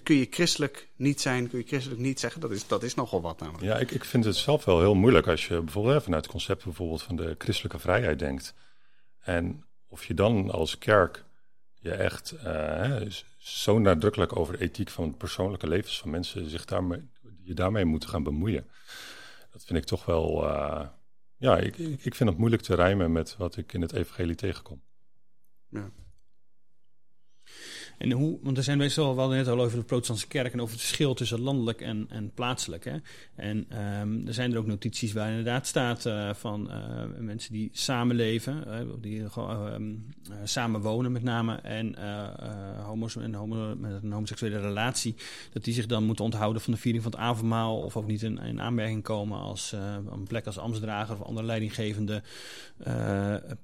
kun 0.03 0.17
je 0.17 0.27
christelijk 0.31 0.89
niet 0.97 1.21
zijn, 1.21 1.49
kun 1.49 1.59
je 1.59 1.67
christelijk 1.67 2.01
niet 2.01 2.21
zeggen? 2.21 2.41
Dat 2.41 2.51
is, 2.51 2.67
dat 2.67 2.83
is 2.83 2.95
nogal 2.95 3.21
wat 3.21 3.41
namelijk. 3.41 3.65
Ja, 3.65 3.79
ik, 3.79 3.91
ik 3.91 4.05
vind 4.05 4.25
het 4.25 4.37
zelf 4.37 4.65
wel 4.65 4.81
heel 4.81 4.95
moeilijk 4.95 5.27
als 5.27 5.47
je 5.47 5.61
bijvoorbeeld 5.61 5.95
hè, 5.95 6.03
vanuit 6.03 6.23
het 6.23 6.33
concept 6.33 6.65
bijvoorbeeld 6.65 7.03
van 7.03 7.17
de 7.17 7.35
christelijke 7.39 7.79
vrijheid 7.79 8.19
denkt. 8.19 8.55
En 9.21 9.65
of 9.89 10.05
je 10.05 10.15
dan 10.15 10.51
als 10.51 10.79
kerk 10.79 11.25
je 11.81 11.93
echt 11.93 12.31
eh, 12.31 13.01
zo 13.39 13.79
nadrukkelijk 13.79 14.37
over 14.37 14.61
ethiek 14.61 14.89
van 14.89 15.17
persoonlijke 15.17 15.69
levens 15.69 16.01
van 16.01 16.11
mensen 16.11 16.51
zich 16.51 16.65
daarmee, 16.65 17.09
je 17.43 17.55
daarmee 17.55 17.85
moet 17.85 18.07
gaan 18.07 18.23
bemoeien. 18.23 18.71
Dat 19.51 19.65
vind 19.65 19.79
ik 19.79 19.85
toch 19.85 20.05
wel, 20.05 20.49
eh, 20.49 20.89
ja, 21.37 21.57
ik, 21.57 21.79
ik 21.79 22.15
vind 22.15 22.29
het 22.29 22.39
moeilijk 22.39 22.63
te 22.63 22.75
rijmen 22.75 23.13
met 23.13 23.37
wat 23.37 23.57
ik 23.57 23.73
in 23.73 23.81
het 23.83 23.93
evangelie 23.93 24.35
tegenkom. 24.35 24.83
En 28.01 28.13
hoe, 28.13 28.39
want 28.43 28.57
er 28.57 28.63
zijn 28.63 28.79
best 28.79 28.97
wel, 28.97 29.29
net 29.29 29.49
al 29.49 29.61
over 29.61 29.79
de 29.79 29.85
protestantse 29.85 30.27
kerk 30.27 30.53
en 30.53 30.61
over 30.61 30.75
het 30.75 30.85
verschil 30.85 31.15
tussen 31.15 31.41
landelijk 31.41 31.81
en, 31.81 32.07
en 32.09 32.31
plaatselijk. 32.35 32.85
Hè? 32.85 32.97
En 33.35 33.67
ehm, 33.69 34.27
er 34.27 34.35
zijn 34.35 34.53
er 34.53 34.59
ook 34.59 34.67
notities 34.67 35.13
waar 35.13 35.29
inderdaad 35.29 35.67
staat 35.67 36.07
uh, 36.07 36.35
van 36.35 36.71
uh, 36.71 37.03
mensen 37.19 37.53
die 37.53 37.71
samenleven, 37.73 38.65
uh, 38.67 38.75
die 39.01 39.23
ehm, 39.37 39.95
samen 40.45 40.81
wonen 40.81 41.13
met 41.13 41.23
name, 41.23 41.55
en 41.55 41.97
homo's 42.85 43.17
en 43.17 43.35
homo, 43.35 43.75
met 43.77 44.03
een 44.03 44.13
homoseksuele 44.13 44.61
relatie, 44.61 45.15
dat 45.53 45.65
die 45.65 45.75
zich 45.75 45.87
dan 45.87 46.05
moeten 46.05 46.25
onthouden 46.25 46.63
van 46.63 46.73
de 46.73 46.79
viering 46.79 47.03
van 47.03 47.13
het 47.13 47.21
avondmaal 47.21 47.81
of 47.81 47.97
ook 47.97 48.07
niet 48.07 48.23
in, 48.23 48.39
in 48.39 48.61
aanmerking 48.61 49.03
komen 49.03 49.39
als 49.39 49.73
een 50.11 50.27
plek 50.29 50.47
als 50.47 50.59
ambtsdrager 50.59 51.15
of 51.15 51.27
andere 51.27 51.47
leidinggevende 51.47 52.23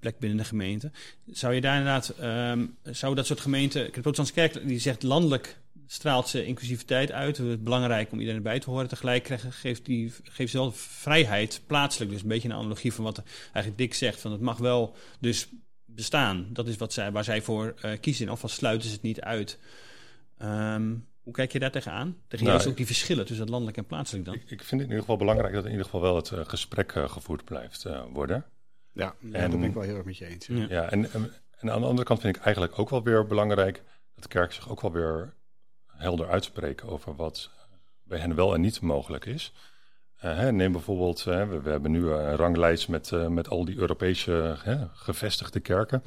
plek 0.00 0.18
binnen 0.18 0.38
de 0.38 0.44
gemeente. 0.44 0.90
Zou 1.26 1.54
je 1.54 1.60
daar 1.60 1.76
inderdaad, 1.78 2.14
um, 2.52 2.76
zou 2.82 3.14
dat 3.14 3.26
soort 3.26 3.40
gemeenten, 3.40 3.92
de 3.92 4.00
kerk 4.32 4.68
die 4.68 4.78
zegt 4.78 5.02
landelijk 5.02 5.58
straalt 5.86 6.28
ze 6.28 6.46
inclusiviteit 6.46 7.12
uit. 7.12 7.36
Het 7.36 7.46
is 7.46 7.62
belangrijk 7.62 8.12
om 8.12 8.18
iedereen 8.18 8.36
erbij 8.36 8.58
te 8.58 8.70
horen. 8.70 8.88
Tegelijk 8.88 9.38
geeft, 9.50 9.84
die, 9.84 10.12
geeft 10.22 10.50
ze 10.50 10.58
wel 10.58 10.72
vrijheid 10.72 11.60
plaatselijk. 11.66 12.10
Dus 12.10 12.22
een 12.22 12.28
beetje 12.28 12.48
een 12.48 12.54
analogie 12.54 12.92
van 12.92 13.04
wat 13.04 13.22
eigenlijk 13.42 13.78
Dick 13.78 13.94
zegt. 13.94 14.20
Van 14.20 14.32
het 14.32 14.40
mag 14.40 14.58
wel 14.58 14.94
dus 15.20 15.48
bestaan. 15.84 16.46
Dat 16.52 16.68
is 16.68 16.76
wat 16.76 16.92
zij, 16.92 17.12
waar 17.12 17.24
zij 17.24 17.42
voor 17.42 17.74
uh, 17.84 17.92
kiezen. 18.00 18.30
Of 18.30 18.42
sluiten 18.46 18.88
ze 18.88 18.94
het 18.94 19.02
niet 19.02 19.20
uit. 19.20 19.58
Um, 20.42 21.06
hoe 21.22 21.34
kijk 21.34 21.52
je 21.52 21.58
daar 21.58 21.70
tegenaan? 21.70 22.16
Tegen 22.28 22.46
nou, 22.46 22.68
ook 22.68 22.76
die 22.76 22.86
verschillen 22.86 23.24
tussen 23.24 23.44
het 23.44 23.52
landelijk 23.52 23.76
en 23.76 23.86
plaatselijk 23.86 24.24
dan? 24.24 24.34
Ik, 24.34 24.40
ik, 24.42 24.48
vind 24.48 24.70
het 24.70 24.80
in 24.80 24.86
ieder 24.86 25.00
geval 25.00 25.16
belangrijk 25.16 25.54
dat 25.54 25.64
in 25.64 25.70
ieder 25.70 25.84
geval 25.84 26.00
wel 26.00 26.16
het 26.16 26.30
uh, 26.30 26.40
gesprek 26.44 26.94
uh, 26.94 27.08
gevoerd 27.08 27.44
blijft 27.44 27.86
worden. 28.12 28.44
Ja, 28.92 29.14
en, 29.22 29.30
daar 29.30 29.50
ben 29.50 29.62
ik 29.62 29.74
wel 29.74 29.82
heel 29.82 29.96
erg 29.96 30.04
met 30.04 30.16
je 30.16 30.26
eens. 30.26 30.46
Ja, 30.46 30.66
ja 30.68 30.90
en, 30.90 31.12
en, 31.12 31.32
en, 31.58 31.70
aan 31.70 31.80
de 31.80 31.86
andere 31.86 32.06
kant 32.06 32.20
vind 32.20 32.36
ik 32.36 32.42
eigenlijk 32.42 32.78
ook 32.78 32.90
wel 32.90 33.02
weer 33.02 33.26
belangrijk 33.26 33.82
dat 34.16 34.24
de 34.24 34.38
kerk 34.38 34.52
zich 34.52 34.70
ook 34.70 34.80
wel 34.80 34.92
weer 34.92 35.34
helder 35.86 36.28
uitspreken 36.28 36.88
over 36.88 37.16
wat 37.16 37.50
bij 38.02 38.18
hen 38.18 38.34
wel 38.34 38.54
en 38.54 38.60
niet 38.60 38.80
mogelijk 38.80 39.26
is. 39.26 39.52
Uh, 40.24 40.48
neem 40.48 40.72
bijvoorbeeld, 40.72 41.22
we, 41.24 41.60
we, 41.62 41.70
hebben 41.70 41.90
nu 41.90 42.10
een 42.10 42.36
ranglijst 42.36 42.88
met, 42.88 43.10
uh, 43.10 43.26
met 43.26 43.48
al 43.48 43.64
die 43.64 43.76
Europese 43.76 44.56
gevestigde 44.92 45.60
kerken. 45.60 46.02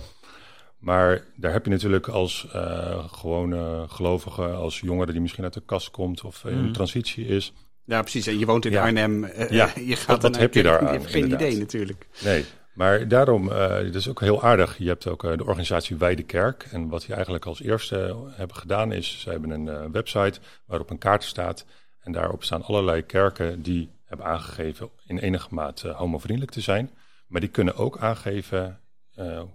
Maar 0.77 1.25
daar 1.35 1.51
heb 1.51 1.65
je 1.65 1.71
natuurlijk 1.71 2.07
als 2.07 2.47
uh, 2.55 3.03
gewone 3.13 3.85
gelovige, 3.87 4.43
als 4.43 4.79
jongere 4.79 5.11
die 5.11 5.21
misschien 5.21 5.43
uit 5.43 5.53
de 5.53 5.61
kast 5.65 5.91
komt 5.91 6.23
of 6.23 6.45
in 6.45 6.65
mm. 6.65 6.73
transitie 6.73 7.25
is. 7.25 7.53
Ja, 7.83 8.01
precies. 8.01 8.27
En 8.27 8.39
je 8.39 8.45
woont 8.45 8.65
in 8.65 8.71
ja. 8.71 8.83
Arnhem. 8.83 9.25
ja, 9.49 9.71
je 9.75 9.95
gaat 9.95 10.07
wat, 10.07 10.21
wat 10.21 10.37
heb 10.37 10.53
je 10.53 10.63
daar 10.63 10.79
aan? 10.79 10.93
Je 10.93 10.99
hebt 10.99 11.11
geen 11.11 11.31
idee 11.31 11.57
natuurlijk. 11.57 12.07
Nee, 12.23 12.45
maar 12.79 13.07
daarom, 13.07 13.49
uh, 13.49 13.67
het 13.67 13.95
is 13.95 14.07
ook 14.07 14.19
heel 14.19 14.43
aardig. 14.43 14.77
Je 14.77 14.87
hebt 14.87 15.07
ook 15.07 15.23
uh, 15.23 15.37
de 15.37 15.45
organisatie 15.45 15.95
Wijde 15.95 16.23
Kerk. 16.23 16.67
En 16.71 16.89
wat 16.89 17.01
die 17.01 17.13
eigenlijk 17.13 17.45
als 17.45 17.61
eerste 17.61 18.15
hebben 18.31 18.55
gedaan 18.55 18.91
is, 18.91 19.21
ze 19.21 19.29
hebben 19.29 19.49
een 19.49 19.65
uh, 19.65 19.85
website 19.91 20.39
waarop 20.65 20.89
een 20.89 20.97
kaart 20.97 21.23
staat. 21.23 21.65
En 21.99 22.11
daarop 22.11 22.43
staan 22.43 22.63
allerlei 22.63 23.01
kerken 23.01 23.61
die 23.61 23.89
hebben 24.05 24.25
aangegeven 24.25 24.89
in 25.05 25.17
enige 25.17 25.47
mate 25.51 25.89
homovriendelijk 25.89 26.51
te 26.51 26.61
zijn. 26.61 26.91
Maar 27.27 27.41
die 27.41 27.49
kunnen 27.49 27.75
ook 27.75 27.97
aangeven 27.97 28.79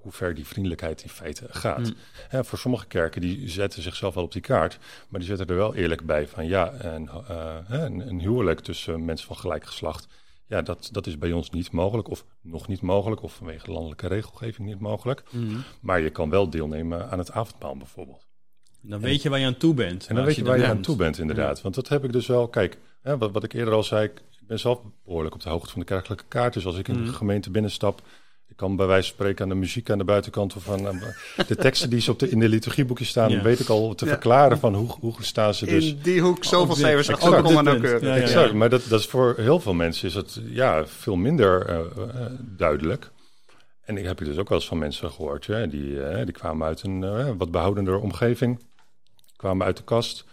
hoe 0.01 0.13
ver 0.13 0.35
die 0.35 0.47
vriendelijkheid 0.47 1.03
in 1.03 1.09
feite 1.09 1.47
gaat. 1.51 1.93
Mm. 2.31 2.45
voor 2.45 2.59
sommige 2.59 2.87
kerken 2.87 3.21
die 3.21 3.49
zetten 3.49 3.83
zichzelf 3.83 4.15
wel 4.15 4.25
op 4.25 4.33
die 4.33 4.43
kaart, 4.43 4.79
maar 5.09 5.21
die 5.21 5.29
zetten 5.29 5.47
er 5.47 5.57
wel 5.57 5.75
eerlijk 5.75 6.07
bij 6.07 6.29
van 6.29 6.47
ja, 6.47 6.73
een 7.69 8.21
huwelijk 8.21 8.61
tussen 8.61 9.05
mensen 9.05 9.27
van 9.27 9.37
gelijk 9.37 9.67
geslacht 9.67 10.07
ja, 10.47 10.63
dat, 10.63 10.89
dat 10.93 11.07
is 11.07 11.19
bij 11.19 11.33
ons 11.33 11.51
niet 11.51 11.71
mogelijk, 11.71 12.09
of 12.09 12.25
nog 12.43 12.69
niet 12.69 12.81
mogelijk, 12.81 13.23
of 13.23 13.35
vanwege 13.35 13.71
landelijke 13.71 14.07
regelgeving 14.07 14.69
niet 14.69 14.81
mogelijk. 14.81 15.23
Mhm. 15.31 15.57
Maar 15.81 16.01
je 16.01 16.11
kan 16.11 16.31
wel 16.31 16.51
deelnemen 16.51 17.11
aan 17.11 17.19
het 17.19 17.33
avondmaal 17.33 17.77
bijvoorbeeld. 17.77 18.27
Dan 18.81 19.01
weet 19.01 19.23
je 19.23 19.29
waar 19.31 19.39
je 19.39 19.47
aan 19.47 19.57
toe 19.57 19.75
bent. 19.75 20.07
En 20.07 20.15
dan 20.15 20.25
weet 20.25 20.37
je 20.37 20.45
waar 20.45 20.59
je 20.59 20.67
aan 20.67 20.81
toe 20.81 20.97
bent, 20.97 21.19
inderdaad. 21.19 21.63
Want 21.63 21.75
dat 21.75 21.89
heb 21.89 22.05
ik 22.05 22.13
dus 22.13 22.27
wel. 22.27 22.49
Kijk, 22.49 22.79
hè, 23.03 23.19
wat, 23.19 23.33
wat 23.33 23.45
ik 23.45 23.53
eerder 23.53 23.75
al 23.75 23.83
zei, 23.83 24.05
ik 24.05 24.23
ben 24.47 24.59
zelf 24.59 24.81
behoorlijk 25.05 25.35
op 25.35 25.43
de 25.43 25.49
hoogte 25.49 25.71
van 25.71 25.81
de 25.81 25.87
kerkelijke 25.87 26.25
kaart. 26.29 26.55
Dus 26.55 26.67
als 26.67 26.79
ik 26.79 26.89
in 26.89 26.95
de 26.95 27.01
mhm. 27.01 27.13
gemeente 27.13 27.51
binnenstap, 27.51 28.03
ik 28.49 28.57
kan 28.57 28.77
bij 28.77 28.87
wijze 28.87 29.09
van 29.09 29.17
spreken 29.17 29.43
aan 29.43 29.49
de 29.49 29.55
muziek 29.55 29.91
aan 29.91 29.99
de 29.99 30.05
buitenkant 30.05 30.57
of 30.57 30.71
aan 30.71 31.01
de 31.47 31.57
teksten 31.57 31.91
die 31.91 32.01
ze 32.01 32.11
op 32.11 32.19
de, 32.19 32.29
in 32.29 32.39
de 32.39 32.49
liturgieboekjes 32.49 33.09
staan, 33.09 33.43
weet 33.43 33.61
ik 33.61 33.69
al 33.69 33.95
te 33.95 34.07
verklaren 34.07 34.59
van 34.59 34.75
hoe, 34.75 34.91
hoe 35.01 35.15
staan 35.19 35.55
ze 35.55 35.67
dus. 35.67 35.89
In 35.89 35.99
die 36.03 36.21
hoek 36.21 36.45
zoveel 36.45 36.75
cijfers 36.75 37.11
achter 37.11 37.43
komen 37.43 37.65
nauwkeurig. 37.65 38.03
Ja, 38.03 38.17
exact, 38.17 38.53
maar 38.53 38.71
dat, 38.71 38.83
dat 38.89 39.01
is 39.01 39.07
voor 39.07 39.35
heel 39.37 39.61
veel 39.61 39.75
mensen 39.75 40.09
is 40.09 40.15
het 40.15 40.41
ja, 40.45 40.87
veel 40.87 41.17
minder 41.17 41.71
uh, 41.71 41.79
uh, 41.99 42.27
duidelijk. 42.41 43.11
En 43.85 43.97
ik 43.97 44.05
heb 44.05 44.19
dus 44.19 44.37
ook 44.37 44.49
wel 44.49 44.59
eens 44.59 44.69
van 44.69 44.79
mensen 44.79 45.11
gehoord, 45.11 45.47
hè, 45.47 45.69
die, 45.69 45.91
uh, 45.91 46.25
die 46.25 46.33
kwamen 46.33 46.67
uit 46.67 46.83
een 46.83 47.37
wat 47.39 47.51
behoudender 47.51 47.99
omgeving, 47.99 48.67
kwamen 49.37 49.67
uit 49.67 49.77
de 49.77 49.85
kast 49.85 50.25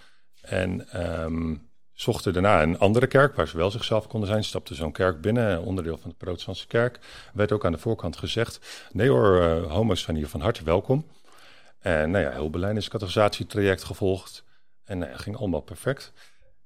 en 0.41 1.01
um, 1.23 1.69
zochten 2.01 2.33
daarna 2.33 2.61
een 2.61 2.79
andere 2.79 3.07
kerk 3.07 3.35
waar 3.35 3.47
ze 3.47 3.57
wel 3.57 3.71
zichzelf 3.71 4.07
konden 4.07 4.29
zijn. 4.29 4.43
Stapte 4.43 4.75
zo'n 4.75 4.91
kerk 4.91 5.21
binnen, 5.21 5.61
onderdeel 5.61 5.97
van 5.97 6.09
de 6.09 6.15
protestantse 6.15 6.67
kerk. 6.67 6.99
Werd 7.33 7.51
ook 7.51 7.65
aan 7.65 7.71
de 7.71 7.77
voorkant 7.77 8.17
gezegd, 8.17 8.59
nee 8.91 9.09
hoor, 9.09 9.41
uh, 9.41 9.71
homo's 9.71 10.01
zijn 10.01 10.17
hier 10.17 10.27
van 10.27 10.41
harte 10.41 10.63
welkom. 10.63 11.05
En 11.79 12.11
nou 12.11 12.23
ja, 12.23 12.31
heel 12.31 12.49
Berlijn 12.49 12.77
is 12.77 12.89
categorisatie-traject 12.89 13.83
gevolgd. 13.83 14.43
En 14.83 14.97
nou 14.97 15.11
ja, 15.11 15.17
ging 15.17 15.37
allemaal 15.37 15.61
perfect. 15.61 16.13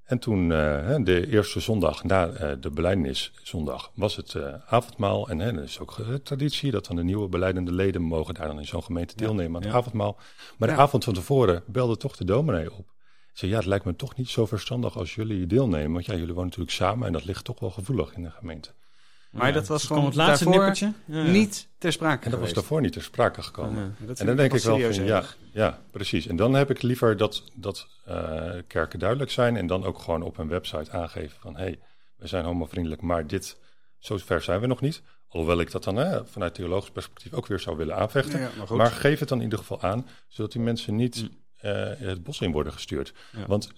En 0.04 0.18
toen, 0.18 0.50
uh, 0.50 0.96
de 0.98 1.26
eerste 1.26 1.60
zondag 1.60 2.04
na 2.04 2.28
uh, 2.28 2.50
de 2.60 2.70
beleidenishondag, 2.70 3.90
was 3.94 4.16
het 4.16 4.34
uh, 4.34 4.54
avondmaal. 4.66 5.28
En 5.28 5.38
dat 5.38 5.64
is 5.64 5.78
ook 5.80 5.96
traditie 6.22 6.70
dat 6.70 6.86
dan 6.86 6.96
de 6.96 7.04
nieuwe 7.04 7.28
beleidende 7.28 7.72
leden 7.72 8.02
mogen 8.02 8.34
daar 8.34 8.46
dan 8.46 8.58
in 8.58 8.66
zo'n 8.66 8.82
gemeente 8.82 9.16
deelnemen 9.16 9.60
aan 9.60 9.66
het 9.66 9.76
avondmaal. 9.76 10.16
Maar 10.58 10.68
de 10.68 10.74
avond 10.74 11.04
van 11.04 11.14
tevoren 11.14 11.62
belde 11.66 11.96
toch 11.96 12.16
de 12.16 12.24
dominee 12.24 12.72
op 12.72 12.95
zei, 13.38 13.50
ja, 13.50 13.56
het 13.56 13.66
lijkt 13.66 13.84
me 13.84 13.96
toch 13.96 14.16
niet 14.16 14.28
zo 14.28 14.46
verstandig 14.46 14.96
als 14.96 15.14
jullie 15.14 15.46
deelnemen. 15.46 15.92
Want 15.92 16.06
ja, 16.06 16.12
jullie 16.12 16.34
wonen 16.34 16.44
natuurlijk 16.44 16.76
samen 16.76 17.06
en 17.06 17.12
dat 17.12 17.24
ligt 17.24 17.44
toch 17.44 17.60
wel 17.60 17.70
gevoelig 17.70 18.14
in 18.14 18.22
de 18.22 18.30
gemeente. 18.30 18.70
Maar 19.30 19.52
dat 19.52 19.66
was 19.66 19.84
gewoon 19.84 20.04
het 20.04 20.14
laatste 20.14 20.48
nippertje 20.48 20.92
ja, 21.04 21.22
niet 21.22 21.68
ter 21.78 21.92
sprake 21.92 22.24
En 22.24 22.30
dat 22.30 22.40
was 22.40 22.52
daarvoor 22.52 22.80
niet 22.80 22.92
ter 22.92 23.02
sprake 23.02 23.42
gekomen. 23.42 23.96
en 24.14 24.26
dan 24.26 24.36
denk 24.36 24.52
ik 24.54 24.62
wel 24.62 24.80
van, 24.80 25.04
ja, 25.04 25.24
ja, 25.52 25.78
precies. 25.90 26.26
En 26.26 26.36
dan 26.36 26.54
heb 26.54 26.70
ik 26.70 26.82
liever 26.82 27.16
dat, 27.16 27.42
dat 27.54 27.86
uh, 28.08 28.50
kerken 28.66 28.98
duidelijk 28.98 29.30
zijn 29.30 29.56
en 29.56 29.66
dan 29.66 29.84
ook 29.84 29.98
gewoon 29.98 30.22
op 30.22 30.38
een 30.38 30.48
website 30.48 30.90
aangeven 30.90 31.40
van, 31.40 31.56
hé, 31.56 31.62
hey, 31.62 31.78
we 32.16 32.26
zijn 32.26 32.44
homovriendelijk, 32.44 33.02
maar 33.02 33.26
dit, 33.26 33.56
zo 33.98 34.16
ver 34.16 34.42
zijn 34.42 34.60
we 34.60 34.66
nog 34.66 34.80
niet. 34.80 35.02
Alhoewel 35.28 35.60
ik 35.60 35.70
dat 35.70 35.84
dan 35.84 35.96
hè, 35.96 36.26
vanuit 36.26 36.54
theologisch 36.54 36.90
perspectief 36.90 37.32
ook 37.32 37.46
weer 37.46 37.60
zou 37.60 37.76
willen 37.76 37.96
aanvechten. 37.96 38.40
maar, 38.40 38.76
maar, 38.76 38.90
geef 38.90 39.18
het 39.18 39.28
dan 39.28 39.38
in 39.38 39.44
ieder 39.44 39.58
geval 39.58 39.82
aan, 39.82 40.06
zodat 40.28 40.52
die 40.52 40.60
mensen 40.60 40.96
niet... 40.96 41.22
Mm 41.22 41.44
het 41.98 42.22
bos 42.22 42.40
in 42.40 42.52
worden 42.52 42.72
gestuurd. 42.72 43.14
Want 43.46 43.72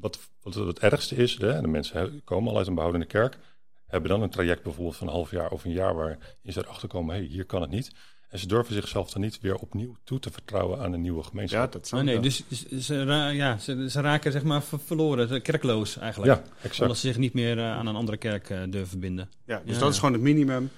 wat, 0.00 0.18
wat 0.42 0.54
het 0.54 0.78
ergste 0.78 1.16
is, 1.16 1.38
hè, 1.38 1.60
de 1.60 1.66
mensen 1.68 2.20
komen 2.24 2.50
al 2.50 2.58
uit 2.58 2.66
een 2.66 2.74
behoudende 2.74 3.06
kerk, 3.06 3.38
hebben 3.86 4.10
dan 4.10 4.22
een 4.22 4.30
traject 4.30 4.62
bijvoorbeeld 4.62 4.96
van 4.96 5.06
een 5.06 5.12
half 5.12 5.30
jaar 5.30 5.50
of 5.50 5.64
een 5.64 5.72
jaar 5.72 5.94
waarin 5.94 6.18
ze 6.44 6.60
erachter 6.60 6.88
komen, 6.88 7.14
hé, 7.14 7.20
hey, 7.20 7.30
hier 7.30 7.44
kan 7.44 7.60
het 7.60 7.70
niet. 7.70 7.92
En 8.28 8.40
ze 8.40 8.46
durven 8.46 8.74
zichzelf 8.74 9.10
dan 9.10 9.22
niet 9.22 9.40
weer 9.40 9.54
opnieuw 9.54 9.96
toe 10.04 10.18
te 10.18 10.30
vertrouwen 10.30 10.78
aan 10.78 10.92
een 10.92 11.00
nieuwe 11.00 11.22
gemeenschap. 11.22 11.60
Ja, 11.60 11.78
dat 11.78 11.88
zou 11.88 12.02
nee, 12.02 12.20
dus 12.20 12.42
ze, 12.78 12.94
ja, 13.32 13.58
ze, 13.58 13.90
ze, 13.90 14.00
raken 14.00 14.32
zeg 14.32 14.42
maar 14.42 14.62
verloren, 14.62 15.42
kerkloos 15.42 15.98
eigenlijk. 15.98 16.32
Ja, 16.32 16.42
exact. 16.56 16.80
Omdat 16.80 16.96
ze 16.96 17.06
zich 17.06 17.18
niet 17.18 17.34
meer 17.34 17.56
uh, 17.56 17.70
aan 17.70 17.86
een 17.86 17.96
andere 17.96 18.16
kerk 18.16 18.50
uh, 18.50 18.58
durven 18.58 18.86
verbinden. 18.86 19.30
Ja, 19.46 19.62
dus 19.64 19.74
ja, 19.74 19.80
dat 19.80 19.92
is 19.92 19.98
gewoon 19.98 20.12
het 20.12 20.22
minimum. 20.22 20.70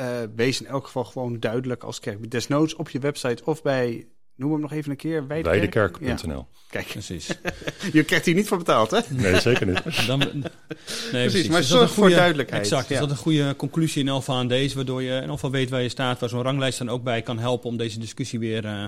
Uh, 0.00 0.06
wees 0.34 0.60
in 0.60 0.66
elk 0.66 0.84
geval 0.84 1.04
gewoon 1.04 1.40
duidelijk 1.40 1.84
als 1.84 2.00
kerk. 2.00 2.30
Desnoods 2.30 2.74
op 2.74 2.88
je 2.90 2.98
website 2.98 3.44
of 3.44 3.62
bij 3.62 4.06
Noem 4.36 4.52
hem 4.52 4.60
nog 4.60 4.72
even 4.72 4.90
een 4.90 4.96
keer. 4.96 5.26
Weidekerk.nl. 5.26 6.46
Kijk. 6.70 6.86
Precies. 6.86 7.26
je 7.92 8.04
krijgt 8.04 8.26
hier 8.26 8.34
niet 8.34 8.48
voor 8.48 8.58
betaald, 8.58 8.90
hè? 8.90 9.00
Nee, 9.08 9.40
zeker 9.40 9.66
niet. 9.66 10.06
Dan, 10.06 10.18
nee, 11.12 11.28
precies, 11.28 11.48
maar 11.48 11.62
zorg 11.62 11.92
voor 11.92 12.10
duidelijkheid. 12.10 12.62
Exact. 12.62 12.90
Is 12.90 12.98
dat 12.98 13.10
een 13.10 13.16
goede 13.16 13.56
conclusie 13.56 14.02
in 14.02 14.08
Alfa 14.08 14.32
aan 14.32 14.48
deze, 14.48 14.74
waardoor 14.74 15.02
je 15.02 15.20
in 15.22 15.30
geval 15.30 15.50
weet 15.50 15.70
waar 15.70 15.82
je 15.82 15.88
staat, 15.88 16.20
waar 16.20 16.28
zo'n 16.28 16.42
ranglijst 16.42 16.78
dan 16.78 16.88
ook 16.88 17.02
bij 17.02 17.22
kan 17.22 17.38
helpen 17.38 17.68
om 17.68 17.76
deze 17.76 17.98
discussie 17.98 18.38
weer 18.38 18.64
uh, 18.64 18.84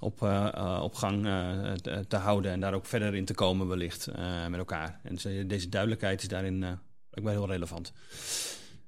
op, 0.00 0.22
uh, 0.22 0.80
op 0.82 0.94
gang 0.94 1.26
uh, 1.26 1.72
te, 1.72 2.04
te, 2.08 2.16
houden 2.16 2.52
en 2.52 2.60
daar 2.60 2.74
ook 2.74 2.86
verder 2.86 3.14
in 3.14 3.24
te 3.24 3.34
komen 3.34 3.68
wellicht 3.68 4.08
met 4.48 4.58
elkaar. 4.58 5.00
En 5.02 5.46
deze 5.46 5.68
duidelijkheid 5.68 6.22
is 6.22 6.28
daarin 6.28 6.62
uh, 6.62 7.30
heel 7.30 7.46
relevant. 7.46 7.92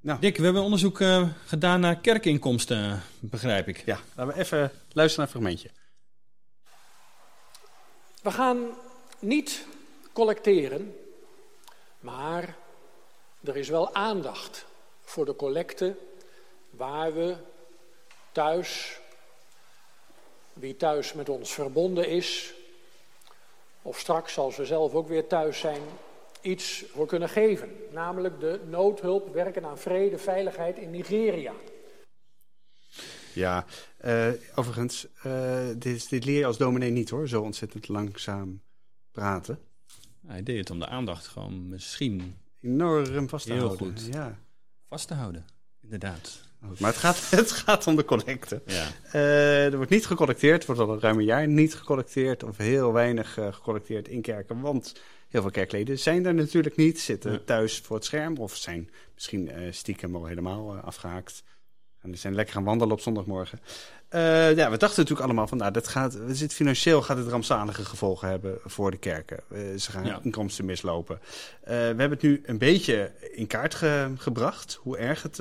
Nou. 0.01 0.21
Dick, 0.21 0.37
we 0.37 0.45
hebben 0.45 0.63
onderzoek 0.63 1.03
gedaan 1.47 1.81
naar 1.81 1.97
kerkinkomsten, 1.97 3.03
begrijp 3.21 3.69
ik. 3.69 3.83
Ja, 3.87 3.99
laten 4.15 4.35
we 4.35 4.41
even 4.41 4.71
luisteren 4.93 5.27
naar 5.27 5.35
een 5.35 5.41
fragmentje. 5.41 5.78
We 8.23 8.31
gaan 8.31 8.77
niet 9.19 9.67
collecteren, 10.13 10.97
maar 12.01 12.57
er 13.45 13.57
is 13.57 13.69
wel 13.69 13.95
aandacht 13.95 14.67
voor 15.01 15.25
de 15.25 15.37
collecte 15.37 15.97
waar 16.71 17.15
we 17.15 17.37
thuis, 18.33 19.01
wie 20.53 20.77
thuis 20.77 21.13
met 21.13 21.29
ons 21.29 21.53
verbonden 21.53 22.09
is, 22.09 22.55
of 23.83 23.99
straks 23.99 24.39
als 24.39 24.57
we 24.57 24.67
zelf 24.67 24.95
ook 24.95 25.09
weer 25.09 25.27
thuis 25.27 25.59
zijn, 25.59 25.83
iets 26.41 26.85
voor 26.93 27.07
kunnen 27.07 27.29
geven. 27.29 27.87
Namelijk 27.91 28.41
de 28.41 28.61
noodhulp 28.67 29.35
werken 29.35 29.65
aan 29.65 29.79
vrede, 29.79 30.19
veiligheid 30.19 30.79
in 30.79 30.91
Nigeria. 30.91 31.53
Ja, 33.39 33.65
eh, 33.97 34.29
overigens, 34.55 35.07
eh, 35.23 35.67
dit, 35.77 36.11
dit 36.11 36.25
leer 36.25 36.39
je 36.39 36.47
als 36.47 36.57
dominee 36.59 36.91
niet 36.91 37.11
hoor, 37.11 37.29
zo 37.29 37.43
ontzettend 37.43 37.89
langzaam 37.89 38.61
praten. 39.13 39.59
Hij 40.27 40.43
deed 40.43 40.59
het 40.59 40.71
om 40.71 40.79
de 40.79 40.87
aandacht 40.87 41.27
gewoon 41.27 41.69
misschien 41.69 42.35
Enorm 42.63 43.29
vast 43.29 43.47
te 43.47 43.53
Heel 43.53 43.67
houden. 43.67 43.87
goed. 43.87 44.07
Ja. 44.13 44.39
vast 44.89 45.09
te 45.09 45.15
houden. 45.15 45.45
Inderdaad. 45.83 46.47
Goed, 46.67 46.81
Maar 46.81 46.91
het 46.91 46.99
gaat, 47.01 47.31
het 47.41 47.51
gaat 47.53 47.87
om 47.87 47.97
de 47.97 48.05
collecte. 48.05 48.63
Ja. 48.67 48.87
Eh, 49.13 49.65
er 49.67 49.77
wordt 49.77 49.91
niet 49.91 50.07
gecollecteerd, 50.07 50.67
wordt 50.67 50.81
al 50.81 51.01
ruim 51.01 51.19
een 51.19 51.25
jaar 51.25 51.49
niet 51.49 51.75
gecollecteerd 51.75 52.43
of 52.45 52.57
heel 52.57 52.93
weinig 52.93 53.39
eh, 53.39 53.53
gecollecteerd 53.53 54.09
in 54.09 54.23
kerken. 54.23 54.61
Want 54.61 55.01
heel 55.29 55.41
veel 55.43 55.51
kerkleden 55.51 55.99
zijn 55.99 56.27
er 56.27 56.35
natuurlijk 56.35 56.77
niet, 56.77 57.01
zitten 57.01 57.33
Ja. 57.33 57.39
thuis 57.45 57.79
voor 57.81 57.97
het 57.97 58.05
scherm 58.05 58.37
of 58.37 58.57
zijn 58.57 58.91
misschien 59.15 59.51
stiekem 59.71 60.17
al 60.17 60.25
helemaal 60.27 60.75
eh, 60.77 60.85
afgehaakt. 60.85 61.43
En 62.03 62.11
die 62.11 62.19
zijn 62.21 62.35
lekker 62.35 62.55
gaan 62.55 62.65
wandelen 62.65 62.93
op 62.93 63.01
zondagmorgen. 63.01 63.61
Eh, 64.09 64.21
ja, 64.57 64.71
we 64.71 64.77
dachten 64.77 64.99
natuurlijk 64.99 65.27
allemaal 65.27 65.47
van, 65.47 65.59
nou, 65.59 65.73
dat 65.73 65.89
gaat, 65.89 66.19
zitten 66.29 66.57
financieel 66.57 67.03
gaat 67.03 67.17
het 67.17 67.29
rampzalige 67.29 67.85
gevolgen 67.85 68.29
hebben 68.29 68.59
voor 68.65 68.91
de 68.91 68.97
kerken. 68.97 69.41
Eh, 69.51 69.61
ze 69.77 69.91
gaan 69.91 70.05
Ja. 70.05 70.21
inkomsten 70.23 70.65
mislopen. 70.65 71.19
Eh, 71.63 71.67
we 71.67 71.75
hebben 71.75 72.11
het 72.11 72.23
nu 72.23 72.43
een 72.45 72.59
beetje 72.59 73.13
in 73.33 73.47
kaart 73.47 73.75
ge- 73.75 74.13
gebracht, 74.17 74.79
hoe 74.83 74.97
erg 74.99 75.23
het, 75.23 75.39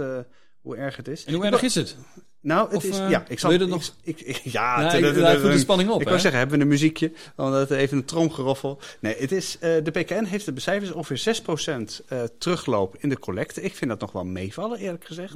hoe 0.62 0.76
erg 0.76 0.96
het 0.96 1.08
is. 1.08 1.26
En 1.26 1.34
hoe 1.34 1.46
erg 1.46 1.62
is 1.62 1.76
het? 1.76 1.96
Nou, 2.42 2.68
het 2.68 2.76
Of, 2.78 2.84
is. 2.84 3.00
eh, 3.00 3.10
ja, 3.10 3.26
ik 3.28 3.40
zal. 3.40 3.52
je 3.52 3.58
dat 3.58 3.94
ik- 4.04 4.20
Ik, 4.20 4.28
ik- 4.28 4.36
ja, 4.38 4.80
Ja, 4.82 4.94
ik- 4.94 5.16
daar 5.16 5.42
de 5.42 5.58
spanning 5.58 5.90
op, 5.90 5.98
Ik 6.00 6.04
wou 6.04 6.16
hè? 6.16 6.22
zeggen, 6.22 6.40
hebben 6.40 6.58
we 6.58 6.64
een 6.64 6.70
muziekje? 6.70 7.12
Want 7.36 7.70
even 7.70 7.98
een 7.98 8.06
tromgeroffel. 8.06 8.80
Nee, 9.00 9.16
het 9.18 9.32
is. 9.32 9.58
eh, 9.60 9.72
de 9.84 9.92
PKN 9.92 10.24
heeft 10.24 10.46
de 10.46 10.52
becijfers 10.54 10.92
ongeveer 10.92 11.18
6% 11.18 12.02
eh 12.08 12.24
terugloop 12.38 12.96
in 13.00 13.10
de 13.10 13.20
collecte. 13.20 13.62
Ik 13.62 13.76
vind 13.76 13.90
dat 13.92 14.00
nog 14.00 14.12
wel 14.12 14.26
meevallen, 14.26 14.80
eerlijk 14.80 15.06
gezegd. 15.06 15.36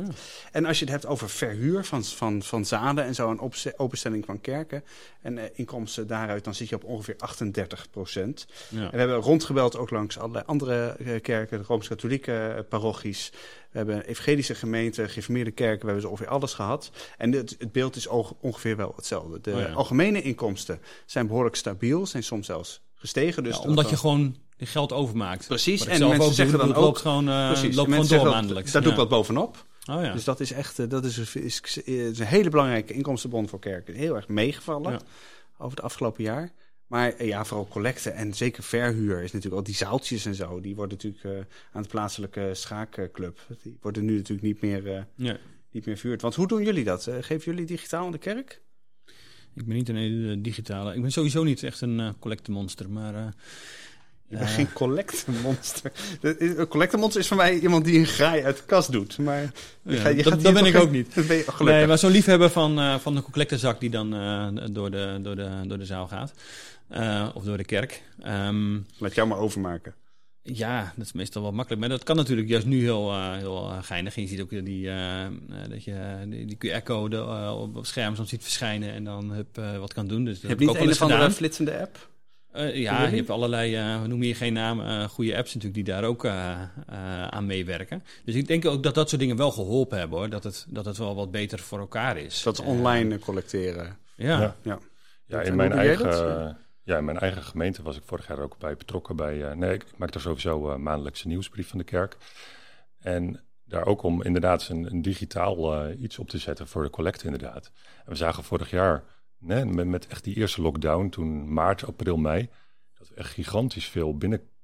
En 0.52 0.66
als 0.66 0.80
je 0.80 0.84
het 0.86 0.93
hebt 0.93 1.06
over 1.06 1.30
verhuur 1.30 1.84
van, 1.86 2.04
van, 2.04 2.43
van 2.43 2.66
zaden 2.66 3.04
en 3.06 3.16
zo, 3.16 3.30
een 3.30 3.52
openstelling 3.78 4.26
van 4.26 4.41
kerken 4.41 4.84
en 5.22 5.38
eh, 5.38 5.43
inkomsten 5.54 6.08
daaruit, 6.08 6.43
dan 6.43 6.56
zit 6.56 6.70
je 6.70 6.76
op 6.76 6.84
ongeveer 6.84 7.16
38%. 7.16 8.45
Ja. 8.70 8.82
En 8.84 8.91
we 8.91 8.97
hebben 8.97 9.18
rondgebeld 9.18 9.78
ook 9.78 9.89
langs 9.89 10.18
allerlei 10.20 10.43
andere 10.47 10.95
kerken, 11.22 11.58
de 11.58 11.64
Rooms-Katholieke 11.68 12.66
parochies. 12.70 13.32
We 13.72 13.78
hebben 13.78 14.06
evangelische 14.06 14.56
gemeente, 14.56 15.08
gereformeerde 15.08 15.52
kerken, 15.52 15.80
we 15.80 15.86
hebben 15.86 16.02
ze 16.02 16.08
ongeveer 16.10 16.28
alles 16.32 16.54
gehad. 16.54 16.90
En 17.17 17.31
het, 17.31 17.55
het 17.59 17.71
beeld 17.71 17.95
is 17.95 18.07
ongeveer 18.41 18.77
wel 18.77 18.93
hetzelfde. 18.95 19.41
De 19.41 19.51
Oh 19.51 19.59
ja. 19.59 19.71
algemene 19.71 20.21
inkomsten 20.21 20.79
zijn 21.05 21.27
behoorlijk 21.27 21.55
stabiel, 21.55 22.05
zijn 22.05 22.23
soms 22.23 22.45
zelfs 22.45 22.81
gestegen. 22.95 23.43
Dus 23.43 23.55
Ja, 23.57 23.61
omdat 23.63 23.89
je 23.89 23.97
gewoon 23.97 24.35
geld 24.57 24.91
overmaakt. 24.93 25.47
Precies, 25.47 25.85
en 25.85 25.87
mensen 25.99 26.25
ook 26.25 26.33
zeggen 26.33 26.57
doe, 26.57 26.57
dan 26.57 26.67
het 26.67 26.77
loopt 26.77 26.87
ook- 26.97 27.01
gewoon, 27.01 27.25
Precies, 27.25 27.75
loopt 27.75 27.89
de 27.89 27.95
gewoon 27.95 28.23
door 28.23 28.33
maandelijks. 28.33 28.71
Daar 28.71 28.81
doe 28.81 28.91
ik 28.91 28.97
wat 28.97 29.09
bovenop. 29.09 29.65
Oh 29.91 30.03
ja. 30.03 30.13
Dus 30.13 30.23
dat 30.23 30.39
is 30.39 30.51
echt 30.51 30.79
eh, 30.79 30.89
dat 30.89 31.05
is, 31.05 31.35
is, 31.35 31.61
een 31.85 32.25
hele 32.25 32.49
belangrijke 32.49 32.93
inkomstenbron 32.93 33.49
voor 33.49 33.59
kerken. 33.59 33.93
Heel 33.95 34.15
erg 34.15 34.27
meegevallen 34.27 34.99
over 35.57 35.75
het 35.77 35.81
afgelopen 35.85 36.23
jaar. 36.23 36.51
Maar 36.87 37.13
eh, 37.13 37.27
ja, 37.27 37.45
vooral 37.45 37.67
collecten 37.67 38.13
en 38.15 38.33
zeker 38.33 38.63
verhuur 38.63 39.17
is 39.23 39.31
natuurlijk 39.31 39.55
al 39.55 39.63
die 39.63 39.75
zaaltjes 39.75 40.25
en 40.25 40.35
zo. 40.35 40.59
Die 40.61 40.75
worden 40.75 40.97
natuurlijk 41.03 41.47
aan 41.71 41.81
de 41.81 41.87
plaatselijke 41.87 42.49
schaakclub. 42.53 43.39
Die 43.63 43.77
worden 43.81 44.05
nu 44.05 44.15
natuurlijk 44.15 44.47
niet 44.47 44.61
meer, 44.61 45.07
Ja. 45.15 45.37
Niet 45.72 45.86
meer 45.86 45.97
verhuurd. 45.97 46.22
Want 46.22 46.36
hoe 46.36 46.47
doen 46.47 46.63
jullie 46.63 46.84
dat? 46.84 47.07
Eh, 47.07 47.15
geven 47.22 47.51
jullie 47.51 47.65
digitaal 47.67 48.05
aan 48.05 48.11
de 48.11 48.17
kerk? 48.17 48.61
Ik 49.55 49.65
ben 49.65 49.76
niet 49.76 49.89
een 49.89 49.95
hele 49.95 50.41
digitale. 50.41 50.95
Ik 50.95 51.01
ben 51.01 51.11
sowieso 51.11 51.43
niet 51.43 51.63
echt 51.63 51.82
een 51.82 51.99
eh 51.99 52.09
collectemonster, 52.19 52.89
maar 52.89 53.15
eh, 53.15 53.28
eh, 54.41 54.49
geen 54.49 54.74
collectemonster. 54.74 55.91
Een 56.22 56.67
collectemonster 56.67 57.22
is 57.22 57.28
voor 57.28 57.38
mij 57.38 57.59
iemand 57.59 57.86
die 57.86 57.99
een 57.99 58.05
graai 58.05 58.43
uit 58.43 58.57
de 58.57 58.63
kast 58.65 58.91
doet. 58.91 59.17
Maar 59.17 59.41
je 59.41 59.49
Ja, 59.95 60.07
je 60.07 60.15
dat- 60.15 60.34
gaat 60.34 60.43
dat 60.43 60.53
hier 60.53 60.63
ben 60.63 60.74
ik 60.74 60.76
ook 60.82 60.91
niet. 60.91 61.13
Dat 61.15 61.28
ben 61.28 61.36
je 61.38 61.43
gelukkig. 61.43 61.65
Nee, 61.67 61.88
maar 61.88 61.97
zo'n 61.97 62.11
liefhebber 62.11 62.49
van, 62.49 62.80
eh, 62.80 62.95
van 62.99 63.15
de 63.15 63.22
collectezak 63.22 63.80
die 63.80 63.89
dan 63.89 64.13
eh, 64.13 64.47
door, 64.72 64.91
de, 64.91 65.19
door, 65.22 65.36
de, 65.36 65.49
door 65.67 65.78
de 65.78 65.86
zaal 65.86 66.07
gaat. 66.07 66.34
Eh, 66.88 67.30
of 67.34 67.43
door 67.43 67.57
de 67.57 67.63
kerk. 67.65 68.03
Ehm, 68.22 68.80
Laat 68.97 69.15
jou 69.15 69.28
maar 69.28 69.38
overmaken. 69.38 69.93
Ja, 70.43 70.93
dat 70.95 71.05
is 71.05 71.11
meestal 71.11 71.41
wel 71.41 71.51
makkelijk. 71.51 71.81
Maar 71.81 71.89
dat 71.89 72.03
kan 72.03 72.15
natuurlijk 72.15 72.49
juist 72.49 72.65
nu 72.65 72.81
heel, 72.81 73.11
eh, 73.11 73.33
heel 73.35 73.69
eh, 73.69 73.77
geinig. 73.81 74.15
En 74.15 74.21
je 74.21 74.27
ziet 74.27 74.41
ook 74.41 74.49
die, 74.65 74.87
eh, 74.87 75.25
eh, 75.25 75.31
dat 75.69 75.83
je 75.83 76.25
die, 76.27 76.45
die 76.45 76.57
QR-code 76.57 77.23
op 77.53 77.75
het 77.75 77.87
scherm 77.87 78.15
soms 78.15 78.29
ziet 78.29 78.41
verschijnen. 78.41 78.93
En 78.93 79.03
dan 79.03 79.31
hup, 79.31 79.57
eh, 79.57 79.77
wat 79.77 79.93
kan 79.93 80.07
doen. 80.07 80.23
Dus 80.23 80.33
dat 80.33 80.41
Je 80.41 80.47
hebt 80.47 80.59
niet 80.59 80.69
ook 80.69 80.75
een 80.75 80.89
of 80.89 81.01
andere 81.01 81.19
gedaan. 81.19 81.35
flitsende 81.35 81.79
app? 81.79 82.09
Eh, 82.51 82.75
ja, 82.75 83.05
je 83.07 83.15
hebt 83.15 83.29
allerlei, 83.29 83.75
eh, 83.75 84.01
we 84.01 84.07
noemen 84.07 84.25
hier 84.25 84.35
geen 84.35 84.53
naam, 84.53 84.81
eh 84.81 85.03
goede 85.03 85.37
apps 85.37 85.53
natuurlijk 85.53 85.85
die 85.85 85.93
daar 85.93 86.03
ook 86.03 86.25
aan 87.29 87.45
meewerken. 87.45 88.03
Dus 88.25 88.35
ik 88.35 88.47
denk 88.47 88.65
ook 88.65 88.83
dat 88.83 88.95
dat 88.95 89.09
soort 89.09 89.21
dingen 89.21 89.35
wel 89.37 89.51
geholpen 89.51 89.97
hebben 89.97 90.17
hoor. 90.17 90.29
Dat 90.29 90.43
het, 90.43 90.65
dat 90.69 90.85
het 90.85 90.97
wel 90.97 91.15
wat 91.15 91.31
beter 91.31 91.59
voor 91.59 91.79
elkaar 91.79 92.17
is. 92.17 92.43
Dat 92.43 92.59
online 92.61 93.19
collecteren. 93.19 93.97
ja. 94.15 94.39
Ja. 94.39 94.55
Ja. 94.63 94.79
Ja, 95.25 95.39
En 95.41 95.45
in 95.47 95.55
mijn, 95.55 95.71
eigen, 95.71 96.05
dat? 96.05 96.55
Ja, 96.84 96.97
in 96.97 97.05
mijn 97.05 97.19
eigen 97.19 97.43
gemeente 97.43 97.84
was 97.84 97.97
ik 97.97 98.03
vorig 98.03 98.27
jaar 98.27 98.39
ook 98.39 98.57
bij 98.57 98.75
betrokken. 98.75 99.15
Bij, 99.15 99.49
eh, 99.49 99.55
nee, 99.55 99.73
ik 99.73 99.97
maak 99.97 100.13
er 100.13 100.21
sowieso 100.21 100.71
eh 100.71 100.77
maandelijkse 100.77 101.27
nieuwsbrief 101.27 101.69
van 101.69 101.77
de 101.77 101.84
kerk. 101.84 102.17
En 102.99 103.39
daar 103.63 103.86
ook 103.86 104.03
om 104.03 104.23
inderdaad 104.23 104.67
een, 104.69 104.86
een 104.86 105.01
digitaal 105.01 105.73
eh, 105.73 106.01
iets 106.01 106.19
op 106.19 106.29
te 106.29 106.38
zetten 106.38 106.67
voor 106.67 106.84
de 106.84 106.89
collecte 106.89 107.25
inderdaad. 107.25 107.71
En 108.05 108.11
we 108.11 108.15
zagen 108.15 108.43
vorig 108.43 108.69
jaar, 108.69 109.03
nee, 109.38 109.65
met, 109.65 109.88
met 109.88 110.07
echt 110.07 110.23
die 110.23 110.36
eerste 110.36 110.61
lockdown, 110.61 111.09
toen 111.09 111.53
maart, 111.53 111.86
april, 111.86 112.17
mei, 112.17 112.49
dat 112.97 113.09
we 113.09 113.15
echt 113.15 113.34
gigantisch 113.34 113.88
veel 113.88 114.17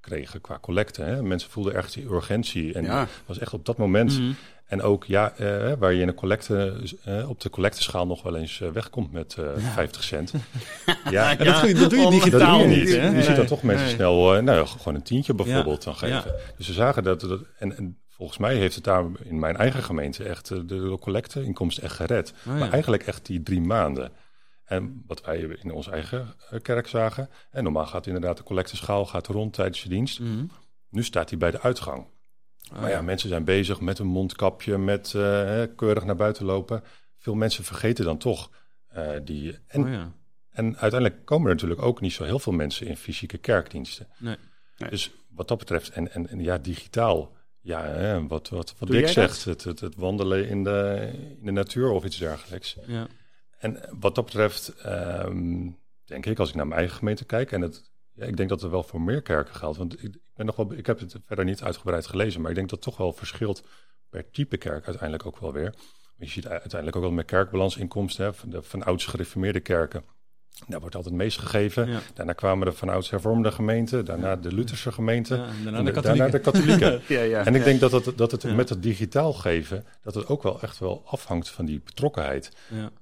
binnenkregen 0.07 0.41
qua 0.41 0.57
collecte. 0.61 1.01
Hè? 1.03 1.23
Mensen 1.23 1.49
voelden 1.49 1.75
echt 1.75 1.93
die 1.93 2.05
urgentie. 2.11 2.73
En 2.73 2.83
Ja. 2.83 3.07
was 3.25 3.39
echt 3.39 3.53
op 3.53 3.65
dat 3.65 3.77
moment 3.77 4.19
Mhm. 4.19 4.31
en 4.67 4.81
ook 4.81 5.03
ja, 5.05 5.33
eh, 5.37 5.73
waar 5.79 5.93
je 5.93 6.01
in 6.01 6.07
een 6.07 6.13
collecte, 6.13 6.73
eh, 7.03 7.29
op 7.29 7.41
de 7.41 7.49
collecteschaal 7.49 8.07
nog 8.07 8.23
wel 8.23 8.35
eens 8.35 8.61
eh, 8.61 8.69
wegkomt 8.69 9.11
met 9.11 9.35
eh 9.39 9.45
50 9.73 10.03
cent. 10.03 10.31
ja, 11.11 11.31
Ja, 11.31 11.35
dat, 11.35 11.59
doe 11.59 11.67
je, 11.69 11.73
dat 11.75 11.89
doe 11.89 11.99
je 11.99 12.05
om- 12.05 12.11
dat 12.11 12.23
digitaal 12.23 12.57
doe 12.59 12.69
je 12.69 12.75
niet. 12.75 12.95
Hè? 12.95 13.07
Je 13.09 13.23
ziet 13.23 13.35
dan 13.35 13.45
toch 13.45 13.63
mensen 13.63 13.85
Nee. 13.85 13.95
snel, 13.95 14.35
eh, 14.35 14.41
nou, 14.43 14.67
gewoon 14.67 14.95
een 14.95 15.03
tientje 15.03 15.33
bijvoorbeeld 15.33 15.83
Ja. 15.83 15.89
dan 15.91 15.99
geven. 15.99 16.35
Dus 16.57 16.67
we 16.67 16.73
zagen 16.73 17.03
dat, 17.03 17.19
dat 17.21 17.39
en, 17.59 17.77
en 17.77 17.97
volgens 18.09 18.37
mij 18.37 18.55
heeft 18.55 18.75
het 18.75 18.83
daar 18.83 19.03
in 19.23 19.39
mijn 19.39 19.57
eigen 19.57 19.83
gemeente 19.83 20.23
echt 20.23 20.47
de, 20.47 20.65
de 20.65 20.97
collecteinkomsten 21.01 21.83
echt 21.83 21.95
gered. 21.95 22.33
Oh, 22.47 22.53
ja. 22.53 22.59
Maar 22.59 22.71
eigenlijk 22.71 23.03
echt 23.03 23.25
die 23.25 23.43
drie 23.43 23.61
maanden. 23.61 24.11
En 24.67 25.03
wat 25.07 25.25
wij 25.25 25.39
in 25.39 25.71
onze 25.71 25.91
eigen 25.91 26.35
eh, 26.49 26.61
kerk 26.61 26.87
zagen, 26.87 27.29
en 27.51 27.63
normaal 27.63 27.85
gaat 27.85 28.05
inderdaad 28.05 28.37
de 28.37 28.43
collecteschaal 28.43 29.05
gaat 29.05 29.27
rond 29.27 29.53
tijdens 29.53 29.83
de 29.83 29.89
dienst. 29.89 30.19
Mhm. 30.19 30.45
Nu 30.89 31.03
staat 31.03 31.29
hij 31.29 31.39
bij 31.39 31.51
de 31.51 31.61
uitgang. 31.61 32.05
Oh, 32.73 32.79
Maar 32.81 32.89
ja, 32.89 33.01
mensen 33.01 33.29
zijn 33.29 33.43
bezig 33.43 33.79
met 33.79 33.99
een 33.99 34.07
mondkapje, 34.07 34.77
met 34.77 35.13
eh, 35.13 35.21
hè, 35.21 35.67
keurig 35.75 36.05
naar 36.05 36.15
buiten 36.15 36.45
lopen. 36.45 36.83
Veel 37.17 37.35
mensen 37.35 37.63
vergeten 37.63 38.05
dan 38.05 38.17
toch 38.17 38.51
eh, 38.87 39.09
die. 39.23 39.59
En, 39.67 39.83
Oh, 39.83 39.89
ja. 39.91 40.11
en 40.49 40.77
uiteindelijk 40.77 41.25
komen 41.25 41.47
er 41.47 41.53
natuurlijk 41.53 41.81
ook 41.81 42.01
niet 42.01 42.13
zo 42.13 42.23
heel 42.23 42.39
veel 42.39 42.53
mensen 42.53 42.87
in 42.87 42.97
fysieke 42.97 43.37
kerkdiensten. 43.37 44.07
Nee. 44.17 44.37
Nee. 44.77 44.89
Dus 44.89 45.11
wat 45.29 45.47
dat 45.47 45.57
betreft, 45.57 45.89
en, 45.89 46.13
en, 46.13 46.29
en 46.29 46.39
ja, 46.39 46.57
digitaal. 46.57 47.35
Ja, 47.61 47.83
hè, 47.83 48.27
wat, 48.27 48.49
wat, 48.49 48.75
wat 48.79 48.89
Dick 48.89 49.07
zegt, 49.07 49.45
het, 49.45 49.63
het, 49.63 49.79
het 49.79 49.95
wandelen 49.95 50.47
in 50.49 50.63
de, 50.63 51.09
in 51.39 51.45
de 51.45 51.51
natuur 51.51 51.89
of 51.89 52.05
iets 52.05 52.17
dergelijks. 52.17 52.77
Ja. 52.85 53.07
En 53.57 53.79
wat 53.99 54.15
dat 54.15 54.25
betreft, 54.25 54.73
ehm, 54.81 55.69
denk 56.05 56.25
ik, 56.25 56.39
als 56.39 56.49
ik 56.49 56.55
naar 56.55 56.67
mijn 56.67 56.79
eigen 56.79 56.97
gemeente 56.97 57.25
kijk, 57.25 57.51
en 57.51 57.61
het, 57.61 57.91
ja, 58.13 58.25
ik 58.25 58.37
denk 58.37 58.49
dat 58.49 58.61
het 58.61 58.71
wel 58.71 58.83
voor 58.83 59.01
meer 59.01 59.21
kerken 59.21 59.55
geldt. 59.55 59.77
Want 59.77 60.03
ik, 60.03 60.17
ben 60.35 60.45
nog 60.45 60.55
wel, 60.55 60.73
ik 60.73 60.85
heb 60.85 60.99
het 60.99 61.15
verder 61.25 61.45
niet 61.45 61.63
uitgebreid 61.63 62.07
gelezen, 62.07 62.41
maar 62.41 62.49
ik 62.49 62.55
denk 62.55 62.69
dat 62.69 62.79
het 62.79 62.87
toch 62.87 62.97
wel 62.97 63.13
verschilt 63.13 63.63
per 64.09 64.29
type 64.31 64.57
kerk 64.57 64.85
uiteindelijk 64.85 65.25
ook 65.25 65.37
wel 65.39 65.53
weer. 65.53 65.73
Je 66.17 66.27
ziet 66.27 66.47
uiteindelijk 66.47 66.95
ook 66.95 67.03
wel 67.03 67.11
met 67.11 67.25
kerkbalansinkomsten 67.25 68.25
hè, 68.25 68.33
van 68.33 68.49
de 68.49 68.61
van 68.63 68.83
ouds 68.83 69.05
gereformeerde 69.05 69.59
kerken. 69.59 70.03
Daar 70.67 70.79
wordt 70.79 70.95
altijd 70.95 71.13
het 71.13 71.23
meest 71.23 71.37
gegeven. 71.39 71.89
Ja. 71.89 71.99
Daarna 72.13 72.33
kwamen 72.33 72.67
de 72.67 72.73
van 72.73 72.89
ouds 72.89 73.09
hervormde 73.09 73.51
gemeenten, 73.51 74.05
daarna 74.05 74.35
de 74.35 74.53
Lutherse 74.53 74.91
gemeenten. 74.91 75.37
Ja, 75.37 75.45
daarna 75.63 75.83
de 75.83 75.91
de- 75.91 76.01
daarna 76.01 76.27
de 76.29 76.39
katholieken. 76.39 77.01
Ja, 77.07 77.21
ja. 77.21 77.45
En 77.45 77.55
ik 77.55 77.63
denk 77.63 77.79
dat 77.79 77.91
het, 77.91 78.17
dat 78.17 78.31
het 78.31 78.55
met 78.55 78.69
het 78.69 78.83
digitaal 78.83 79.33
geven, 79.33 79.85
dat 80.03 80.15
het 80.15 80.27
ook 80.27 80.43
wel 80.43 80.61
echt 80.61 80.79
wel 80.79 81.03
afhangt 81.05 81.49
van 81.49 81.65
die 81.65 81.81
betrokkenheid. 81.85 82.51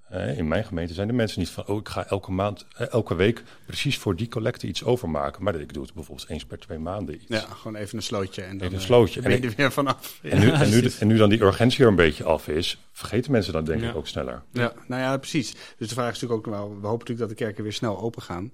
Eh, 0.09 0.37
in 0.37 0.47
mijn 0.47 0.63
gemeente 0.65 0.93
zijn 0.93 1.07
de 1.07 1.13
mensen 1.13 1.39
niet 1.39 1.49
van, 1.49 1.67
oh, 1.67 1.79
ik 1.79 1.87
ga 1.89 2.07
elke 2.07 2.31
maand, 2.31 2.65
eh, 2.77 2.91
elke 2.91 3.15
week 3.15 3.43
precies 3.65 3.97
voor 3.97 4.15
die 4.15 4.27
collecte 4.27 4.67
iets 4.67 4.83
overmaken. 4.83 5.43
Maar 5.43 5.55
ik 5.55 5.73
doe 5.73 5.83
het 5.83 5.93
bijvoorbeeld 5.93 6.29
eens 6.29 6.45
per 6.45 6.59
twee 6.59 6.77
maanden 6.77 7.15
iets. 7.15 7.25
Ja, 7.27 7.39
gewoon 7.39 7.75
even 7.75 7.97
een 7.97 8.03
slootje. 8.03 8.41
En 8.41 8.47
dan, 8.47 8.55
Even 8.67 8.73
een 8.73 8.79
eh, 8.79 8.85
slootje. 8.85 9.21
ben 9.21 9.31
je 9.31 9.37
En 9.37 9.43
er 9.43 9.53
weer 9.55 9.71
vanaf. 9.71 10.19
En, 10.21 10.39
nu, 10.39 10.45
Ja, 10.47 10.61
en, 10.61 10.69
nu, 10.69 10.89
en 10.99 11.07
nu 11.07 11.17
dan 11.17 11.29
die 11.29 11.41
urgentie 11.41 11.81
er 11.83 11.87
een 11.89 11.95
beetje 11.95 12.23
af 12.23 12.47
is, 12.47 12.77
vergeten 12.91 13.31
mensen 13.31 13.53
dat 13.53 13.65
denk 13.65 13.81
Ja. 13.81 13.89
ik 13.89 13.95
ook 13.95 14.07
sneller. 14.07 14.41
Ja, 14.51 14.73
nou 14.87 15.01
ja, 15.01 15.17
precies. 15.17 15.55
Dus 15.77 15.87
de 15.87 15.93
vraag 15.95 16.11
is 16.13 16.21
natuurlijk 16.21 16.47
ook 16.47 16.53
wel, 16.53 16.67
we 16.69 16.87
hopen 16.87 16.89
natuurlijk 17.07 17.19
dat 17.19 17.29
de 17.29 17.35
kerken 17.43 17.63
weer 17.63 17.73
snel 17.73 17.99
open 17.99 18.21
gaan. 18.21 18.51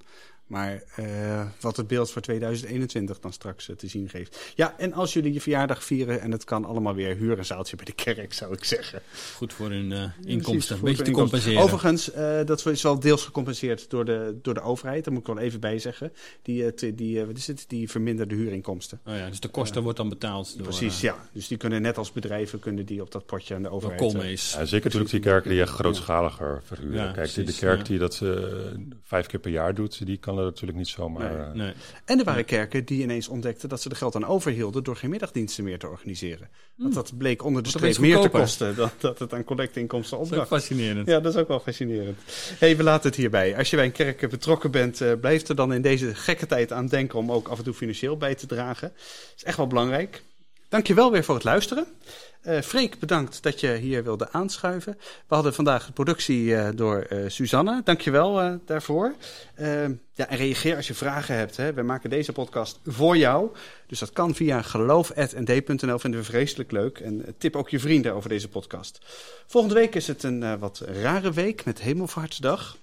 Maar 0.51 0.83
eh, 0.95 1.45
wat 1.59 1.77
het 1.77 1.87
beeld 1.87 2.11
voor 2.11 2.21
2021 2.21 3.19
dan 3.19 3.33
straks 3.33 3.69
eh, 3.69 3.75
te 3.75 3.87
zien 3.87 4.09
geeft. 4.09 4.51
Ja, 4.55 4.75
en 4.77 4.93
als 4.93 5.13
jullie 5.13 5.33
je 5.33 5.41
verjaardag 5.41 5.83
vieren 5.83 6.21
en 6.21 6.31
het 6.31 6.43
kan 6.43 6.65
allemaal 6.65 6.93
weer, 6.93 7.15
huur 7.15 7.37
een 7.37 7.45
zaaltje 7.45 7.75
bij 7.75 7.85
de 7.85 7.91
kerk, 7.91 8.33
zou 8.33 8.53
ik 8.53 8.63
zeggen. 8.63 9.01
Goed 9.35 9.53
voor 9.53 9.69
hun 9.69 9.91
eh, 9.91 10.03
inkomsten. 10.25 10.75
Een 10.75 10.81
beetje 10.81 11.03
te 11.03 11.09
inkomsten. 11.09 11.13
compenseren. 11.13 11.61
Overigens, 11.61 12.11
eh, 12.11 12.45
dat 12.45 12.65
is 12.65 12.81
wel 12.81 12.99
deels 12.99 13.25
gecompenseerd 13.25 13.89
door 13.89 14.05
de, 14.05 14.37
door 14.41 14.53
de 14.53 14.61
overheid. 14.61 15.03
Daar 15.03 15.13
moet 15.13 15.27
ik 15.27 15.33
wel 15.33 15.43
even 15.43 15.59
bij 15.59 15.79
zeggen. 15.79 16.13
Die, 16.41 16.93
die, 16.95 17.19
eh, 17.19 17.25
wat 17.25 17.37
is 17.37 17.47
het? 17.47 17.65
die 17.67 17.89
verminderde 17.89 18.35
huurinkomsten. 18.35 18.99
Oh 19.05 19.15
ja, 19.15 19.29
dus 19.29 19.39
de 19.39 19.47
kosten 19.47 19.83
wordt 19.83 19.97
dan 19.97 20.09
betaald 20.09 20.53
door, 20.57 20.63
Precies, 20.67 21.01
ja. 21.01 21.15
Dus 21.33 21.47
die 21.47 21.57
kunnen 21.57 21.81
net 21.81 21.97
als 21.97 22.11
bedrijven 22.11 22.59
kunnen 22.59 22.85
die 22.85 23.01
op 23.01 23.11
dat 23.11 23.25
potje 23.25 23.55
aan 23.55 23.61
de 23.61 23.69
overheid. 23.69 23.99
Koolmees. 23.99 24.53
Ja, 24.53 24.65
zeker 24.65 24.85
natuurlijk 24.85 25.11
die 25.11 25.19
kerken 25.19 25.49
die 25.49 25.61
echt 25.61 25.71
grootschaliger 25.71 26.61
verhuren. 26.63 26.95
Ja, 26.95 27.11
Kijk, 27.11 27.15
de- 27.27 27.33
precies, 27.33 27.59
de 27.59 27.65
kerk 27.65 27.77
ja. 27.77 27.83
die 27.83 27.97
dat 27.97 28.21
vijf 29.03 29.25
keer 29.25 29.39
per 29.39 29.51
jaar 29.51 29.73
doet, 29.73 30.05
die 30.05 30.17
kan 30.17 30.40
er 30.45 30.49
natuurlijk 30.49 30.77
niet 30.77 30.87
zomaar... 30.87 31.29
Nee. 31.29 31.39
eh, 31.39 31.51
Nee. 31.53 31.73
En 32.05 32.19
er 32.19 32.25
waren 32.25 32.45
kerken 32.45 32.85
die 32.85 33.01
ineens 33.01 33.27
ontdekten 33.27 33.69
dat 33.69 33.81
ze 33.81 33.89
er 33.89 33.95
geld 33.95 34.15
aan 34.15 34.25
overhielden 34.25 34.83
door 34.83 34.95
geen 34.95 35.09
middagdiensten 35.09 35.63
meer 35.63 35.79
te 35.79 35.87
organiseren. 35.87 36.49
Want 36.75 36.93
dat 36.93 37.17
bleek 37.17 37.43
onder 37.43 37.63
de 37.63 37.69
streep 37.69 37.97
meer 37.97 38.19
te 38.19 38.29
kosten 38.29 38.75
dan 38.75 38.89
dat 38.99 39.19
het 39.19 39.33
aan 39.33 39.43
collecteinkomsten 39.43 40.17
Dat 40.17 40.31
is 40.31 40.47
fascinerend. 40.47 41.07
Ja, 41.07 41.19
dat 41.19 41.33
is 41.33 41.39
ook 41.39 41.47
wel 41.47 41.59
fascinerend. 41.59 42.17
hey, 42.59 42.77
we 42.77 42.83
laten 42.83 43.09
het 43.09 43.19
hierbij. 43.19 43.57
Als 43.57 43.69
je 43.69 43.75
bij 43.75 43.85
een 43.85 43.91
kerk 43.91 44.29
betrokken 44.29 44.71
bent, 44.71 45.01
eh, 45.01 45.11
blijf 45.21 45.47
er 45.47 45.55
dan 45.55 45.73
in 45.73 45.81
deze 45.81 46.15
gekke 46.15 46.45
tijd 46.45 46.71
aan 46.71 46.87
denken 46.87 47.19
om 47.19 47.31
ook 47.31 47.47
af 47.47 47.57
en 47.57 47.63
toe 47.63 47.73
financieel 47.73 48.17
bij 48.17 48.35
te 48.35 48.45
dragen. 48.45 48.91
Dat 48.95 49.33
is 49.35 49.43
echt 49.43 49.57
wel 49.57 49.67
belangrijk. 49.67 50.23
Dankjewel 50.71 51.11
weer 51.11 51.23
voor 51.23 51.35
het 51.35 51.43
luisteren. 51.43 51.85
Eh 52.41 52.61
Freek, 52.61 52.99
bedankt 52.99 53.43
dat 53.43 53.59
je 53.59 53.75
hier 53.75 54.03
wilde 54.03 54.31
aanschuiven. 54.31 54.97
We 55.27 55.35
hadden 55.35 55.53
vandaag 55.53 55.85
de 55.85 55.91
productie 55.91 56.55
eh, 56.55 56.69
door 56.75 56.99
eh 56.99 57.17
Suzanne. 57.27 57.81
Dankjewel 57.83 58.41
eh 58.41 58.53
daarvoor. 58.65 59.15
Ja, 60.13 60.27
en 60.27 60.37
reageer 60.37 60.75
als 60.75 60.87
je 60.87 60.93
vragen 60.93 61.35
hebt. 61.35 61.57
Hè. 61.57 61.73
We 61.73 61.81
maken 61.81 62.09
deze 62.09 62.31
podcast 62.31 62.79
voor 62.85 63.17
jou. 63.17 63.49
Dus 63.87 63.99
dat 63.99 64.11
kan 64.11 64.35
via 64.35 64.61
geloof.nd.nl. 64.61 65.99
Vinden 65.99 66.19
we 66.19 66.25
vreselijk 66.25 66.71
leuk. 66.71 66.99
En 66.99 67.35
tip 67.37 67.55
ook 67.55 67.69
je 67.69 67.79
vrienden 67.79 68.13
over 68.13 68.29
deze 68.29 68.47
podcast. 68.47 68.99
Volgende 69.47 69.75
week 69.75 69.95
is 69.95 70.07
het 70.07 70.23
een 70.23 70.59
wat 70.59 70.81
rare 70.85 71.31
week 71.31 71.65
met 71.65 71.81
Hemelvaartsdag. 71.81 72.77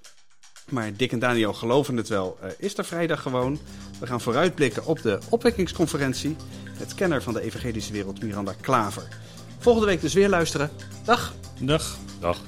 Maar 0.71 0.97
Dick 0.97 1.13
en 1.13 1.19
Daniel 1.19 1.53
geloven 1.53 1.97
het 1.97 2.09
wel. 2.09 2.39
eh, 2.41 2.49
is 2.59 2.79
er 2.79 2.85
vrijdag 2.85 3.23
gewoon. 3.23 3.59
We 4.01 4.07
gaan 4.07 4.21
vooruitblikken 4.21 4.87
op 4.87 5.03
de 5.03 5.19
opwekkingsconferentie. 5.29 6.37
Met 6.79 6.95
kenner 6.95 7.23
van 7.23 7.33
de 7.35 7.41
evangelische 7.41 7.93
wereld 7.93 8.23
Miranda 8.23 8.55
Klaver. 8.61 9.09
Volgende 9.59 9.87
week 9.87 10.01
dus 10.01 10.15
weer 10.15 10.29
luisteren. 10.29 10.71
Dag! 11.05 11.35
Dag. 11.61 11.97
Dag. 12.21 12.39